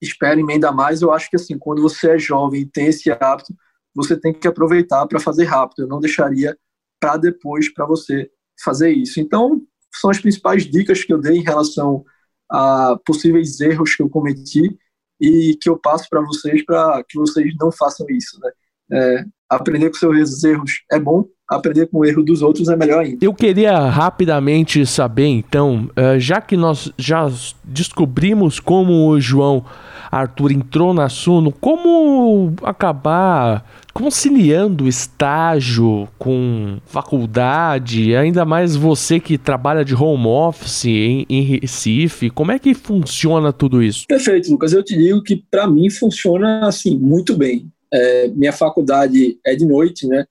espero 0.00 0.40
emendar 0.40 0.74
mais. 0.74 1.02
Eu 1.02 1.12
acho 1.12 1.28
que 1.28 1.36
assim, 1.36 1.58
quando 1.58 1.82
você 1.82 2.12
é 2.12 2.18
jovem 2.18 2.62
e 2.62 2.66
tem 2.66 2.86
esse 2.86 3.10
hábito, 3.10 3.54
você 3.94 4.18
tem 4.18 4.32
que 4.32 4.48
aproveitar 4.48 5.06
para 5.06 5.20
fazer 5.20 5.44
rápido. 5.44 5.82
Eu 5.82 5.88
não 5.88 6.00
deixaria 6.00 6.56
para 7.00 7.16
depois 7.16 7.72
para 7.72 7.86
você 7.86 8.30
fazer 8.62 8.90
isso. 8.90 9.20
Então, 9.20 9.60
são 9.92 10.10
as 10.10 10.20
principais 10.20 10.64
dicas 10.64 11.02
que 11.02 11.12
eu 11.12 11.18
dei 11.18 11.38
em 11.38 11.42
relação 11.42 12.04
a 12.50 12.96
possíveis 13.04 13.60
erros 13.60 13.94
que 13.94 14.02
eu 14.02 14.08
cometi 14.08 14.76
e 15.20 15.56
que 15.60 15.68
eu 15.68 15.78
passo 15.78 16.08
para 16.08 16.20
vocês 16.20 16.64
para 16.64 17.02
que 17.08 17.18
vocês 17.18 17.54
não 17.58 17.70
façam 17.70 18.06
isso, 18.08 18.38
né? 18.40 18.50
É, 18.92 19.24
aprender 19.48 19.88
com 19.90 19.96
seus 19.96 20.42
erros 20.42 20.82
é 20.90 20.98
bom, 20.98 21.28
aprender 21.50 21.86
com 21.86 21.98
o 21.98 22.04
erro 22.04 22.22
dos 22.22 22.42
outros 22.42 22.68
é 22.68 22.76
melhor 22.76 23.00
ainda. 23.00 23.18
Eu 23.20 23.34
queria 23.34 23.78
rapidamente 23.88 24.86
saber, 24.86 25.26
então, 25.26 25.90
é, 25.96 26.18
já 26.18 26.40
que 26.40 26.56
nós 26.56 26.92
já 26.96 27.30
descobrimos 27.64 28.60
como 28.60 29.08
o 29.08 29.20
João 29.20 29.64
Arthur 30.10 30.52
entrou 30.52 30.92
na 30.94 31.08
Suno, 31.08 31.52
como 31.52 32.52
acabar 32.62 33.64
conciliando 33.92 34.88
estágio 34.88 36.08
com 36.18 36.78
faculdade, 36.86 38.14
ainda 38.16 38.44
mais 38.44 38.74
você 38.74 39.20
que 39.20 39.38
trabalha 39.38 39.84
de 39.84 39.94
home 39.94 40.26
office 40.26 40.84
em, 40.86 41.26
em 41.28 41.42
Recife, 41.42 42.30
como 42.30 42.52
é 42.52 42.58
que 42.58 42.74
funciona 42.74 43.52
tudo 43.52 43.82
isso? 43.82 44.06
Perfeito, 44.08 44.50
Lucas. 44.50 44.72
Eu 44.72 44.82
te 44.82 44.96
digo 44.96 45.22
que 45.22 45.36
para 45.50 45.68
mim 45.68 45.90
funciona 45.90 46.66
assim 46.66 46.96
muito 46.96 47.36
bem. 47.36 47.68
É, 47.92 48.28
minha 48.28 48.52
faculdade 48.52 49.38
é 49.44 49.54
de 49.54 49.66
noite, 49.66 50.06
né? 50.06 50.24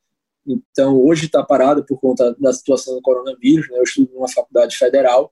Então 0.72 0.98
hoje 0.98 1.26
está 1.26 1.44
parada 1.44 1.84
por 1.84 2.00
conta 2.00 2.36
da 2.40 2.52
situação 2.54 2.96
do 2.96 3.02
coronavírus. 3.02 3.70
Né? 3.70 3.78
Eu 3.78 3.84
estudo 3.84 4.12
numa 4.14 4.30
faculdade 4.30 4.76
federal, 4.76 5.32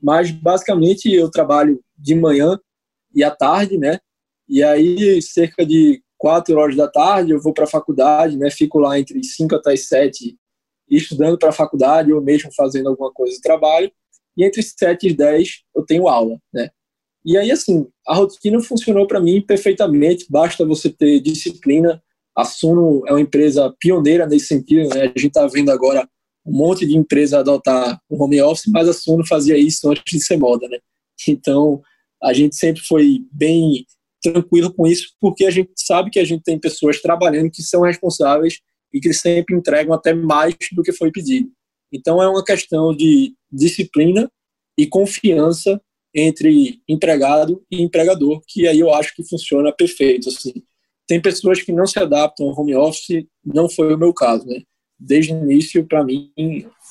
mas 0.00 0.30
basicamente 0.30 1.12
eu 1.12 1.30
trabalho 1.30 1.82
de 1.96 2.14
manhã 2.14 2.58
e 3.14 3.24
à 3.24 3.30
tarde, 3.30 3.78
né? 3.78 3.98
E 4.48 4.62
aí 4.62 5.20
cerca 5.22 5.64
de 5.64 6.02
quatro 6.16 6.56
horas 6.58 6.76
da 6.76 6.88
tarde, 6.88 7.32
eu 7.32 7.40
vou 7.40 7.52
para 7.52 7.64
a 7.64 7.68
faculdade, 7.68 8.36
né? 8.36 8.50
Fico 8.50 8.78
lá 8.78 8.98
entre 8.98 9.22
5 9.22 9.54
até 9.54 9.72
as 9.72 9.86
7 9.88 10.36
estudando 10.90 11.38
para 11.38 11.50
a 11.50 11.52
faculdade 11.52 12.12
ou 12.12 12.20
mesmo 12.20 12.50
fazendo 12.54 12.88
alguma 12.88 13.12
coisa 13.12 13.34
de 13.34 13.40
trabalho. 13.40 13.90
E 14.36 14.44
entre 14.44 14.62
7 14.62 15.08
e 15.08 15.14
10 15.14 15.62
eu 15.74 15.84
tenho 15.84 16.08
aula, 16.08 16.38
né? 16.52 16.70
E 17.24 17.36
aí, 17.36 17.50
assim, 17.50 17.86
a 18.06 18.14
rotina 18.14 18.60
funcionou 18.60 19.06
para 19.06 19.20
mim 19.20 19.42
perfeitamente. 19.42 20.26
Basta 20.30 20.64
você 20.64 20.88
ter 20.88 21.20
disciplina. 21.20 22.02
A 22.38 22.44
Suno 22.44 23.02
é 23.08 23.12
uma 23.12 23.20
empresa 23.20 23.74
pioneira 23.80 24.24
nesse 24.24 24.46
sentido, 24.46 24.88
né? 24.90 25.02
A 25.02 25.06
gente 25.06 25.26
está 25.26 25.44
vendo 25.48 25.70
agora 25.70 26.08
um 26.46 26.56
monte 26.56 26.86
de 26.86 26.96
empresa 26.96 27.40
adotar 27.40 28.00
o 28.08 28.22
home 28.22 28.40
office, 28.40 28.70
mas 28.72 28.88
a 28.88 28.92
Suno 28.92 29.26
fazia 29.26 29.58
isso 29.58 29.90
antes 29.90 30.04
de 30.06 30.24
ser 30.24 30.36
moda, 30.36 30.68
né? 30.68 30.78
Então, 31.28 31.82
a 32.22 32.32
gente 32.32 32.54
sempre 32.54 32.80
foi 32.82 33.24
bem 33.32 33.84
tranquilo 34.22 34.72
com 34.72 34.86
isso, 34.86 35.14
porque 35.20 35.46
a 35.46 35.50
gente 35.50 35.72
sabe 35.76 36.10
que 36.10 36.18
a 36.20 36.24
gente 36.24 36.44
tem 36.44 36.60
pessoas 36.60 37.02
trabalhando 37.02 37.50
que 37.50 37.60
são 37.60 37.82
responsáveis 37.82 38.60
e 38.94 39.00
que 39.00 39.12
sempre 39.12 39.56
entregam 39.56 39.92
até 39.92 40.14
mais 40.14 40.54
do 40.72 40.82
que 40.84 40.92
foi 40.92 41.10
pedido. 41.10 41.50
Então 41.92 42.22
é 42.22 42.28
uma 42.28 42.44
questão 42.44 42.94
de 42.94 43.34
disciplina 43.50 44.30
e 44.78 44.86
confiança 44.86 45.80
entre 46.14 46.80
empregado 46.88 47.64
e 47.68 47.82
empregador, 47.82 48.40
que 48.46 48.68
aí 48.68 48.78
eu 48.78 48.94
acho 48.94 49.12
que 49.14 49.28
funciona 49.28 49.72
perfeito. 49.72 50.28
Assim. 50.28 50.62
Tem 51.08 51.20
pessoas 51.20 51.62
que 51.62 51.72
não 51.72 51.86
se 51.86 51.98
adaptam 51.98 52.46
ao 52.46 52.60
home 52.60 52.76
office, 52.76 53.24
não 53.44 53.68
foi 53.68 53.94
o 53.94 53.98
meu 53.98 54.12
caso. 54.12 54.46
Né? 54.46 54.60
Desde 55.00 55.32
o 55.32 55.42
início, 55.42 55.84
para 55.86 56.04
mim, 56.04 56.30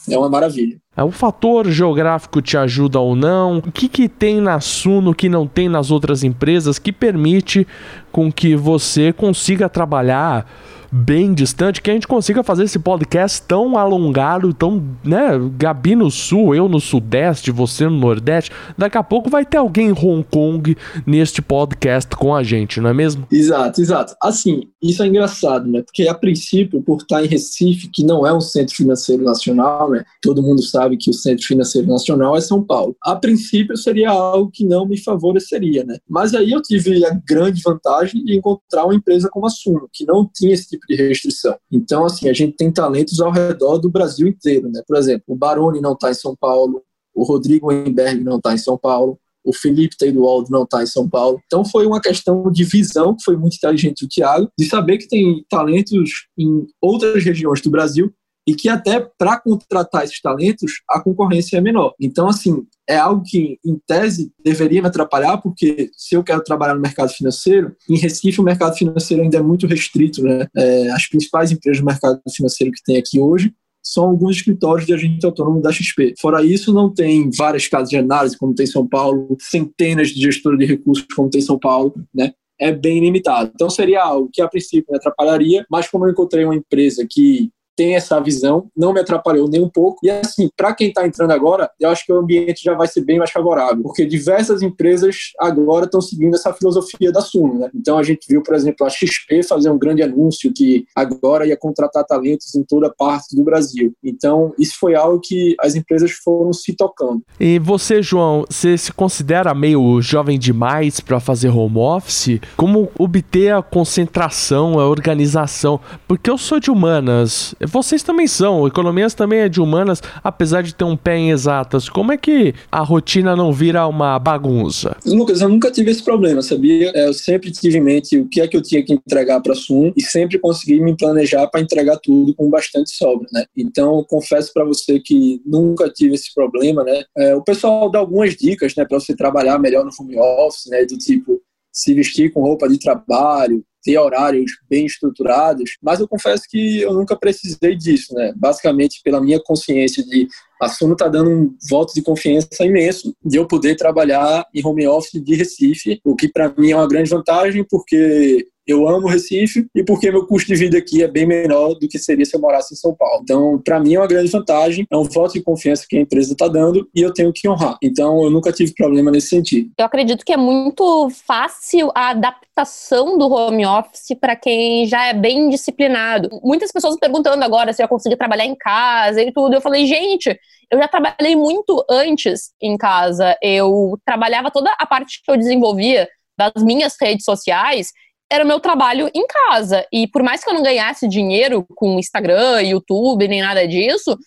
é 0.10 0.18
uma 0.18 0.28
maravilha. 0.28 0.78
É, 0.96 1.04
o 1.04 1.12
fator 1.12 1.70
geográfico 1.70 2.42
te 2.42 2.58
ajuda 2.58 3.00
ou 3.00 3.16
não? 3.16 3.60
O 3.60 3.72
que, 3.72 3.88
que 3.88 4.10
tem 4.10 4.42
na 4.42 4.60
Suno 4.60 5.14
que 5.14 5.30
não 5.30 5.46
tem 5.46 5.70
nas 5.70 5.92
outras 5.92 6.24
empresas 6.24 6.80
que 6.80 6.92
permite 6.92 7.68
com 8.12 8.32
que 8.32 8.56
você 8.56 9.14
consiga 9.14 9.70
trabalhar 9.70 10.50
bem 10.92 11.34
distante, 11.34 11.82
que 11.82 11.90
a 11.90 11.94
gente 11.94 12.08
consiga 12.08 12.44
fazer 12.44 12.64
esse 12.64 12.80
podcast 12.80 13.42
tão 13.42 13.78
alongado, 13.78 14.54
tão, 14.54 14.84
né, 15.04 15.32
Gabi 15.58 15.96
no 15.96 16.10
sul, 16.10 16.56
eu 16.56 16.68
no 16.68 16.80
sudeste, 16.80 17.52
você 17.52 17.86
no 17.86 17.98
nordeste. 17.98 18.52
Daqui 18.78 18.98
a 18.98 19.04
pouco 19.04 19.30
vai 19.30 19.46
ter 19.46 19.58
alguém 19.58 19.90
em 19.90 19.92
Hong 19.92 20.24
Kong 20.24 20.76
neste 21.06 21.42
podcast 21.42 22.16
com 22.16 22.36
a 22.36 22.44
gente, 22.44 22.80
não 22.80 22.90
é 22.90 22.94
mesmo? 22.94 23.28
Exato, 23.32 23.82
exato. 23.82 24.16
Assim, 24.22 24.64
isso 24.82 25.02
é 25.04 25.08
engraçado, 25.08 25.68
né? 25.68 25.82
Porque 25.82 26.08
a 26.08 26.14
princípio, 26.14 26.82
por 26.82 27.02
estar 27.02 27.24
em 27.24 27.28
Recife, 27.28 27.90
que 27.90 28.04
não 28.04 28.26
é 28.26 28.34
um 28.34 28.42
centro 28.42 28.76
financeiro 28.76 29.24
nacional, 29.24 29.90
né? 29.90 30.04
Todo 30.22 30.42
mundo 30.42 30.62
sabe 30.62 30.98
que 30.98 31.10
o 31.10 31.14
centro 31.14 31.46
financeiro 31.46 31.88
nacional 31.88 32.36
é 32.36 32.42
São 32.42 32.64
Paulo. 32.64 32.96
A 33.02 33.16
princípio 33.16 33.76
seria 33.78 34.10
algo 34.10 34.52
que 34.52 34.66
não 34.66 34.88
me 34.88 34.98
favoreceria, 34.98 35.84
né? 35.84 35.98
Mas 36.10 36.34
aí 36.34 36.52
eu 36.52 36.62
tive 36.62 37.06
a 37.06 37.20
grande 37.28 37.62
vantagem 37.62 38.24
de 38.24 38.38
encontrar 38.38 38.86
uma 38.86 38.96
empresa 38.96 39.30
como 39.32 39.46
a 39.46 39.50
Suno, 39.50 39.90
que 39.92 40.06
não 40.06 40.30
tinha 40.34 40.54
esse 40.54 40.68
tipo 40.68 40.77
de 40.88 40.96
restrição. 40.96 41.58
Então, 41.72 42.06
assim, 42.06 42.30
a 42.30 42.34
gente 42.34 42.56
tem 42.56 42.72
talentos 42.72 43.20
ao 43.20 43.32
redor 43.32 43.78
do 43.78 43.90
Brasil 43.90 44.28
inteiro, 44.28 44.70
né? 44.70 44.82
Por 44.88 44.98
exemplo, 44.98 45.24
o 45.28 45.36
Baroni 45.36 45.80
não 45.82 45.94
está 45.94 46.12
em 46.12 46.16
São 46.16 46.36
Paulo, 46.36 46.84
o 47.14 47.24
Rodrigo 47.24 47.68
Weinberg 47.68 48.24
não 48.24 48.38
está 48.38 48.54
em 48.54 48.58
São 48.58 48.78
Paulo, 48.78 49.20
o 49.44 49.54
Felipe 49.54 49.98
Teidualdo 49.98 50.52
não 50.52 50.64
está 50.64 50.84
em 50.84 50.88
São 50.88 51.10
Paulo. 51.10 51.40
Então 51.46 51.64
foi 51.64 51.86
uma 51.86 52.02
questão 52.02 52.52
de 52.52 52.64
visão 52.66 53.16
que 53.16 53.24
foi 53.24 53.38
muito 53.38 53.56
inteligente 53.56 54.06
do 54.06 54.10
Thiago, 54.10 54.52
de 54.60 54.66
saber 54.66 54.98
que 54.98 55.08
tem 55.08 55.46
talentos 55.50 56.28
em 56.38 56.68
outras 56.82 57.24
regiões 57.24 57.62
do 57.62 57.72
Brasil 57.72 58.14
e 58.48 58.56
que 58.56 58.70
até 58.70 59.06
para 59.18 59.38
contratar 59.40 60.06
esses 60.06 60.22
talentos 60.22 60.82
a 60.90 61.02
concorrência 61.02 61.58
é 61.58 61.62
menor. 61.62 61.94
Então, 62.00 62.30
assim, 62.30 62.66
é 62.88 62.96
algo 62.96 63.22
que, 63.26 63.60
em 63.66 63.78
tese, 63.86 64.32
deveria 64.42 64.82
me 64.82 64.88
atrapalhar, 64.88 65.38
porque 65.40 65.90
se 65.98 66.16
eu 66.16 66.24
quero 66.24 66.42
trabalhar 66.42 66.74
no 66.74 66.80
mercado 66.82 67.10
financeiro, 67.10 67.76
em 67.90 67.98
Recife 67.98 68.40
o 68.40 68.44
mercado 68.44 68.78
financeiro 68.78 69.22
ainda 69.22 69.38
é 69.38 69.42
muito 69.42 69.68
restrito, 69.68 70.24
né? 70.24 70.48
É, 70.56 70.90
as 70.92 71.08
principais 71.08 71.52
empresas 71.52 71.82
do 71.82 71.86
mercado 71.86 72.22
financeiro 72.34 72.72
que 72.72 72.82
tem 72.84 72.98
aqui 72.98 73.20
hoje 73.20 73.54
são 73.84 74.06
alguns 74.06 74.38
escritórios 74.38 74.86
de 74.86 74.94
agente 74.94 75.26
autônomo 75.26 75.62
da 75.62 75.72
XP. 75.72 76.14
Fora 76.20 76.44
isso, 76.44 76.74
não 76.74 76.94
tem 76.94 77.30
várias 77.38 77.68
casas 77.68 77.90
de 77.90 77.98
análise, 77.98 78.38
como 78.38 78.56
tem 78.56 78.66
São 78.66 78.88
Paulo, 78.88 79.36
centenas 79.40 80.10
de 80.10 80.22
gestores 80.22 80.60
de 80.60 80.66
recursos, 80.66 81.06
como 81.16 81.30
tem 81.30 81.42
São 81.42 81.60
Paulo, 81.60 81.94
né? 82.14 82.32
É 82.60 82.72
bem 82.72 83.00
limitado. 83.00 83.52
Então, 83.54 83.70
seria 83.70 84.04
algo 84.04 84.30
que, 84.32 84.42
a 84.42 84.48
princípio, 84.48 84.88
me 84.90 84.98
atrapalharia, 84.98 85.66
mas 85.70 85.88
como 85.90 86.06
eu 86.06 86.12
encontrei 86.12 86.44
uma 86.44 86.56
empresa 86.56 87.06
que 87.10 87.52
tem 87.78 87.96
essa 87.96 88.20
visão, 88.20 88.70
não 88.76 88.92
me 88.92 89.00
atrapalhou 89.00 89.48
nem 89.48 89.62
um 89.62 89.70
pouco. 89.70 90.00
E 90.04 90.10
assim, 90.10 90.50
para 90.58 90.74
quem 90.74 90.88
está 90.88 91.06
entrando 91.06 91.32
agora, 91.32 91.70
eu 91.80 91.90
acho 91.90 92.04
que 92.04 92.12
o 92.12 92.18
ambiente 92.18 92.64
já 92.64 92.74
vai 92.74 92.88
ser 92.88 93.02
bem 93.02 93.20
mais 93.20 93.30
favorável, 93.30 93.84
porque 93.84 94.04
diversas 94.04 94.64
empresas 94.64 95.32
agora 95.40 95.86
estão 95.86 96.02
seguindo 96.02 96.34
essa 96.34 96.52
filosofia 96.52 97.12
da 97.12 97.22
Suno. 97.22 97.60
Né? 97.60 97.70
Então 97.76 98.00
a 98.00 98.04
gente 98.04 98.26
viu, 98.28 98.42
por 98.42 98.56
exemplo, 98.56 98.86
a 98.86 98.90
XP 98.90 99.44
fazer 99.44 99.70
um 99.70 99.78
grande 99.78 100.02
anúncio 100.02 100.52
que 100.52 100.86
agora 100.96 101.46
ia 101.46 101.56
contratar 101.56 102.04
talentos 102.04 102.56
em 102.56 102.64
toda 102.64 102.92
parte 102.92 103.36
do 103.36 103.44
Brasil. 103.44 103.94
Então 104.04 104.54
isso 104.58 104.74
foi 104.80 104.96
algo 104.96 105.22
que 105.24 105.56
as 105.60 105.76
empresas 105.76 106.12
foram 106.12 106.52
se 106.52 106.76
tocando. 106.76 107.22
E 107.40 107.60
você, 107.60 108.02
João, 108.02 108.44
você 108.50 108.76
se 108.76 108.92
considera 108.92 109.54
meio 109.54 110.02
jovem 110.02 110.40
demais 110.40 111.00
para 111.00 111.20
fazer 111.20 111.50
home 111.50 111.78
office? 111.78 112.40
Como 112.56 112.90
obter 112.98 113.54
a 113.54 113.62
concentração, 113.62 114.80
a 114.80 114.88
organização? 114.88 115.80
Porque 116.08 116.30
eu 116.30 116.38
sou 116.38 116.60
de 116.60 116.72
humanas 116.72 117.54
vocês 117.68 118.02
também 118.02 118.28
são, 118.28 118.66
economias 118.68 119.14
também 119.14 119.40
é 119.40 119.50
de 119.50 119.62
humanas, 119.62 120.02
apesar 120.24 120.64
de 120.64 120.74
ter 120.74 120.84
um 120.84 120.98
pé 120.98 121.18
em 121.18 121.32
exatas. 121.32 121.90
Como 121.90 122.12
é 122.12 122.18
que 122.18 122.54
a 122.72 122.82
rotina 122.82 123.36
não 123.36 123.52
vira 123.52 123.86
uma 123.88 124.18
bagunça? 124.18 124.96
Lucas, 125.06 125.42
eu 125.42 125.50
nunca 125.50 125.72
tive 125.72 125.92
esse 125.92 126.04
problema, 126.04 126.42
sabia? 126.42 126.92
É, 126.96 127.08
eu 127.08 127.14
sempre 127.14 127.52
tive 127.52 127.78
em 127.78 127.82
mente 127.82 128.18
o 128.18 128.28
que 128.28 128.42
é 128.42 128.48
que 128.48 128.56
eu 128.56 128.62
tinha 128.62 128.84
que 128.84 128.94
entregar 128.94 129.42
para 129.42 129.54
a 129.54 129.56
Sum 129.56 129.92
e 129.96 130.02
sempre 130.02 130.40
consegui 130.40 130.80
me 130.80 130.96
planejar 130.96 131.48
para 131.48 131.62
entregar 131.62 131.98
tudo 131.98 132.34
com 132.34 132.50
bastante 132.50 132.92
sobra, 132.92 133.28
né? 133.32 133.46
Então, 133.56 134.04
confesso 134.08 134.52
para 134.54 134.66
você 134.66 135.00
que 135.00 135.42
nunca 135.46 135.90
tive 135.90 136.16
esse 136.16 136.34
problema, 136.34 136.84
né? 136.84 137.04
É, 137.18 137.36
o 137.36 137.44
pessoal 137.44 137.92
dá 137.92 138.00
algumas 138.00 138.36
dicas, 138.36 138.74
né, 138.76 138.86
para 138.86 139.00
você 139.00 139.16
trabalhar 139.16 139.60
melhor 139.60 139.84
no 139.84 139.92
home 140.00 140.18
office, 140.18 140.68
né, 140.68 140.86
do 140.86 140.98
tipo 140.98 141.42
se 141.78 141.94
vestir 141.94 142.34
com 142.34 142.42
roupa 142.42 142.68
de 142.68 142.80
trabalho, 142.80 143.64
ter 143.84 144.00
horários 144.00 144.52
bem 144.68 144.88
estruturados, 144.88 145.78
mas 145.80 146.00
eu 146.00 146.08
confesso 146.08 146.44
que 146.50 146.82
eu 146.82 146.92
nunca 146.92 147.16
precisei 147.16 147.76
disso, 147.76 148.16
né? 148.16 148.34
Basicamente 148.36 149.00
pela 149.04 149.22
minha 149.22 149.40
consciência 149.44 150.04
de 150.04 150.28
a 150.60 150.68
Suno 150.68 150.94
está 150.94 151.08
dando 151.08 151.30
um 151.30 151.56
voto 151.70 151.94
de 151.94 152.02
confiança 152.02 152.66
imenso 152.66 153.16
de 153.24 153.38
eu 153.38 153.46
poder 153.46 153.76
trabalhar 153.76 154.44
em 154.56 154.66
home 154.66 154.88
office 154.88 155.24
de 155.24 155.36
Recife, 155.36 156.02
o 156.04 156.16
que 156.16 156.28
para 156.28 156.52
mim 156.58 156.72
é 156.72 156.76
uma 156.76 156.88
grande 156.88 157.12
vantagem, 157.12 157.64
porque 157.70 158.48
eu 158.68 158.88
amo 158.88 159.08
Recife 159.08 159.66
e 159.74 159.84
porque 159.84 160.12
meu 160.12 160.28
custo 160.28 160.48
de 160.48 160.56
vida 160.56 160.78
aqui 160.78 161.02
é 161.02 161.08
bem 161.08 161.26
menor 161.26 161.74
do 161.76 161.88
que 161.88 161.98
seria 161.98 162.26
se 162.26 162.36
eu 162.36 162.42
morasse 162.42 162.74
em 162.74 162.78
São 162.78 162.94
Paulo. 162.94 163.22
Então, 163.24 163.62
para 163.64 163.80
mim 163.80 163.94
é 163.94 164.00
uma 164.00 164.08
grande 164.08 164.30
vantagem, 164.30 164.86
é 164.92 164.98
um 164.98 165.06
voto 165.06 165.34
de 165.34 165.42
confiança 165.42 165.86
que 165.88 165.98
a 165.98 166.02
empresa 166.02 166.34
está 166.34 166.48
dando 166.48 166.88
e 166.94 167.02
eu 167.02 167.14
tenho 167.14 167.32
que 167.34 167.48
honrar. 167.48 167.78
Então, 167.82 168.22
eu 168.24 168.30
nunca 168.30 168.52
tive 168.52 168.74
problema 168.74 169.10
nesse 169.10 169.30
sentido. 169.30 169.72
Eu 169.78 169.86
acredito 169.86 170.26
que 170.26 170.34
é 170.34 170.38
muito 170.38 171.10
fácil 171.10 171.90
a 171.96 172.10
adaptação 172.10 173.18
do 173.18 173.32
home 173.32 173.66
office 173.66 174.18
para 174.20 174.36
quem 174.36 174.86
já 174.86 175.06
é 175.06 175.14
bem 175.14 175.50
disciplinado. 175.50 176.30
Muitas 176.44 176.72
pessoas 176.72 176.98
perguntando 177.00 177.44
agora 177.44 177.72
se 177.72 177.82
eu 177.82 177.88
conseguir 177.88 178.18
trabalhar 178.18 178.46
em 178.46 178.56
casa 178.56 179.22
e 179.22 179.32
tudo. 179.32 179.56
Eu 179.56 179.62
falei, 179.62 179.86
gente, 179.86 180.38
eu 180.70 180.78
já 180.78 180.88
trabalhei 180.88 181.36
muito 181.36 181.86
antes 181.90 182.52
em 182.62 182.78
casa. 182.78 183.38
Eu 183.42 183.98
trabalhava 184.06 184.52
toda 184.52 184.76
a 184.78 184.86
parte 184.86 185.22
que 185.24 185.32
eu 185.32 185.38
desenvolvia 185.38 186.10
das 186.38 186.64
minhas 186.64 186.96
redes 187.02 187.26
sociais 187.26 187.92
era 188.32 188.44
o 188.44 188.48
meu 188.48 188.60
trabalho 188.60 189.10
em 189.14 189.26
casa. 189.26 189.86
E 189.92 190.08
por 190.08 190.22
mais 190.22 190.44
que 190.44 190.50
eu 190.50 190.54
não 190.54 190.64
ganhasse 190.64 191.08
dinheiro 191.08 191.66
com 191.76 192.00
Instagram, 192.00 192.62
YouTube, 192.62 193.28
nem 193.28 193.42
nada 193.42 193.68
disso, 193.68 194.18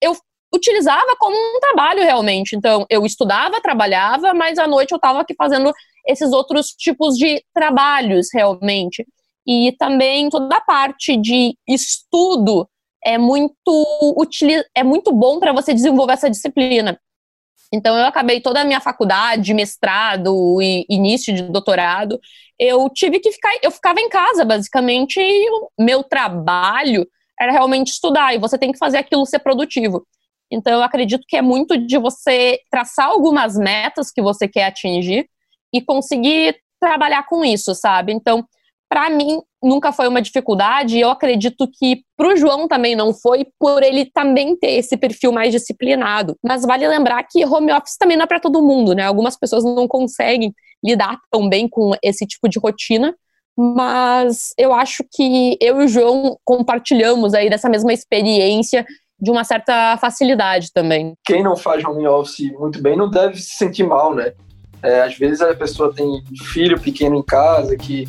eu 0.00 0.16
utilizava 0.54 1.16
como 1.18 1.36
um 1.36 1.60
trabalho 1.60 2.02
realmente. 2.02 2.54
Então, 2.54 2.86
eu 2.90 3.04
estudava, 3.04 3.60
trabalhava, 3.60 4.34
mas 4.34 4.58
à 4.58 4.66
noite 4.66 4.92
eu 4.92 4.96
estava 4.96 5.20
aqui 5.20 5.34
fazendo 5.36 5.72
esses 6.06 6.32
outros 6.32 6.68
tipos 6.68 7.16
de 7.16 7.42
trabalhos 7.54 8.28
realmente. 8.32 9.04
E 9.46 9.72
também 9.78 10.28
toda 10.28 10.56
a 10.56 10.60
parte 10.60 11.16
de 11.16 11.56
estudo 11.68 12.68
é 13.04 13.16
muito 13.16 14.26
é 14.74 14.82
muito 14.82 15.12
bom 15.12 15.38
para 15.38 15.52
você 15.52 15.72
desenvolver 15.72 16.14
essa 16.14 16.28
disciplina. 16.28 16.98
Então, 17.72 17.96
eu 17.96 18.04
acabei 18.04 18.40
toda 18.40 18.60
a 18.60 18.64
minha 18.64 18.80
faculdade, 18.80 19.52
mestrado 19.52 20.60
e 20.62 20.86
início 20.88 21.34
de 21.34 21.42
doutorado. 21.42 22.20
Eu 22.58 22.88
tive 22.90 23.18
que 23.18 23.32
ficar, 23.32 23.52
eu 23.62 23.70
ficava 23.70 24.00
em 24.00 24.08
casa, 24.08 24.44
basicamente, 24.44 25.20
e 25.20 25.50
o 25.50 25.70
meu 25.78 26.02
trabalho 26.02 27.06
era 27.38 27.52
realmente 27.52 27.88
estudar, 27.88 28.34
e 28.34 28.38
você 28.38 28.56
tem 28.56 28.72
que 28.72 28.78
fazer 28.78 28.98
aquilo 28.98 29.26
ser 29.26 29.40
produtivo. 29.40 30.06
Então, 30.50 30.72
eu 30.72 30.82
acredito 30.82 31.24
que 31.28 31.36
é 31.36 31.42
muito 31.42 31.76
de 31.76 31.98
você 31.98 32.60
traçar 32.70 33.06
algumas 33.06 33.56
metas 33.56 34.10
que 34.10 34.22
você 34.22 34.46
quer 34.48 34.64
atingir 34.66 35.28
e 35.72 35.82
conseguir 35.82 36.56
trabalhar 36.80 37.26
com 37.26 37.44
isso, 37.44 37.74
sabe? 37.74 38.12
Então, 38.12 38.46
para 38.88 39.10
mim 39.10 39.40
nunca 39.62 39.92
foi 39.92 40.06
uma 40.06 40.22
dificuldade 40.22 40.96
e 40.96 41.00
eu 41.00 41.10
acredito 41.10 41.68
que 41.72 42.02
para 42.16 42.28
o 42.28 42.36
João 42.36 42.68
também 42.68 42.94
não 42.94 43.12
foi 43.12 43.46
por 43.58 43.82
ele 43.82 44.04
também 44.06 44.56
ter 44.56 44.72
esse 44.72 44.96
perfil 44.96 45.32
mais 45.32 45.52
disciplinado. 45.52 46.36
Mas 46.42 46.62
vale 46.62 46.86
lembrar 46.86 47.22
que 47.24 47.44
home 47.44 47.72
office 47.72 47.96
também 47.98 48.16
não 48.16 48.24
é 48.24 48.26
para 48.26 48.40
todo 48.40 48.62
mundo, 48.62 48.94
né? 48.94 49.02
Algumas 49.02 49.36
pessoas 49.36 49.64
não 49.64 49.88
conseguem 49.88 50.54
lidar 50.84 51.18
tão 51.30 51.48
bem 51.48 51.68
com 51.68 51.92
esse 52.02 52.26
tipo 52.26 52.48
de 52.48 52.58
rotina. 52.58 53.14
Mas 53.58 54.52
eu 54.58 54.72
acho 54.74 55.02
que 55.10 55.56
eu 55.60 55.80
e 55.80 55.84
o 55.86 55.88
João 55.88 56.36
compartilhamos 56.44 57.32
aí 57.32 57.48
dessa 57.48 57.70
mesma 57.70 57.92
experiência 57.92 58.84
de 59.18 59.30
uma 59.30 59.44
certa 59.44 59.96
facilidade 59.96 60.70
também. 60.74 61.14
Quem 61.24 61.42
não 61.42 61.56
faz 61.56 61.82
home 61.82 62.06
office 62.06 62.52
muito 62.52 62.82
bem 62.82 62.96
não 62.96 63.08
deve 63.08 63.38
se 63.38 63.56
sentir 63.56 63.84
mal, 63.84 64.14
né? 64.14 64.34
É, 64.82 65.00
às 65.00 65.16
vezes 65.16 65.40
a 65.40 65.54
pessoa 65.54 65.92
tem 65.92 66.22
filho 66.52 66.78
pequeno 66.78 67.16
em 67.16 67.22
casa 67.22 67.76
que 67.76 68.06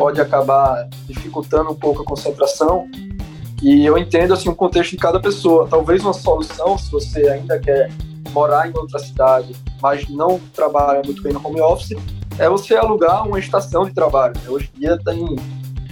pode 0.00 0.18
acabar 0.18 0.88
dificultando 1.06 1.72
um 1.72 1.74
pouco 1.74 2.00
a 2.00 2.04
concentração. 2.06 2.88
E 3.62 3.84
eu 3.84 3.98
entendo 3.98 4.32
assim 4.32 4.48
o 4.48 4.54
contexto 4.54 4.92
de 4.92 4.96
cada 4.96 5.20
pessoa. 5.20 5.68
Talvez 5.68 6.02
uma 6.02 6.14
solução, 6.14 6.78
se 6.78 6.90
você 6.90 7.28
ainda 7.28 7.58
quer 7.58 7.90
morar 8.30 8.66
em 8.66 8.72
outra 8.74 8.98
cidade, 8.98 9.54
mas 9.82 10.08
não 10.08 10.40
trabalha 10.54 11.02
muito 11.04 11.22
bem 11.22 11.34
no 11.34 11.46
home 11.46 11.60
office, 11.60 11.94
é 12.38 12.48
você 12.48 12.76
alugar 12.76 13.28
uma 13.28 13.38
estação 13.38 13.84
de 13.84 13.92
trabalho. 13.92 14.32
Hoje 14.48 14.70
em 14.74 14.80
dia 14.80 14.98
tem 15.04 15.36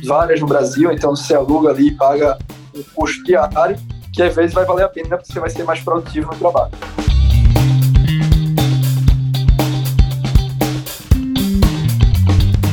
várias 0.02 0.40
no 0.40 0.46
Brasil, 0.46 0.90
então 0.90 1.14
você 1.14 1.34
aluga 1.34 1.68
ali 1.68 1.88
e 1.88 1.94
paga 1.94 2.38
um 2.74 2.82
custo 2.94 3.22
diário, 3.24 3.76
que 4.14 4.22
às 4.22 4.34
vezes 4.34 4.54
vai 4.54 4.64
valer 4.64 4.84
a 4.84 4.88
pena 4.88 5.18
porque 5.18 5.30
você 5.30 5.38
vai 5.38 5.50
ser 5.50 5.64
mais 5.64 5.80
produtivo 5.80 6.32
no 6.32 6.38
trabalho. 6.38 6.72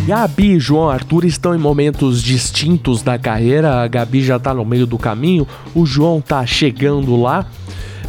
Gabi 0.05 0.53
e 0.53 0.59
João 0.59 0.89
Arthur 0.89 1.25
estão 1.25 1.55
em 1.55 1.57
momentos 1.57 2.21
distintos 2.21 3.01
da 3.01 3.17
carreira. 3.17 3.81
A 3.81 3.87
Gabi 3.87 4.23
já 4.23 4.37
está 4.37 4.53
no 4.53 4.63
meio 4.63 4.85
do 4.85 4.99
caminho, 4.99 5.47
o 5.73 5.83
João 5.85 6.19
está 6.19 6.45
chegando 6.45 7.19
lá. 7.19 7.45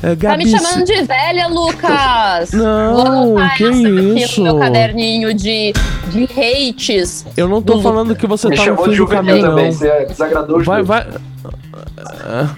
É, 0.03 0.14
Tá 0.14 0.36
me 0.36 0.44
Gabi, 0.44 0.51
chamando 0.51 0.84
de 0.84 1.03
velha, 1.03 1.49
Lucas? 1.49 2.53
Não, 2.53 3.34
que 3.57 3.64
isso? 4.22 4.42
meu 4.42 4.59
caderninho 4.59 5.32
de, 5.32 5.72
de 6.11 6.24
hates. 6.24 7.26
eu 7.36 7.48
não 7.48 7.61
tô 7.62 7.74
do 7.74 7.82
falando 7.82 8.14
que 8.14 8.26
você 8.26 8.48
Me 8.48 8.57
tá 8.57 8.66
no 8.66 8.76
fim 8.82 8.90
de 8.90 8.96
do 8.96 9.07
caminho, 9.07 9.40
também, 9.42 9.64
não. 9.66 9.72
você 9.72 10.04
desagradou 10.07 10.59
os 10.59 10.66
Vai, 10.66 10.82
vai. 10.82 11.07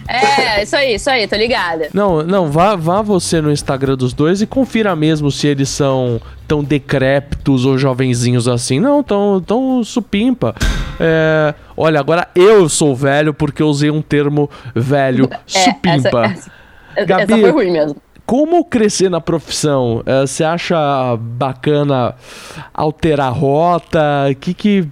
É, 0.09 0.63
isso 0.63 0.77
aí, 0.77 0.95
isso 0.95 1.11
aí, 1.11 1.27
tô 1.27 1.37
ligada. 1.37 1.89
Não, 1.93 2.23
não, 2.23 2.51
vá, 2.51 2.75
vá 2.77 3.03
você 3.03 3.41
no 3.41 3.51
Instagram 3.53 3.97
dos 3.97 4.13
dois 4.13 4.41
e 4.41 4.47
confira 4.47 4.95
mesmo 4.97 5.31
se 5.31 5.47
eles 5.47 5.69
são 5.69 6.21
tão 6.47 6.65
decrépitos 6.65 7.65
ou 7.67 7.77
jovenzinhos 7.77 8.49
assim. 8.49 8.81
Não, 8.81 9.03
tão, 9.03 9.41
tão 9.41 9.85
supimpa. 9.85 10.55
É, 11.01 11.55
olha, 11.77 12.01
agora 12.01 12.29
eu 12.35 12.69
sou 12.69 12.95
velho 12.97 13.35
porque 13.35 13.63
eu 13.63 13.69
usei 13.69 13.91
um 13.91 14.01
termo 14.03 14.49
velho, 14.75 15.29
É, 15.55 15.61
supimpa. 15.61 16.25
Essa, 16.25 16.51
essa, 16.97 17.07
Gabi, 17.07 17.23
essa 17.23 17.39
foi 17.39 17.51
ruim 17.51 17.71
mesmo. 17.71 17.97
Como 18.29 18.63
crescer 18.63 19.09
na 19.09 19.23
profissão? 19.23 20.03
É, 20.05 20.21
Você 20.21 20.45
acha 20.45 21.17
bacana 21.19 22.15
alterar 22.75 23.29
a 23.29 23.31
rota? 23.31 24.01
O 24.31 24.35
que 24.37 24.53
que 24.53 24.89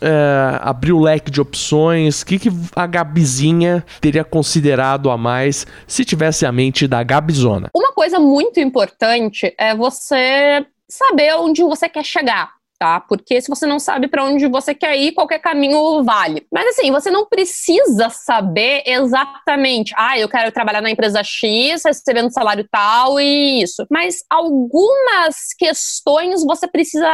é, 0.00 0.60
abrir 0.60 0.92
o 0.92 1.00
leque 1.00 1.28
de 1.28 1.40
opções? 1.40 2.22
O 2.22 2.26
que 2.26 2.38
que 2.38 2.48
a 2.76 2.86
Gabizinha 2.86 3.84
teria 4.00 4.22
considerado 4.22 5.10
a 5.10 5.18
mais 5.18 5.66
se 5.88 6.04
tivesse 6.04 6.46
a 6.46 6.52
mente 6.52 6.86
da 6.86 7.02
Gabizona? 7.02 7.68
Uma 7.74 7.92
coisa 7.92 8.20
muito 8.20 8.60
importante 8.60 9.52
é 9.58 9.74
você 9.74 10.64
saber 10.88 11.34
onde 11.34 11.64
você 11.64 11.88
quer 11.88 12.04
chegar. 12.04 12.57
Tá? 12.78 13.00
Porque 13.00 13.40
se 13.40 13.48
você 13.48 13.66
não 13.66 13.80
sabe 13.80 14.06
para 14.06 14.24
onde 14.24 14.46
você 14.46 14.72
quer 14.72 14.96
ir, 14.96 15.12
qualquer 15.12 15.40
caminho 15.40 16.04
vale. 16.04 16.46
Mas 16.52 16.68
assim, 16.68 16.92
você 16.92 17.10
não 17.10 17.26
precisa 17.26 18.08
saber 18.08 18.84
exatamente, 18.86 19.92
ah, 19.96 20.16
eu 20.16 20.28
quero 20.28 20.52
trabalhar 20.52 20.80
na 20.80 20.90
empresa 20.90 21.24
X, 21.24 21.82
recebendo 21.84 22.32
salário 22.32 22.68
tal 22.70 23.18
e 23.18 23.62
isso. 23.62 23.84
Mas 23.90 24.18
algumas 24.30 25.52
questões 25.58 26.44
você 26.44 26.68
precisa 26.68 27.10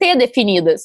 ter 0.00 0.16
definidas 0.16 0.82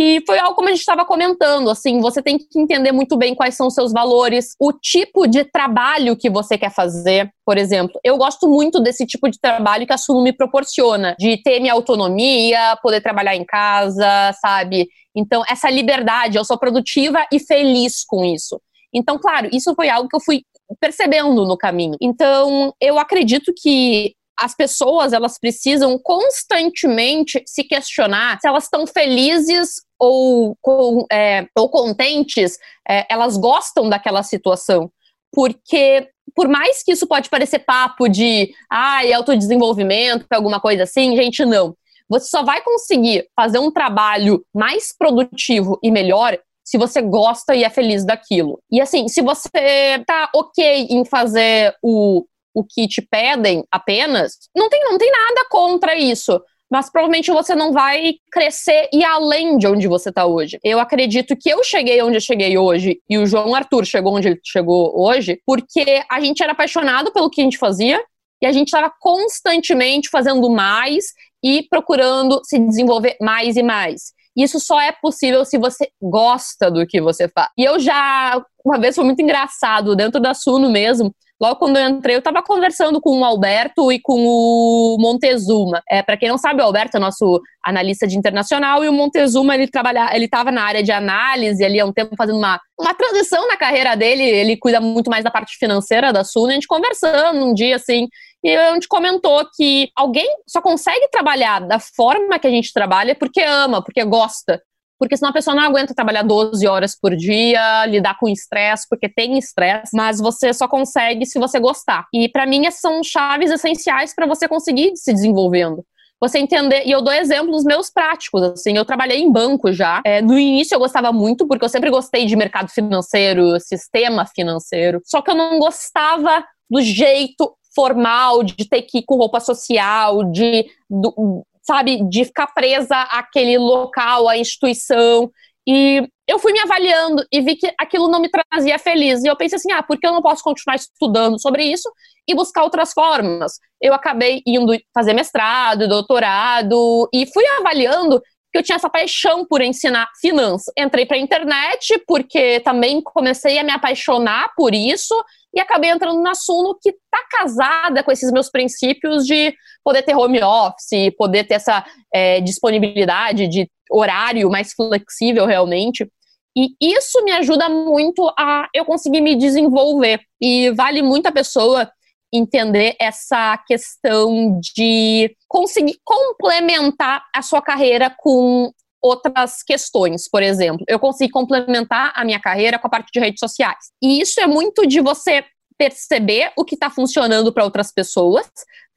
que 0.00 0.22
foi 0.26 0.38
algo 0.38 0.54
como 0.54 0.68
a 0.68 0.70
gente 0.70 0.80
estava 0.80 1.04
comentando, 1.04 1.68
assim, 1.68 2.00
você 2.00 2.22
tem 2.22 2.38
que 2.38 2.58
entender 2.58 2.90
muito 2.90 3.18
bem 3.18 3.34
quais 3.34 3.54
são 3.54 3.66
os 3.66 3.74
seus 3.74 3.92
valores, 3.92 4.54
o 4.58 4.72
tipo 4.72 5.26
de 5.26 5.44
trabalho 5.44 6.16
que 6.16 6.30
você 6.30 6.56
quer 6.56 6.72
fazer, 6.72 7.30
por 7.44 7.58
exemplo. 7.58 8.00
Eu 8.02 8.16
gosto 8.16 8.48
muito 8.48 8.80
desse 8.80 9.04
tipo 9.04 9.28
de 9.28 9.38
trabalho 9.38 9.86
que 9.86 9.92
a 9.92 9.98
Suno 9.98 10.22
me 10.22 10.32
proporciona, 10.32 11.14
de 11.18 11.36
ter 11.42 11.60
minha 11.60 11.74
autonomia, 11.74 12.78
poder 12.82 13.02
trabalhar 13.02 13.36
em 13.36 13.44
casa, 13.44 14.32
sabe? 14.40 14.88
Então, 15.14 15.42
essa 15.46 15.68
liberdade, 15.68 16.38
eu 16.38 16.46
sou 16.46 16.58
produtiva 16.58 17.22
e 17.30 17.38
feliz 17.38 18.02
com 18.02 18.24
isso. 18.24 18.58
Então, 18.94 19.18
claro, 19.18 19.50
isso 19.52 19.74
foi 19.74 19.90
algo 19.90 20.08
que 20.08 20.16
eu 20.16 20.20
fui 20.20 20.40
percebendo 20.80 21.44
no 21.44 21.58
caminho. 21.58 21.98
Então, 22.00 22.72
eu 22.80 22.98
acredito 22.98 23.52
que 23.54 24.14
as 24.40 24.56
pessoas 24.56 25.12
elas 25.12 25.38
precisam 25.38 25.98
constantemente 26.02 27.42
se 27.44 27.62
questionar 27.62 28.38
se 28.40 28.48
elas 28.48 28.64
estão 28.64 28.86
felizes 28.86 29.74
ou, 30.00 30.56
com, 30.62 31.04
é, 31.12 31.46
ou 31.54 31.68
contentes, 31.68 32.58
é, 32.88 33.06
elas 33.10 33.36
gostam 33.36 33.88
daquela 33.88 34.22
situação. 34.22 34.90
Porque, 35.30 36.08
por 36.34 36.48
mais 36.48 36.82
que 36.82 36.92
isso 36.92 37.06
pode 37.06 37.28
parecer 37.28 37.60
papo 37.60 38.08
de 38.08 38.52
ah, 38.70 39.02
autodesenvolvimento, 39.14 40.26
alguma 40.30 40.58
coisa 40.58 40.84
assim, 40.84 41.14
gente, 41.14 41.44
não. 41.44 41.76
Você 42.08 42.26
só 42.26 42.42
vai 42.42 42.60
conseguir 42.62 43.28
fazer 43.36 43.58
um 43.58 43.70
trabalho 43.70 44.44
mais 44.52 44.92
produtivo 44.96 45.78
e 45.82 45.90
melhor 45.90 46.36
se 46.64 46.78
você 46.78 47.02
gosta 47.02 47.54
e 47.54 47.62
é 47.62 47.70
feliz 47.70 48.04
daquilo. 48.04 48.60
E 48.70 48.80
assim, 48.80 49.06
se 49.06 49.20
você 49.22 50.02
tá 50.06 50.30
ok 50.34 50.86
em 50.90 51.04
fazer 51.04 51.74
o, 51.82 52.24
o 52.54 52.64
que 52.64 52.88
te 52.88 53.02
pedem 53.02 53.64
apenas, 53.70 54.38
não 54.54 54.68
tem, 54.68 54.82
não 54.84 54.98
tem 54.98 55.10
nada 55.10 55.46
contra 55.50 55.96
isso. 55.96 56.40
Mas 56.70 56.90
provavelmente 56.90 57.30
você 57.32 57.54
não 57.54 57.72
vai 57.72 58.14
crescer 58.30 58.88
e 58.92 59.04
além 59.04 59.58
de 59.58 59.66
onde 59.66 59.88
você 59.88 60.10
está 60.10 60.24
hoje. 60.24 60.58
Eu 60.62 60.78
acredito 60.78 61.36
que 61.36 61.50
eu 61.50 61.64
cheguei 61.64 62.00
onde 62.00 62.16
eu 62.16 62.20
cheguei 62.20 62.56
hoje 62.56 63.00
e 63.08 63.18
o 63.18 63.26
João 63.26 63.54
Arthur 63.54 63.84
chegou 63.84 64.14
onde 64.14 64.28
ele 64.28 64.40
chegou 64.44 64.92
hoje, 64.94 65.40
porque 65.44 66.02
a 66.08 66.20
gente 66.20 66.42
era 66.42 66.52
apaixonado 66.52 67.12
pelo 67.12 67.28
que 67.28 67.40
a 67.40 67.44
gente 67.44 67.58
fazia 67.58 68.00
e 68.40 68.46
a 68.46 68.52
gente 68.52 68.68
estava 68.68 68.92
constantemente 69.00 70.08
fazendo 70.08 70.48
mais 70.48 71.06
e 71.42 71.66
procurando 71.68 72.40
se 72.44 72.58
desenvolver 72.58 73.16
mais 73.20 73.56
e 73.56 73.62
mais. 73.62 74.12
Isso 74.36 74.60
só 74.60 74.80
é 74.80 74.92
possível 74.92 75.44
se 75.44 75.58
você 75.58 75.90
gosta 76.00 76.70
do 76.70 76.86
que 76.86 77.00
você 77.00 77.28
faz. 77.28 77.48
E 77.58 77.64
eu 77.64 77.78
já, 77.78 78.40
uma 78.64 78.78
vez 78.78 78.94
foi 78.94 79.04
muito 79.04 79.20
engraçado, 79.20 79.96
dentro 79.96 80.20
da 80.20 80.34
Suno 80.34 80.70
mesmo, 80.70 81.14
logo 81.40 81.56
quando 81.56 81.78
eu 81.78 81.88
entrei, 81.88 82.14
eu 82.14 82.18
estava 82.18 82.42
conversando 82.42 83.00
com 83.00 83.20
o 83.20 83.24
Alberto 83.24 83.90
e 83.90 83.98
com 84.00 84.24
o 84.26 84.96
Montezuma. 85.00 85.82
É, 85.90 86.02
para 86.02 86.16
quem 86.16 86.28
não 86.28 86.36
sabe, 86.36 86.60
o 86.60 86.64
Alberto 86.64 86.96
é 86.96 87.00
nosso 87.00 87.40
analista 87.64 88.06
de 88.06 88.16
internacional 88.16 88.84
e 88.84 88.88
o 88.88 88.92
Montezuma, 88.92 89.54
ele 89.54 89.66
trabalha, 89.66 90.10
ele 90.14 90.26
estava 90.26 90.52
na 90.52 90.62
área 90.62 90.82
de 90.82 90.92
análise 90.92 91.64
ali 91.64 91.80
há 91.80 91.86
um 91.86 91.92
tempo 91.92 92.14
fazendo 92.16 92.38
uma, 92.38 92.60
uma 92.78 92.94
transição 92.94 93.48
na 93.48 93.56
carreira 93.56 93.96
dele, 93.96 94.22
ele 94.22 94.56
cuida 94.56 94.80
muito 94.80 95.10
mais 95.10 95.24
da 95.24 95.30
parte 95.30 95.56
financeira 95.56 96.12
da 96.12 96.24
Suno, 96.24 96.48
a 96.48 96.52
gente 96.52 96.66
conversando 96.66 97.44
um 97.44 97.54
dia 97.54 97.76
assim, 97.76 98.06
e 98.42 98.56
a 98.56 98.72
gente 98.74 98.88
comentou 98.88 99.46
que 99.54 99.90
alguém 99.94 100.26
só 100.46 100.60
consegue 100.60 101.08
trabalhar 101.10 101.60
da 101.60 101.78
forma 101.78 102.38
que 102.38 102.46
a 102.46 102.50
gente 102.50 102.72
trabalha 102.72 103.14
porque 103.14 103.40
ama, 103.40 103.82
porque 103.82 104.02
gosta. 104.04 104.60
Porque 105.00 105.16
senão 105.16 105.30
a 105.30 105.32
pessoa 105.32 105.56
não 105.56 105.62
aguenta 105.62 105.94
trabalhar 105.94 106.22
12 106.22 106.66
horas 106.68 106.94
por 106.94 107.16
dia, 107.16 107.86
lidar 107.86 108.18
com 108.18 108.28
estresse, 108.28 108.86
porque 108.88 109.08
tem 109.08 109.38
estresse, 109.38 109.96
mas 109.96 110.20
você 110.20 110.52
só 110.52 110.68
consegue 110.68 111.24
se 111.24 111.38
você 111.38 111.58
gostar. 111.58 112.06
E 112.12 112.28
para 112.28 112.46
mim 112.46 112.66
essas 112.66 112.82
são 112.82 113.02
chaves 113.02 113.50
essenciais 113.50 114.14
para 114.14 114.26
você 114.26 114.46
conseguir 114.46 114.94
se 114.96 115.10
desenvolvendo. 115.12 115.82
Você 116.20 116.38
entender, 116.38 116.82
e 116.84 116.90
eu 116.90 117.00
dou 117.00 117.14
exemplos 117.14 117.64
meus 117.64 117.88
práticos, 117.88 118.42
assim, 118.42 118.76
eu 118.76 118.84
trabalhei 118.84 119.20
em 119.20 119.32
banco 119.32 119.72
já, 119.72 120.02
é, 120.04 120.20
no 120.20 120.38
início 120.38 120.74
eu 120.74 120.78
gostava 120.78 121.10
muito, 121.10 121.48
porque 121.48 121.64
eu 121.64 121.68
sempre 121.68 121.88
gostei 121.88 122.26
de 122.26 122.36
mercado 122.36 122.68
financeiro, 122.68 123.58
sistema 123.58 124.26
financeiro, 124.26 125.00
só 125.06 125.22
que 125.22 125.30
eu 125.30 125.34
não 125.34 125.58
gostava 125.58 126.44
do 126.68 126.82
jeito 126.82 127.56
formal, 127.74 128.42
de 128.42 128.68
ter 128.68 128.82
que 128.82 128.98
ir 128.98 129.02
com 129.04 129.16
roupa 129.16 129.40
social, 129.40 130.24
de, 130.24 130.66
do, 130.90 131.42
sabe, 131.62 132.02
de 132.08 132.24
ficar 132.24 132.48
presa 132.48 132.96
àquele 133.10 133.58
local, 133.58 134.28
à 134.28 134.36
instituição. 134.36 135.30
E 135.66 136.08
eu 136.26 136.38
fui 136.38 136.52
me 136.52 136.60
avaliando 136.60 137.24
e 137.32 137.40
vi 137.40 137.56
que 137.56 137.72
aquilo 137.78 138.08
não 138.08 138.20
me 138.20 138.30
trazia 138.30 138.78
feliz. 138.78 139.22
E 139.22 139.26
eu 139.26 139.36
pensei 139.36 139.56
assim: 139.56 139.72
ah, 139.72 139.82
por 139.82 139.98
que 139.98 140.06
eu 140.06 140.12
não 140.12 140.22
posso 140.22 140.42
continuar 140.42 140.76
estudando 140.76 141.40
sobre 141.40 141.64
isso 141.64 141.90
e 142.26 142.34
buscar 142.34 142.62
outras 142.62 142.92
formas? 142.92 143.52
Eu 143.80 143.92
acabei 143.92 144.42
indo 144.46 144.72
fazer 144.94 145.12
mestrado, 145.12 145.88
doutorado 145.88 147.08
e 147.12 147.26
fui 147.32 147.44
avaliando 147.58 148.20
que 148.52 148.58
eu 148.58 148.62
tinha 148.62 148.76
essa 148.76 148.90
paixão 148.90 149.46
por 149.46 149.60
ensinar 149.60 150.08
finanças. 150.20 150.72
Entrei 150.76 151.06
para 151.06 151.16
a 151.16 151.20
internet 151.20 152.02
porque 152.06 152.60
também 152.60 153.00
comecei 153.00 153.58
a 153.58 153.62
me 153.62 153.70
apaixonar 153.70 154.52
por 154.56 154.74
isso 154.74 155.14
e 155.52 155.60
acabei 155.60 155.90
entrando 155.90 156.20
na 156.22 156.34
Suno 156.34 156.78
que 156.80 156.90
está 156.90 157.18
casada 157.30 158.02
com 158.02 158.12
esses 158.12 158.30
meus 158.30 158.50
princípios 158.50 159.24
de 159.26 159.54
poder 159.84 160.02
ter 160.02 160.16
home 160.16 160.42
office, 160.42 161.14
poder 161.16 161.44
ter 161.44 161.54
essa 161.54 161.84
é, 162.14 162.40
disponibilidade 162.40 163.48
de 163.48 163.68
horário 163.90 164.48
mais 164.48 164.72
flexível 164.72 165.46
realmente. 165.46 166.08
E 166.56 166.74
isso 166.80 167.22
me 167.24 167.32
ajuda 167.32 167.68
muito 167.68 168.28
a 168.38 168.68
eu 168.74 168.84
conseguir 168.84 169.20
me 169.20 169.36
desenvolver. 169.36 170.20
E 170.40 170.70
vale 170.70 171.02
muito 171.02 171.26
a 171.26 171.32
pessoa 171.32 171.90
entender 172.32 172.94
essa 173.00 173.58
questão 173.66 174.58
de 174.60 175.34
conseguir 175.48 175.98
complementar 176.04 177.24
a 177.34 177.42
sua 177.42 177.60
carreira 177.60 178.14
com 178.18 178.72
outras 179.02 179.62
questões, 179.62 180.28
por 180.28 180.42
exemplo. 180.42 180.84
Eu 180.88 180.98
consigo 180.98 181.32
complementar 181.32 182.12
a 182.14 182.24
minha 182.24 182.40
carreira 182.40 182.78
com 182.78 182.86
a 182.86 182.90
parte 182.90 183.10
de 183.12 183.20
redes 183.20 183.40
sociais. 183.40 183.90
E 184.02 184.20
isso 184.20 184.40
é 184.40 184.46
muito 184.46 184.86
de 184.86 185.00
você 185.00 185.44
perceber 185.78 186.52
o 186.56 186.64
que 186.64 186.74
está 186.74 186.90
funcionando 186.90 187.52
para 187.52 187.64
outras 187.64 187.90
pessoas, 187.90 188.46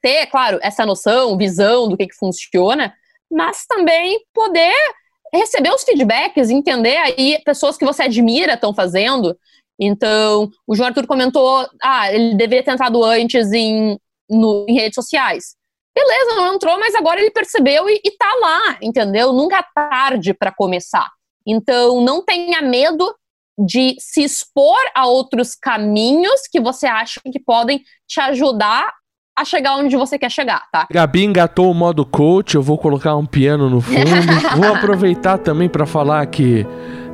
ter, 0.02 0.26
claro, 0.26 0.58
essa 0.62 0.84
noção, 0.84 1.36
visão 1.38 1.88
do 1.88 1.96
que, 1.96 2.06
que 2.06 2.14
funciona, 2.14 2.92
mas 3.30 3.64
também 3.66 4.20
poder 4.34 4.74
receber 5.32 5.70
os 5.70 5.82
feedbacks, 5.82 6.50
entender 6.50 6.96
aí 6.98 7.40
pessoas 7.44 7.78
que 7.78 7.84
você 7.84 8.02
admira 8.02 8.52
estão 8.52 8.74
fazendo. 8.74 9.36
Então, 9.80 10.50
o 10.66 10.76
João 10.76 10.88
Arthur 10.88 11.06
comentou, 11.06 11.66
ah, 11.82 12.12
ele 12.12 12.34
deveria 12.34 12.62
ter 12.62 12.72
entrado 12.72 13.02
antes 13.02 13.50
em, 13.50 13.98
no, 14.28 14.66
em 14.68 14.74
redes 14.74 14.94
sociais. 14.94 15.56
Beleza, 15.94 16.34
não 16.34 16.54
entrou, 16.54 16.78
mas 16.78 16.94
agora 16.94 17.20
ele 17.20 17.30
percebeu 17.30 17.88
e, 17.88 18.00
e 18.04 18.10
tá 18.12 18.32
lá, 18.40 18.78
entendeu? 18.82 19.32
Nunca 19.32 19.58
é 19.58 19.64
tarde 19.74 20.34
para 20.34 20.52
começar. 20.52 21.08
Então, 21.46 22.00
não 22.00 22.24
tenha 22.24 22.60
medo 22.60 23.14
de 23.56 23.94
se 24.00 24.22
expor 24.24 24.80
a 24.94 25.06
outros 25.06 25.54
caminhos 25.54 26.42
que 26.50 26.60
você 26.60 26.86
acha 26.86 27.20
que 27.30 27.38
podem 27.38 27.82
te 28.08 28.20
ajudar 28.20 28.92
a 29.36 29.44
chegar 29.44 29.76
onde 29.76 29.96
você 29.96 30.18
quer 30.18 30.30
chegar, 30.30 30.62
tá? 30.70 30.86
Gabi 30.90 31.24
engatou 31.24 31.70
o 31.70 31.74
modo 31.74 32.06
coach, 32.06 32.54
eu 32.54 32.62
vou 32.62 32.78
colocar 32.78 33.16
um 33.16 33.26
piano 33.26 33.68
no 33.68 33.80
fundo. 33.80 33.98
vou 34.56 34.74
aproveitar 34.74 35.38
também 35.38 35.68
para 35.68 35.86
falar 35.86 36.24
que, 36.26 36.64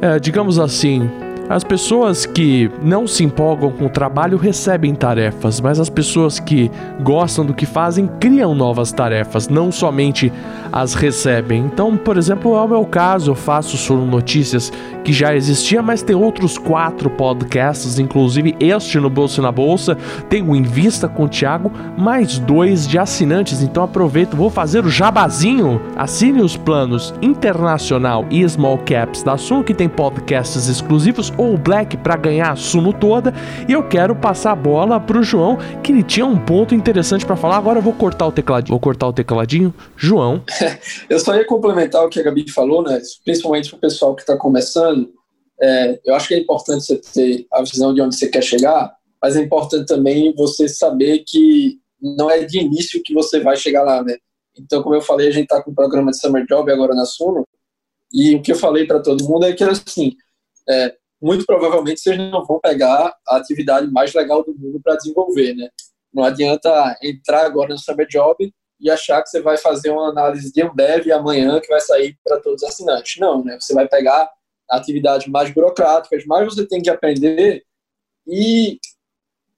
é, 0.02 0.18
digamos 0.18 0.58
assim, 0.58 1.10
As 1.50 1.64
pessoas 1.64 2.26
que 2.26 2.70
não 2.80 3.08
se 3.08 3.24
empolgam 3.24 3.72
com 3.72 3.86
o 3.86 3.90
trabalho 3.90 4.38
recebem 4.38 4.94
tarefas, 4.94 5.60
mas 5.60 5.80
as 5.80 5.90
pessoas 5.90 6.38
que 6.38 6.70
gostam 7.02 7.44
do 7.44 7.52
que 7.52 7.66
fazem 7.66 8.06
criam 8.20 8.54
novas 8.54 8.92
tarefas, 8.92 9.48
não 9.48 9.72
somente 9.72 10.32
as 10.70 10.94
recebem. 10.94 11.64
Então, 11.64 11.96
por 11.96 12.16
exemplo, 12.16 12.54
é 12.54 12.60
o 12.60 12.68
meu 12.68 12.84
caso, 12.84 13.32
eu 13.32 13.34
faço 13.34 13.76
Sono 13.76 14.06
Notícias 14.06 14.72
que 15.02 15.12
já 15.12 15.34
existia, 15.34 15.82
mas 15.82 16.02
tem 16.02 16.14
outros 16.14 16.56
quatro 16.56 17.10
podcasts, 17.10 17.98
inclusive 17.98 18.54
este 18.60 19.00
no 19.00 19.10
Bolsa 19.10 19.42
na 19.42 19.50
Bolsa, 19.50 19.96
tem 20.28 20.42
o 20.42 20.54
Invista 20.54 21.08
com 21.08 21.24
o 21.24 21.28
Thiago, 21.28 21.72
mais 21.98 22.38
dois 22.38 22.86
de 22.86 22.96
assinantes. 22.96 23.60
Então 23.60 23.82
aproveito, 23.82 24.36
vou 24.36 24.50
fazer 24.50 24.84
o 24.84 24.90
jabazinho. 24.90 25.80
Assine 25.96 26.42
os 26.42 26.56
planos 26.56 27.12
Internacional 27.20 28.24
e 28.30 28.48
Small 28.48 28.78
Caps 28.78 29.24
da 29.24 29.36
Suno, 29.36 29.64
que 29.64 29.74
tem 29.74 29.88
podcasts 29.88 30.68
exclusivos, 30.68 31.32
ou 31.40 31.56
Black 31.56 31.96
para 31.96 32.16
ganhar 32.16 32.52
a 32.52 32.56
Suno 32.56 32.92
toda. 32.92 33.32
E 33.66 33.72
eu 33.72 33.88
quero 33.88 34.14
passar 34.14 34.52
a 34.52 34.56
bola 34.56 35.00
pro 35.00 35.22
João, 35.22 35.56
que 35.82 35.90
ele 35.90 36.02
tinha 36.02 36.26
um 36.26 36.38
ponto 36.38 36.74
interessante 36.74 37.24
para 37.24 37.34
falar. 37.34 37.56
Agora 37.56 37.78
eu 37.78 37.82
vou 37.82 37.94
cortar 37.94 38.26
o 38.26 38.32
tecladinho. 38.32 38.72
Vou 38.72 38.80
cortar 38.80 39.08
o 39.08 39.12
tecladinho. 39.12 39.72
João. 39.96 40.44
eu 41.08 41.18
só 41.18 41.34
ia 41.34 41.46
complementar 41.46 42.04
o 42.04 42.10
que 42.10 42.20
a 42.20 42.22
Gabi 42.22 42.50
falou, 42.50 42.82
né? 42.82 43.00
Principalmente 43.24 43.70
pro 43.70 43.78
pessoal 43.78 44.14
que 44.14 44.20
está 44.20 44.36
começando. 44.36 45.10
É, 45.62 45.98
eu 46.04 46.14
acho 46.14 46.28
que 46.28 46.34
é 46.34 46.38
importante 46.38 46.84
você 46.84 46.96
ter 46.96 47.46
a 47.50 47.62
visão 47.62 47.94
de 47.94 48.02
onde 48.02 48.16
você 48.16 48.28
quer 48.28 48.42
chegar, 48.42 48.92
mas 49.22 49.34
é 49.34 49.40
importante 49.40 49.86
também 49.86 50.34
você 50.36 50.68
saber 50.68 51.24
que 51.26 51.78
não 52.00 52.30
é 52.30 52.44
de 52.44 52.58
início 52.58 53.02
que 53.02 53.14
você 53.14 53.40
vai 53.40 53.56
chegar 53.56 53.82
lá, 53.82 54.02
né? 54.02 54.16
Então, 54.58 54.82
como 54.82 54.94
eu 54.94 55.00
falei, 55.00 55.28
a 55.28 55.30
gente 55.30 55.44
está 55.44 55.62
com 55.62 55.70
o 55.70 55.74
programa 55.74 56.10
de 56.10 56.18
Summer 56.18 56.44
Job 56.46 56.70
agora 56.70 56.94
na 56.94 57.06
Suno, 57.06 57.46
e 58.12 58.34
o 58.34 58.42
que 58.42 58.52
eu 58.52 58.56
falei 58.56 58.86
para 58.86 59.00
todo 59.00 59.24
mundo 59.24 59.44
é 59.44 59.52
que, 59.52 59.62
assim, 59.62 60.16
é, 60.68 60.94
muito 61.20 61.44
provavelmente 61.44 62.00
vocês 62.00 62.16
não 62.16 62.44
vão 62.44 62.58
pegar 62.60 63.14
a 63.28 63.36
atividade 63.36 63.90
mais 63.90 64.14
legal 64.14 64.42
do 64.44 64.54
mundo 64.54 64.80
para 64.82 64.96
desenvolver, 64.96 65.54
né? 65.54 65.68
Não 66.12 66.24
adianta 66.24 66.96
entrar 67.02 67.44
agora 67.44 67.70
no 67.70 67.78
Summer 67.78 68.06
Job 68.08 68.52
e 68.80 68.90
achar 68.90 69.22
que 69.22 69.28
você 69.28 69.40
vai 69.40 69.56
fazer 69.56 69.90
uma 69.90 70.08
análise 70.08 70.52
de 70.52 70.62
Ambev 70.62 71.10
amanhã 71.12 71.60
que 71.60 71.68
vai 71.68 71.80
sair 71.80 72.16
para 72.24 72.40
todos 72.40 72.62
os 72.62 72.68
assinantes. 72.68 73.18
Não, 73.20 73.44
né? 73.44 73.58
Você 73.60 73.74
vai 73.74 73.86
pegar 73.86 74.28
atividades 74.70 75.26
mais 75.26 75.52
burocráticas, 75.52 76.24
mas 76.26 76.46
você 76.46 76.66
tem 76.66 76.80
que 76.80 76.88
aprender 76.88 77.64
e 78.26 78.78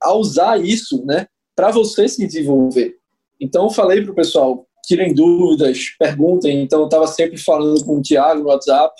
a 0.00 0.14
usar 0.14 0.60
isso, 0.60 1.04
né, 1.04 1.26
para 1.54 1.70
você 1.70 2.08
se 2.08 2.26
desenvolver. 2.26 2.96
Então, 3.40 3.64
eu 3.64 3.70
falei 3.70 4.02
para 4.02 4.12
o 4.12 4.14
pessoal, 4.14 4.66
tirem 4.84 5.14
dúvidas, 5.14 5.90
perguntem. 5.98 6.62
Então, 6.62 6.80
eu 6.80 6.84
estava 6.86 7.06
sempre 7.06 7.36
falando 7.36 7.84
com 7.84 7.98
o 7.98 8.02
Tiago 8.02 8.40
no 8.40 8.48
WhatsApp, 8.48 8.94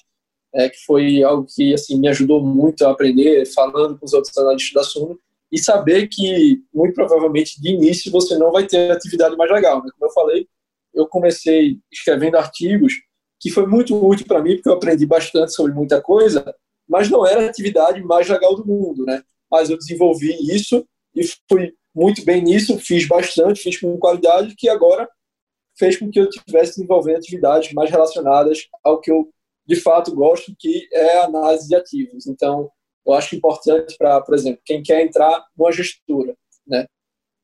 é, 0.54 0.68
que 0.68 0.78
foi 0.84 1.22
algo 1.22 1.46
que 1.48 1.72
assim 1.72 1.98
me 1.98 2.08
ajudou 2.08 2.44
muito 2.44 2.84
a 2.84 2.90
aprender, 2.90 3.46
falando 3.46 3.98
com 3.98 4.04
os 4.04 4.12
outros 4.12 4.36
analistas 4.36 4.74
da 4.74 4.82
Suno, 4.82 5.18
e 5.50 5.58
saber 5.58 6.08
que, 6.08 6.62
muito 6.72 6.94
provavelmente, 6.94 7.60
de 7.60 7.70
início, 7.70 8.10
você 8.10 8.38
não 8.38 8.50
vai 8.50 8.66
ter 8.66 8.90
atividade 8.90 9.36
mais 9.36 9.50
legal. 9.50 9.82
Né? 9.82 9.90
Como 9.98 10.10
eu 10.10 10.14
falei, 10.14 10.48
eu 10.94 11.06
comecei 11.06 11.78
escrevendo 11.90 12.36
artigos, 12.36 12.94
que 13.38 13.50
foi 13.50 13.66
muito 13.66 13.94
útil 13.94 14.26
para 14.26 14.42
mim, 14.42 14.54
porque 14.54 14.68
eu 14.68 14.74
aprendi 14.74 15.04
bastante 15.04 15.52
sobre 15.52 15.72
muita 15.72 16.00
coisa, 16.00 16.54
mas 16.88 17.10
não 17.10 17.26
era 17.26 17.42
a 17.42 17.48
atividade 17.48 18.02
mais 18.02 18.28
legal 18.28 18.54
do 18.54 18.66
mundo, 18.66 19.04
né? 19.04 19.22
Mas 19.50 19.68
eu 19.68 19.76
desenvolvi 19.76 20.32
isso 20.54 20.86
e 21.14 21.22
fui 21.48 21.74
muito 21.94 22.24
bem 22.24 22.42
nisso, 22.42 22.78
fiz 22.78 23.06
bastante, 23.06 23.62
fiz 23.62 23.78
com 23.78 23.98
qualidade, 23.98 24.54
que 24.56 24.68
agora 24.68 25.08
fez 25.76 25.98
com 25.98 26.10
que 26.10 26.20
eu 26.20 26.28
tivesse 26.28 26.76
desenvolvendo 26.76 27.16
atividades 27.16 27.72
mais 27.72 27.90
relacionadas 27.90 28.68
ao 28.84 29.00
que 29.00 29.10
eu 29.10 29.28
de 29.72 29.80
fato 29.80 30.14
gosto, 30.14 30.54
que 30.58 30.88
é 30.92 31.18
a 31.18 31.24
análise 31.24 31.66
de 31.66 31.74
ativos. 31.74 32.26
Então, 32.26 32.70
eu 33.06 33.12
acho 33.14 33.34
importante 33.34 33.96
para, 33.96 34.20
por 34.20 34.34
exemplo, 34.34 34.60
quem 34.64 34.82
quer 34.82 35.02
entrar 35.02 35.46
numa 35.56 35.72
gestora, 35.72 36.36
né? 36.66 36.86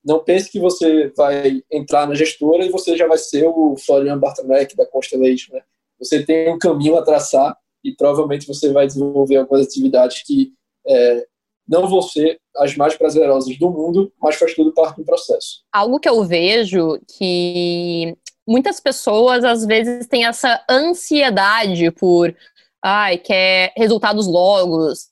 Não 0.04 0.22
pense 0.22 0.50
que 0.50 0.60
você 0.60 1.12
vai 1.16 1.62
entrar 1.70 2.06
na 2.06 2.14
gestora 2.14 2.64
e 2.64 2.70
você 2.70 2.96
já 2.96 3.06
vai 3.06 3.18
ser 3.18 3.46
o 3.46 3.76
Florian 3.76 4.18
Bartomek 4.18 4.76
da 4.76 4.86
Constellation, 4.86 5.54
né? 5.54 5.62
Você 5.98 6.24
tem 6.24 6.52
um 6.52 6.58
caminho 6.58 6.96
a 6.96 7.02
traçar 7.02 7.56
e 7.82 7.92
provavelmente 7.92 8.46
você 8.46 8.72
vai 8.72 8.86
desenvolver 8.86 9.36
algumas 9.36 9.66
atividades 9.66 10.22
que 10.22 10.52
é, 10.86 11.26
não 11.66 11.88
vão 11.88 12.00
ser 12.00 12.38
as 12.56 12.76
mais 12.76 12.94
prazerosas 12.96 13.58
do 13.58 13.70
mundo, 13.70 14.12
mas 14.20 14.36
faz 14.36 14.54
tudo 14.54 14.72
parte 14.72 14.96
do 14.96 15.04
processo. 15.04 15.62
Algo 15.72 15.98
que 15.98 16.08
eu 16.08 16.22
vejo 16.24 17.00
que 17.16 18.16
muitas 18.48 18.80
pessoas 18.80 19.44
às 19.44 19.66
vezes 19.66 20.06
têm 20.06 20.24
essa 20.24 20.64
ansiedade 20.68 21.90
por, 21.90 22.34
ai, 22.82 23.18
quer 23.18 23.72
resultados 23.76 24.26
longos. 24.26 25.08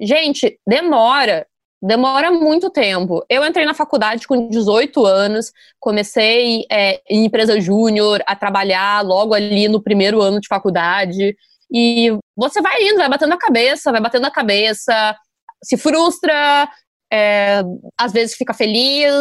Gente, 0.00 0.58
demora, 0.66 1.46
demora 1.80 2.32
muito 2.32 2.68
tempo. 2.68 3.24
Eu 3.28 3.46
entrei 3.46 3.64
na 3.64 3.72
faculdade 3.72 4.26
com 4.26 4.48
18 4.48 5.06
anos, 5.06 5.52
comecei 5.78 6.64
é, 6.70 7.00
em 7.08 7.24
empresa 7.26 7.60
júnior 7.60 8.20
a 8.26 8.34
trabalhar 8.34 9.04
logo 9.04 9.32
ali 9.32 9.68
no 9.68 9.80
primeiro 9.80 10.20
ano 10.20 10.40
de 10.40 10.48
faculdade. 10.48 11.36
E 11.72 12.10
você 12.36 12.60
vai 12.60 12.82
indo, 12.82 12.98
vai 12.98 13.08
batendo 13.08 13.32
a 13.32 13.38
cabeça, 13.38 13.92
vai 13.92 14.00
batendo 14.00 14.26
a 14.26 14.30
cabeça, 14.30 15.16
se 15.62 15.76
frustra, 15.76 16.68
é, 17.12 17.62
às 17.98 18.10
vezes 18.10 18.34
fica 18.34 18.54
feliz 18.54 19.12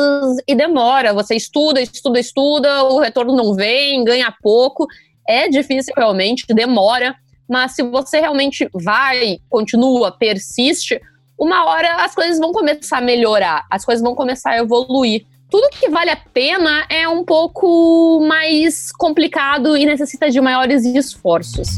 e 0.48 0.56
demora. 0.56 1.14
Você 1.14 1.36
estuda, 1.36 1.82
estuda, 1.82 2.20
estuda, 2.20 2.84
o 2.86 3.00
retorno 3.00 3.36
não 3.36 3.54
vem, 3.54 4.02
ganha 4.06 4.34
pouco. 4.42 4.88
É 5.28 5.50
difícil 5.50 5.94
realmente, 5.96 6.46
demora, 6.48 7.14
mas 7.50 7.74
se 7.74 7.84
você 7.84 8.22
realmente 8.22 8.68
vai, 8.74 9.40
continua, 9.50 10.10
persiste, 10.12 11.02
uma 11.38 11.66
hora 11.66 11.96
as 12.04 12.16
coisas 12.16 12.40
vão 12.40 12.54
começar 12.54 13.00
a 13.00 13.02
melhorar, 13.02 13.66
as 13.70 13.84
coisas 13.84 14.02
vão 14.02 14.16
começar 14.16 14.52
a 14.52 14.58
evoluir. 14.60 15.26
Tudo 15.50 15.70
que 15.70 15.90
vale 15.90 16.10
a 16.10 16.16
pena 16.16 16.86
é 16.90 17.10
um 17.10 17.26
pouco 17.26 18.22
mais 18.26 18.90
complicado 18.94 19.76
e 19.76 19.86
necessita 19.86 20.30
de 20.30 20.40
maiores 20.40 20.86
esforços. 20.86 21.78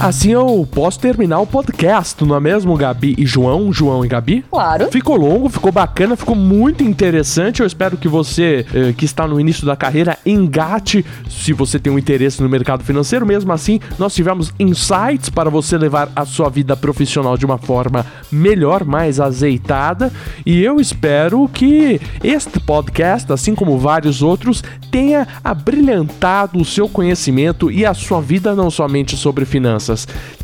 Assim 0.00 0.30
eu 0.30 0.66
posso 0.72 1.00
terminar 1.00 1.40
o 1.40 1.46
podcast, 1.46 2.24
não 2.24 2.36
é 2.36 2.40
mesmo, 2.40 2.76
Gabi 2.76 3.16
e 3.18 3.26
João? 3.26 3.72
João 3.72 4.04
e 4.04 4.08
Gabi? 4.08 4.44
Claro. 4.48 4.92
Ficou 4.92 5.16
longo, 5.16 5.48
ficou 5.48 5.72
bacana, 5.72 6.14
ficou 6.14 6.36
muito 6.36 6.84
interessante. 6.84 7.60
Eu 7.60 7.66
espero 7.66 7.96
que 7.96 8.06
você, 8.06 8.64
eh, 8.72 8.94
que 8.96 9.04
está 9.04 9.26
no 9.26 9.40
início 9.40 9.66
da 9.66 9.74
carreira, 9.74 10.16
engate 10.24 11.04
se 11.28 11.52
você 11.52 11.80
tem 11.80 11.92
um 11.92 11.98
interesse 11.98 12.40
no 12.40 12.48
mercado 12.48 12.84
financeiro. 12.84 13.26
Mesmo 13.26 13.52
assim, 13.52 13.80
nós 13.98 14.14
tivemos 14.14 14.54
insights 14.60 15.30
para 15.30 15.50
você 15.50 15.76
levar 15.76 16.08
a 16.14 16.24
sua 16.24 16.48
vida 16.48 16.76
profissional 16.76 17.36
de 17.36 17.44
uma 17.44 17.58
forma 17.58 18.06
melhor, 18.30 18.84
mais 18.84 19.18
azeitada. 19.18 20.12
E 20.46 20.62
eu 20.62 20.80
espero 20.80 21.48
que 21.52 22.00
este 22.22 22.60
podcast, 22.60 23.32
assim 23.32 23.52
como 23.52 23.76
vários 23.76 24.22
outros, 24.22 24.62
tenha 24.92 25.26
abrilhantado 25.42 26.60
o 26.60 26.64
seu 26.64 26.88
conhecimento 26.88 27.68
e 27.68 27.84
a 27.84 27.92
sua 27.92 28.20
vida 28.20 28.54
não 28.54 28.70
somente 28.70 29.16
sobre 29.16 29.44
finanças 29.44 29.87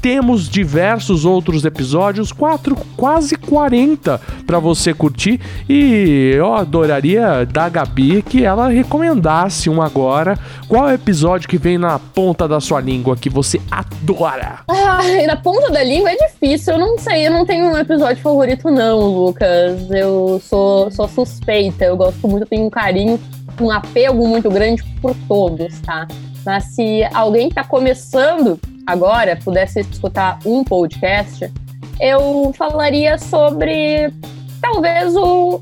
temos 0.00 0.48
diversos 0.48 1.24
outros 1.24 1.64
episódios, 1.64 2.32
quatro, 2.32 2.76
quase 2.96 3.36
40 3.36 4.20
para 4.46 4.58
você 4.58 4.92
curtir 4.92 5.40
e 5.68 6.32
eu 6.34 6.54
adoraria 6.54 7.46
da 7.46 7.68
Gabi 7.68 8.22
que 8.22 8.44
ela 8.44 8.68
recomendasse 8.68 9.68
um 9.68 9.80
agora. 9.80 10.38
Qual 10.68 10.88
é 10.88 10.94
episódio 10.94 11.48
que 11.48 11.58
vem 11.58 11.76
na 11.76 11.98
ponta 11.98 12.48
da 12.48 12.60
sua 12.60 12.80
língua 12.80 13.16
que 13.16 13.28
você 13.28 13.60
adora? 13.70 14.60
Ai, 14.68 15.26
na 15.26 15.36
ponta 15.36 15.70
da 15.70 15.82
língua 15.82 16.10
é 16.10 16.16
difícil, 16.16 16.74
eu 16.74 16.78
não 16.78 16.98
sei, 16.98 17.26
eu 17.26 17.30
não 17.30 17.44
tenho 17.44 17.66
um 17.66 17.76
episódio 17.76 18.22
favorito 18.22 18.70
não, 18.70 18.98
Lucas. 19.00 19.90
Eu 19.90 20.40
sou, 20.42 20.90
sou 20.90 21.08
suspeita, 21.08 21.84
eu 21.84 21.96
gosto 21.96 22.26
muito, 22.26 22.46
tenho 22.46 22.66
um 22.66 22.70
carinho, 22.70 23.20
um 23.60 23.70
apego 23.70 24.26
muito 24.26 24.50
grande 24.50 24.82
por 25.00 25.14
todos, 25.28 25.78
tá? 25.80 26.06
Mas 26.44 26.64
se 26.74 27.04
alguém 27.12 27.48
está 27.48 27.64
começando 27.64 28.58
agora 28.86 29.36
pudesse 29.36 29.80
escutar 29.80 30.38
um 30.44 30.64
podcast, 30.64 31.50
eu 32.00 32.52
falaria 32.56 33.18
sobre 33.18 34.12
talvez 34.60 35.14
o 35.16 35.60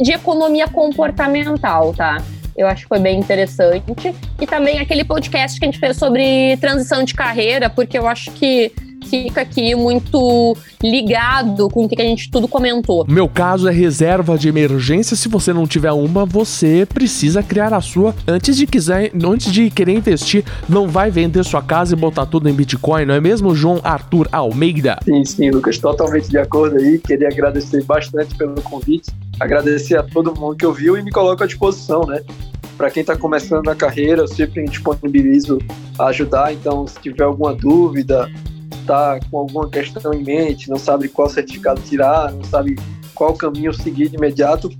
de 0.00 0.12
economia 0.12 0.66
comportamental, 0.68 1.92
tá? 1.94 2.22
Eu 2.56 2.66
acho 2.68 2.82
que 2.82 2.88
foi 2.88 2.98
bem 2.98 3.18
interessante. 3.18 4.14
E 4.40 4.46
também 4.46 4.78
aquele 4.78 5.04
podcast 5.04 5.58
que 5.58 5.64
a 5.64 5.68
gente 5.70 5.78
fez 5.78 5.96
sobre 5.96 6.56
transição 6.58 7.02
de 7.02 7.14
carreira, 7.14 7.68
porque 7.68 7.98
eu 7.98 8.06
acho 8.06 8.30
que 8.32 8.72
fica 9.04 9.40
aqui 9.40 9.74
muito 9.74 10.56
ligado 10.82 11.68
com 11.68 11.84
o 11.84 11.88
que 11.88 12.00
a 12.00 12.04
gente 12.04 12.30
tudo 12.30 12.48
comentou. 12.48 13.04
Meu 13.08 13.28
caso 13.28 13.68
é 13.68 13.72
reserva 13.72 14.36
de 14.36 14.48
emergência. 14.48 15.16
Se 15.16 15.28
você 15.28 15.52
não 15.52 15.66
tiver 15.66 15.92
uma, 15.92 16.24
você 16.24 16.86
precisa 16.86 17.42
criar 17.42 17.72
a 17.72 17.80
sua. 17.80 18.14
Antes 18.26 18.56
de 18.56 18.66
quiser, 18.66 19.12
antes 19.22 19.52
de 19.52 19.70
querer 19.70 19.92
investir, 19.92 20.44
não 20.68 20.88
vai 20.88 21.10
vender 21.10 21.44
sua 21.44 21.62
casa 21.62 21.94
e 21.94 21.96
botar 21.96 22.26
tudo 22.26 22.48
em 22.48 22.52
Bitcoin, 22.52 23.04
não 23.04 23.14
é 23.14 23.20
mesmo, 23.20 23.54
João 23.54 23.80
Arthur 23.82 24.28
Almeida? 24.32 24.98
Sim, 25.04 25.24
sim, 25.24 25.50
Lucas, 25.50 25.78
totalmente 25.78 26.28
de 26.28 26.38
acordo 26.38 26.76
aí. 26.76 26.98
Queria 26.98 27.28
agradecer 27.28 27.82
bastante 27.84 28.34
pelo 28.34 28.60
convite, 28.62 29.10
agradecer 29.38 29.96
a 29.98 30.02
todo 30.02 30.34
mundo 30.34 30.56
que 30.56 30.66
ouviu 30.66 30.96
e 30.96 31.02
me 31.02 31.10
coloco 31.10 31.42
à 31.42 31.46
disposição, 31.46 32.02
né? 32.06 32.20
para 32.76 32.90
quem 32.90 33.02
está 33.02 33.16
começando 33.16 33.64
na 33.64 33.74
carreira, 33.74 34.22
eu 34.22 34.28
sempre 34.28 34.64
disponibilizo 34.64 35.58
a 35.98 36.06
ajudar. 36.06 36.52
Então, 36.52 36.86
se 36.86 37.00
tiver 37.00 37.24
alguma 37.24 37.54
dúvida, 37.54 38.30
está 38.84 39.18
com 39.30 39.38
alguma 39.38 39.68
questão 39.68 40.12
em 40.12 40.22
mente, 40.22 40.70
não 40.70 40.78
sabe 40.78 41.08
qual 41.08 41.28
certificado 41.28 41.80
tirar, 41.80 42.30
não 42.32 42.44
sabe 42.44 42.76
qual 43.14 43.34
caminho 43.34 43.72
seguir 43.72 44.08
de 44.08 44.16
imediato, 44.16 44.70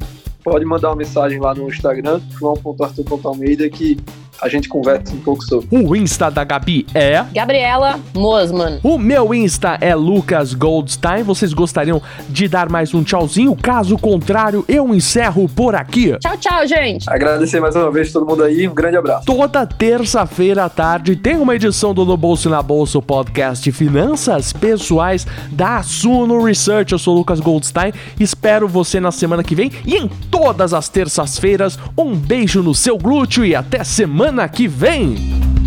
pode 0.42 0.64
mandar 0.64 0.90
uma 0.90 0.96
mensagem 0.96 1.40
lá 1.40 1.55
no 1.55 1.68
Instagram, 1.68 2.20
joão.arthur.almeida, 2.38 3.68
que 3.68 3.98
a 4.41 4.49
gente 4.49 4.68
conversa 4.68 5.14
um 5.14 5.20
pouco 5.20 5.43
sobre. 5.45 5.68
O 5.70 5.97
Insta 5.97 6.30
da 6.30 6.45
Gabi 6.45 6.87
é. 6.95 7.24
Gabriela 7.35 7.99
Mosman. 8.14 8.80
O 8.82 8.99
meu 8.99 9.35
Insta 9.35 9.78
é 9.80 9.95
Lucas 9.95 10.55
Goldstein. 10.55 11.22
Vocês 11.22 11.53
gostariam 11.53 12.01
de 12.28 12.49
dar 12.49 12.68
mais 12.68 12.93
um 12.95 13.03
tchauzinho? 13.03 13.57
Caso 13.57 13.97
contrário, 13.99 14.64
eu 14.68 14.95
encerro 14.95 15.49
por 15.49 15.74
aqui. 15.74 16.16
Tchau, 16.18 16.37
tchau, 16.37 16.66
gente. 16.66 17.09
Agradecer 17.09 17.61
mais 17.61 17.74
uma 17.74 17.91
vez 17.91 18.12
todo 18.12 18.26
mundo 18.26 18.43
aí. 18.43 18.68
Um 18.68 18.74
grande 18.74 18.97
abraço. 18.97 19.26
Toda 19.26 19.66
terça-feira 19.66 20.64
à 20.64 20.68
tarde 20.68 21.16
tem 21.16 21.37
uma 21.37 21.55
edição 21.55 21.95
do 21.95 22.05
No 22.05 22.16
Bolso 22.16 22.49
e 22.49 22.51
na 22.51 22.62
Bolsa, 22.62 22.99
o 22.99 23.03
podcast 23.03 23.70
Finanças 23.72 24.53
Pessoais 24.53 25.26
da 25.51 25.82
Suno 25.82 26.43
Research. 26.43 26.93
Eu 26.93 26.99
sou 26.99 27.14
Lucas 27.14 27.41
Goldstein. 27.41 27.93
Espero 28.18 28.68
você 28.68 29.01
na 29.01 29.12
semana 29.12 29.43
que 29.43 29.55
vem 29.55 29.70
e 29.87 29.97
em 29.97 30.09
todas 30.30 30.74
as 30.74 30.89
terças-feiras. 30.89 31.78
Um 31.97 32.14
beijo 32.14 32.62
no 32.62 32.74
seu 32.74 32.99
glúteo 32.99 33.45
e 33.45 33.55
até 33.55 33.85
semana 34.24 34.48
que 34.48 34.66
vem. 34.66 35.63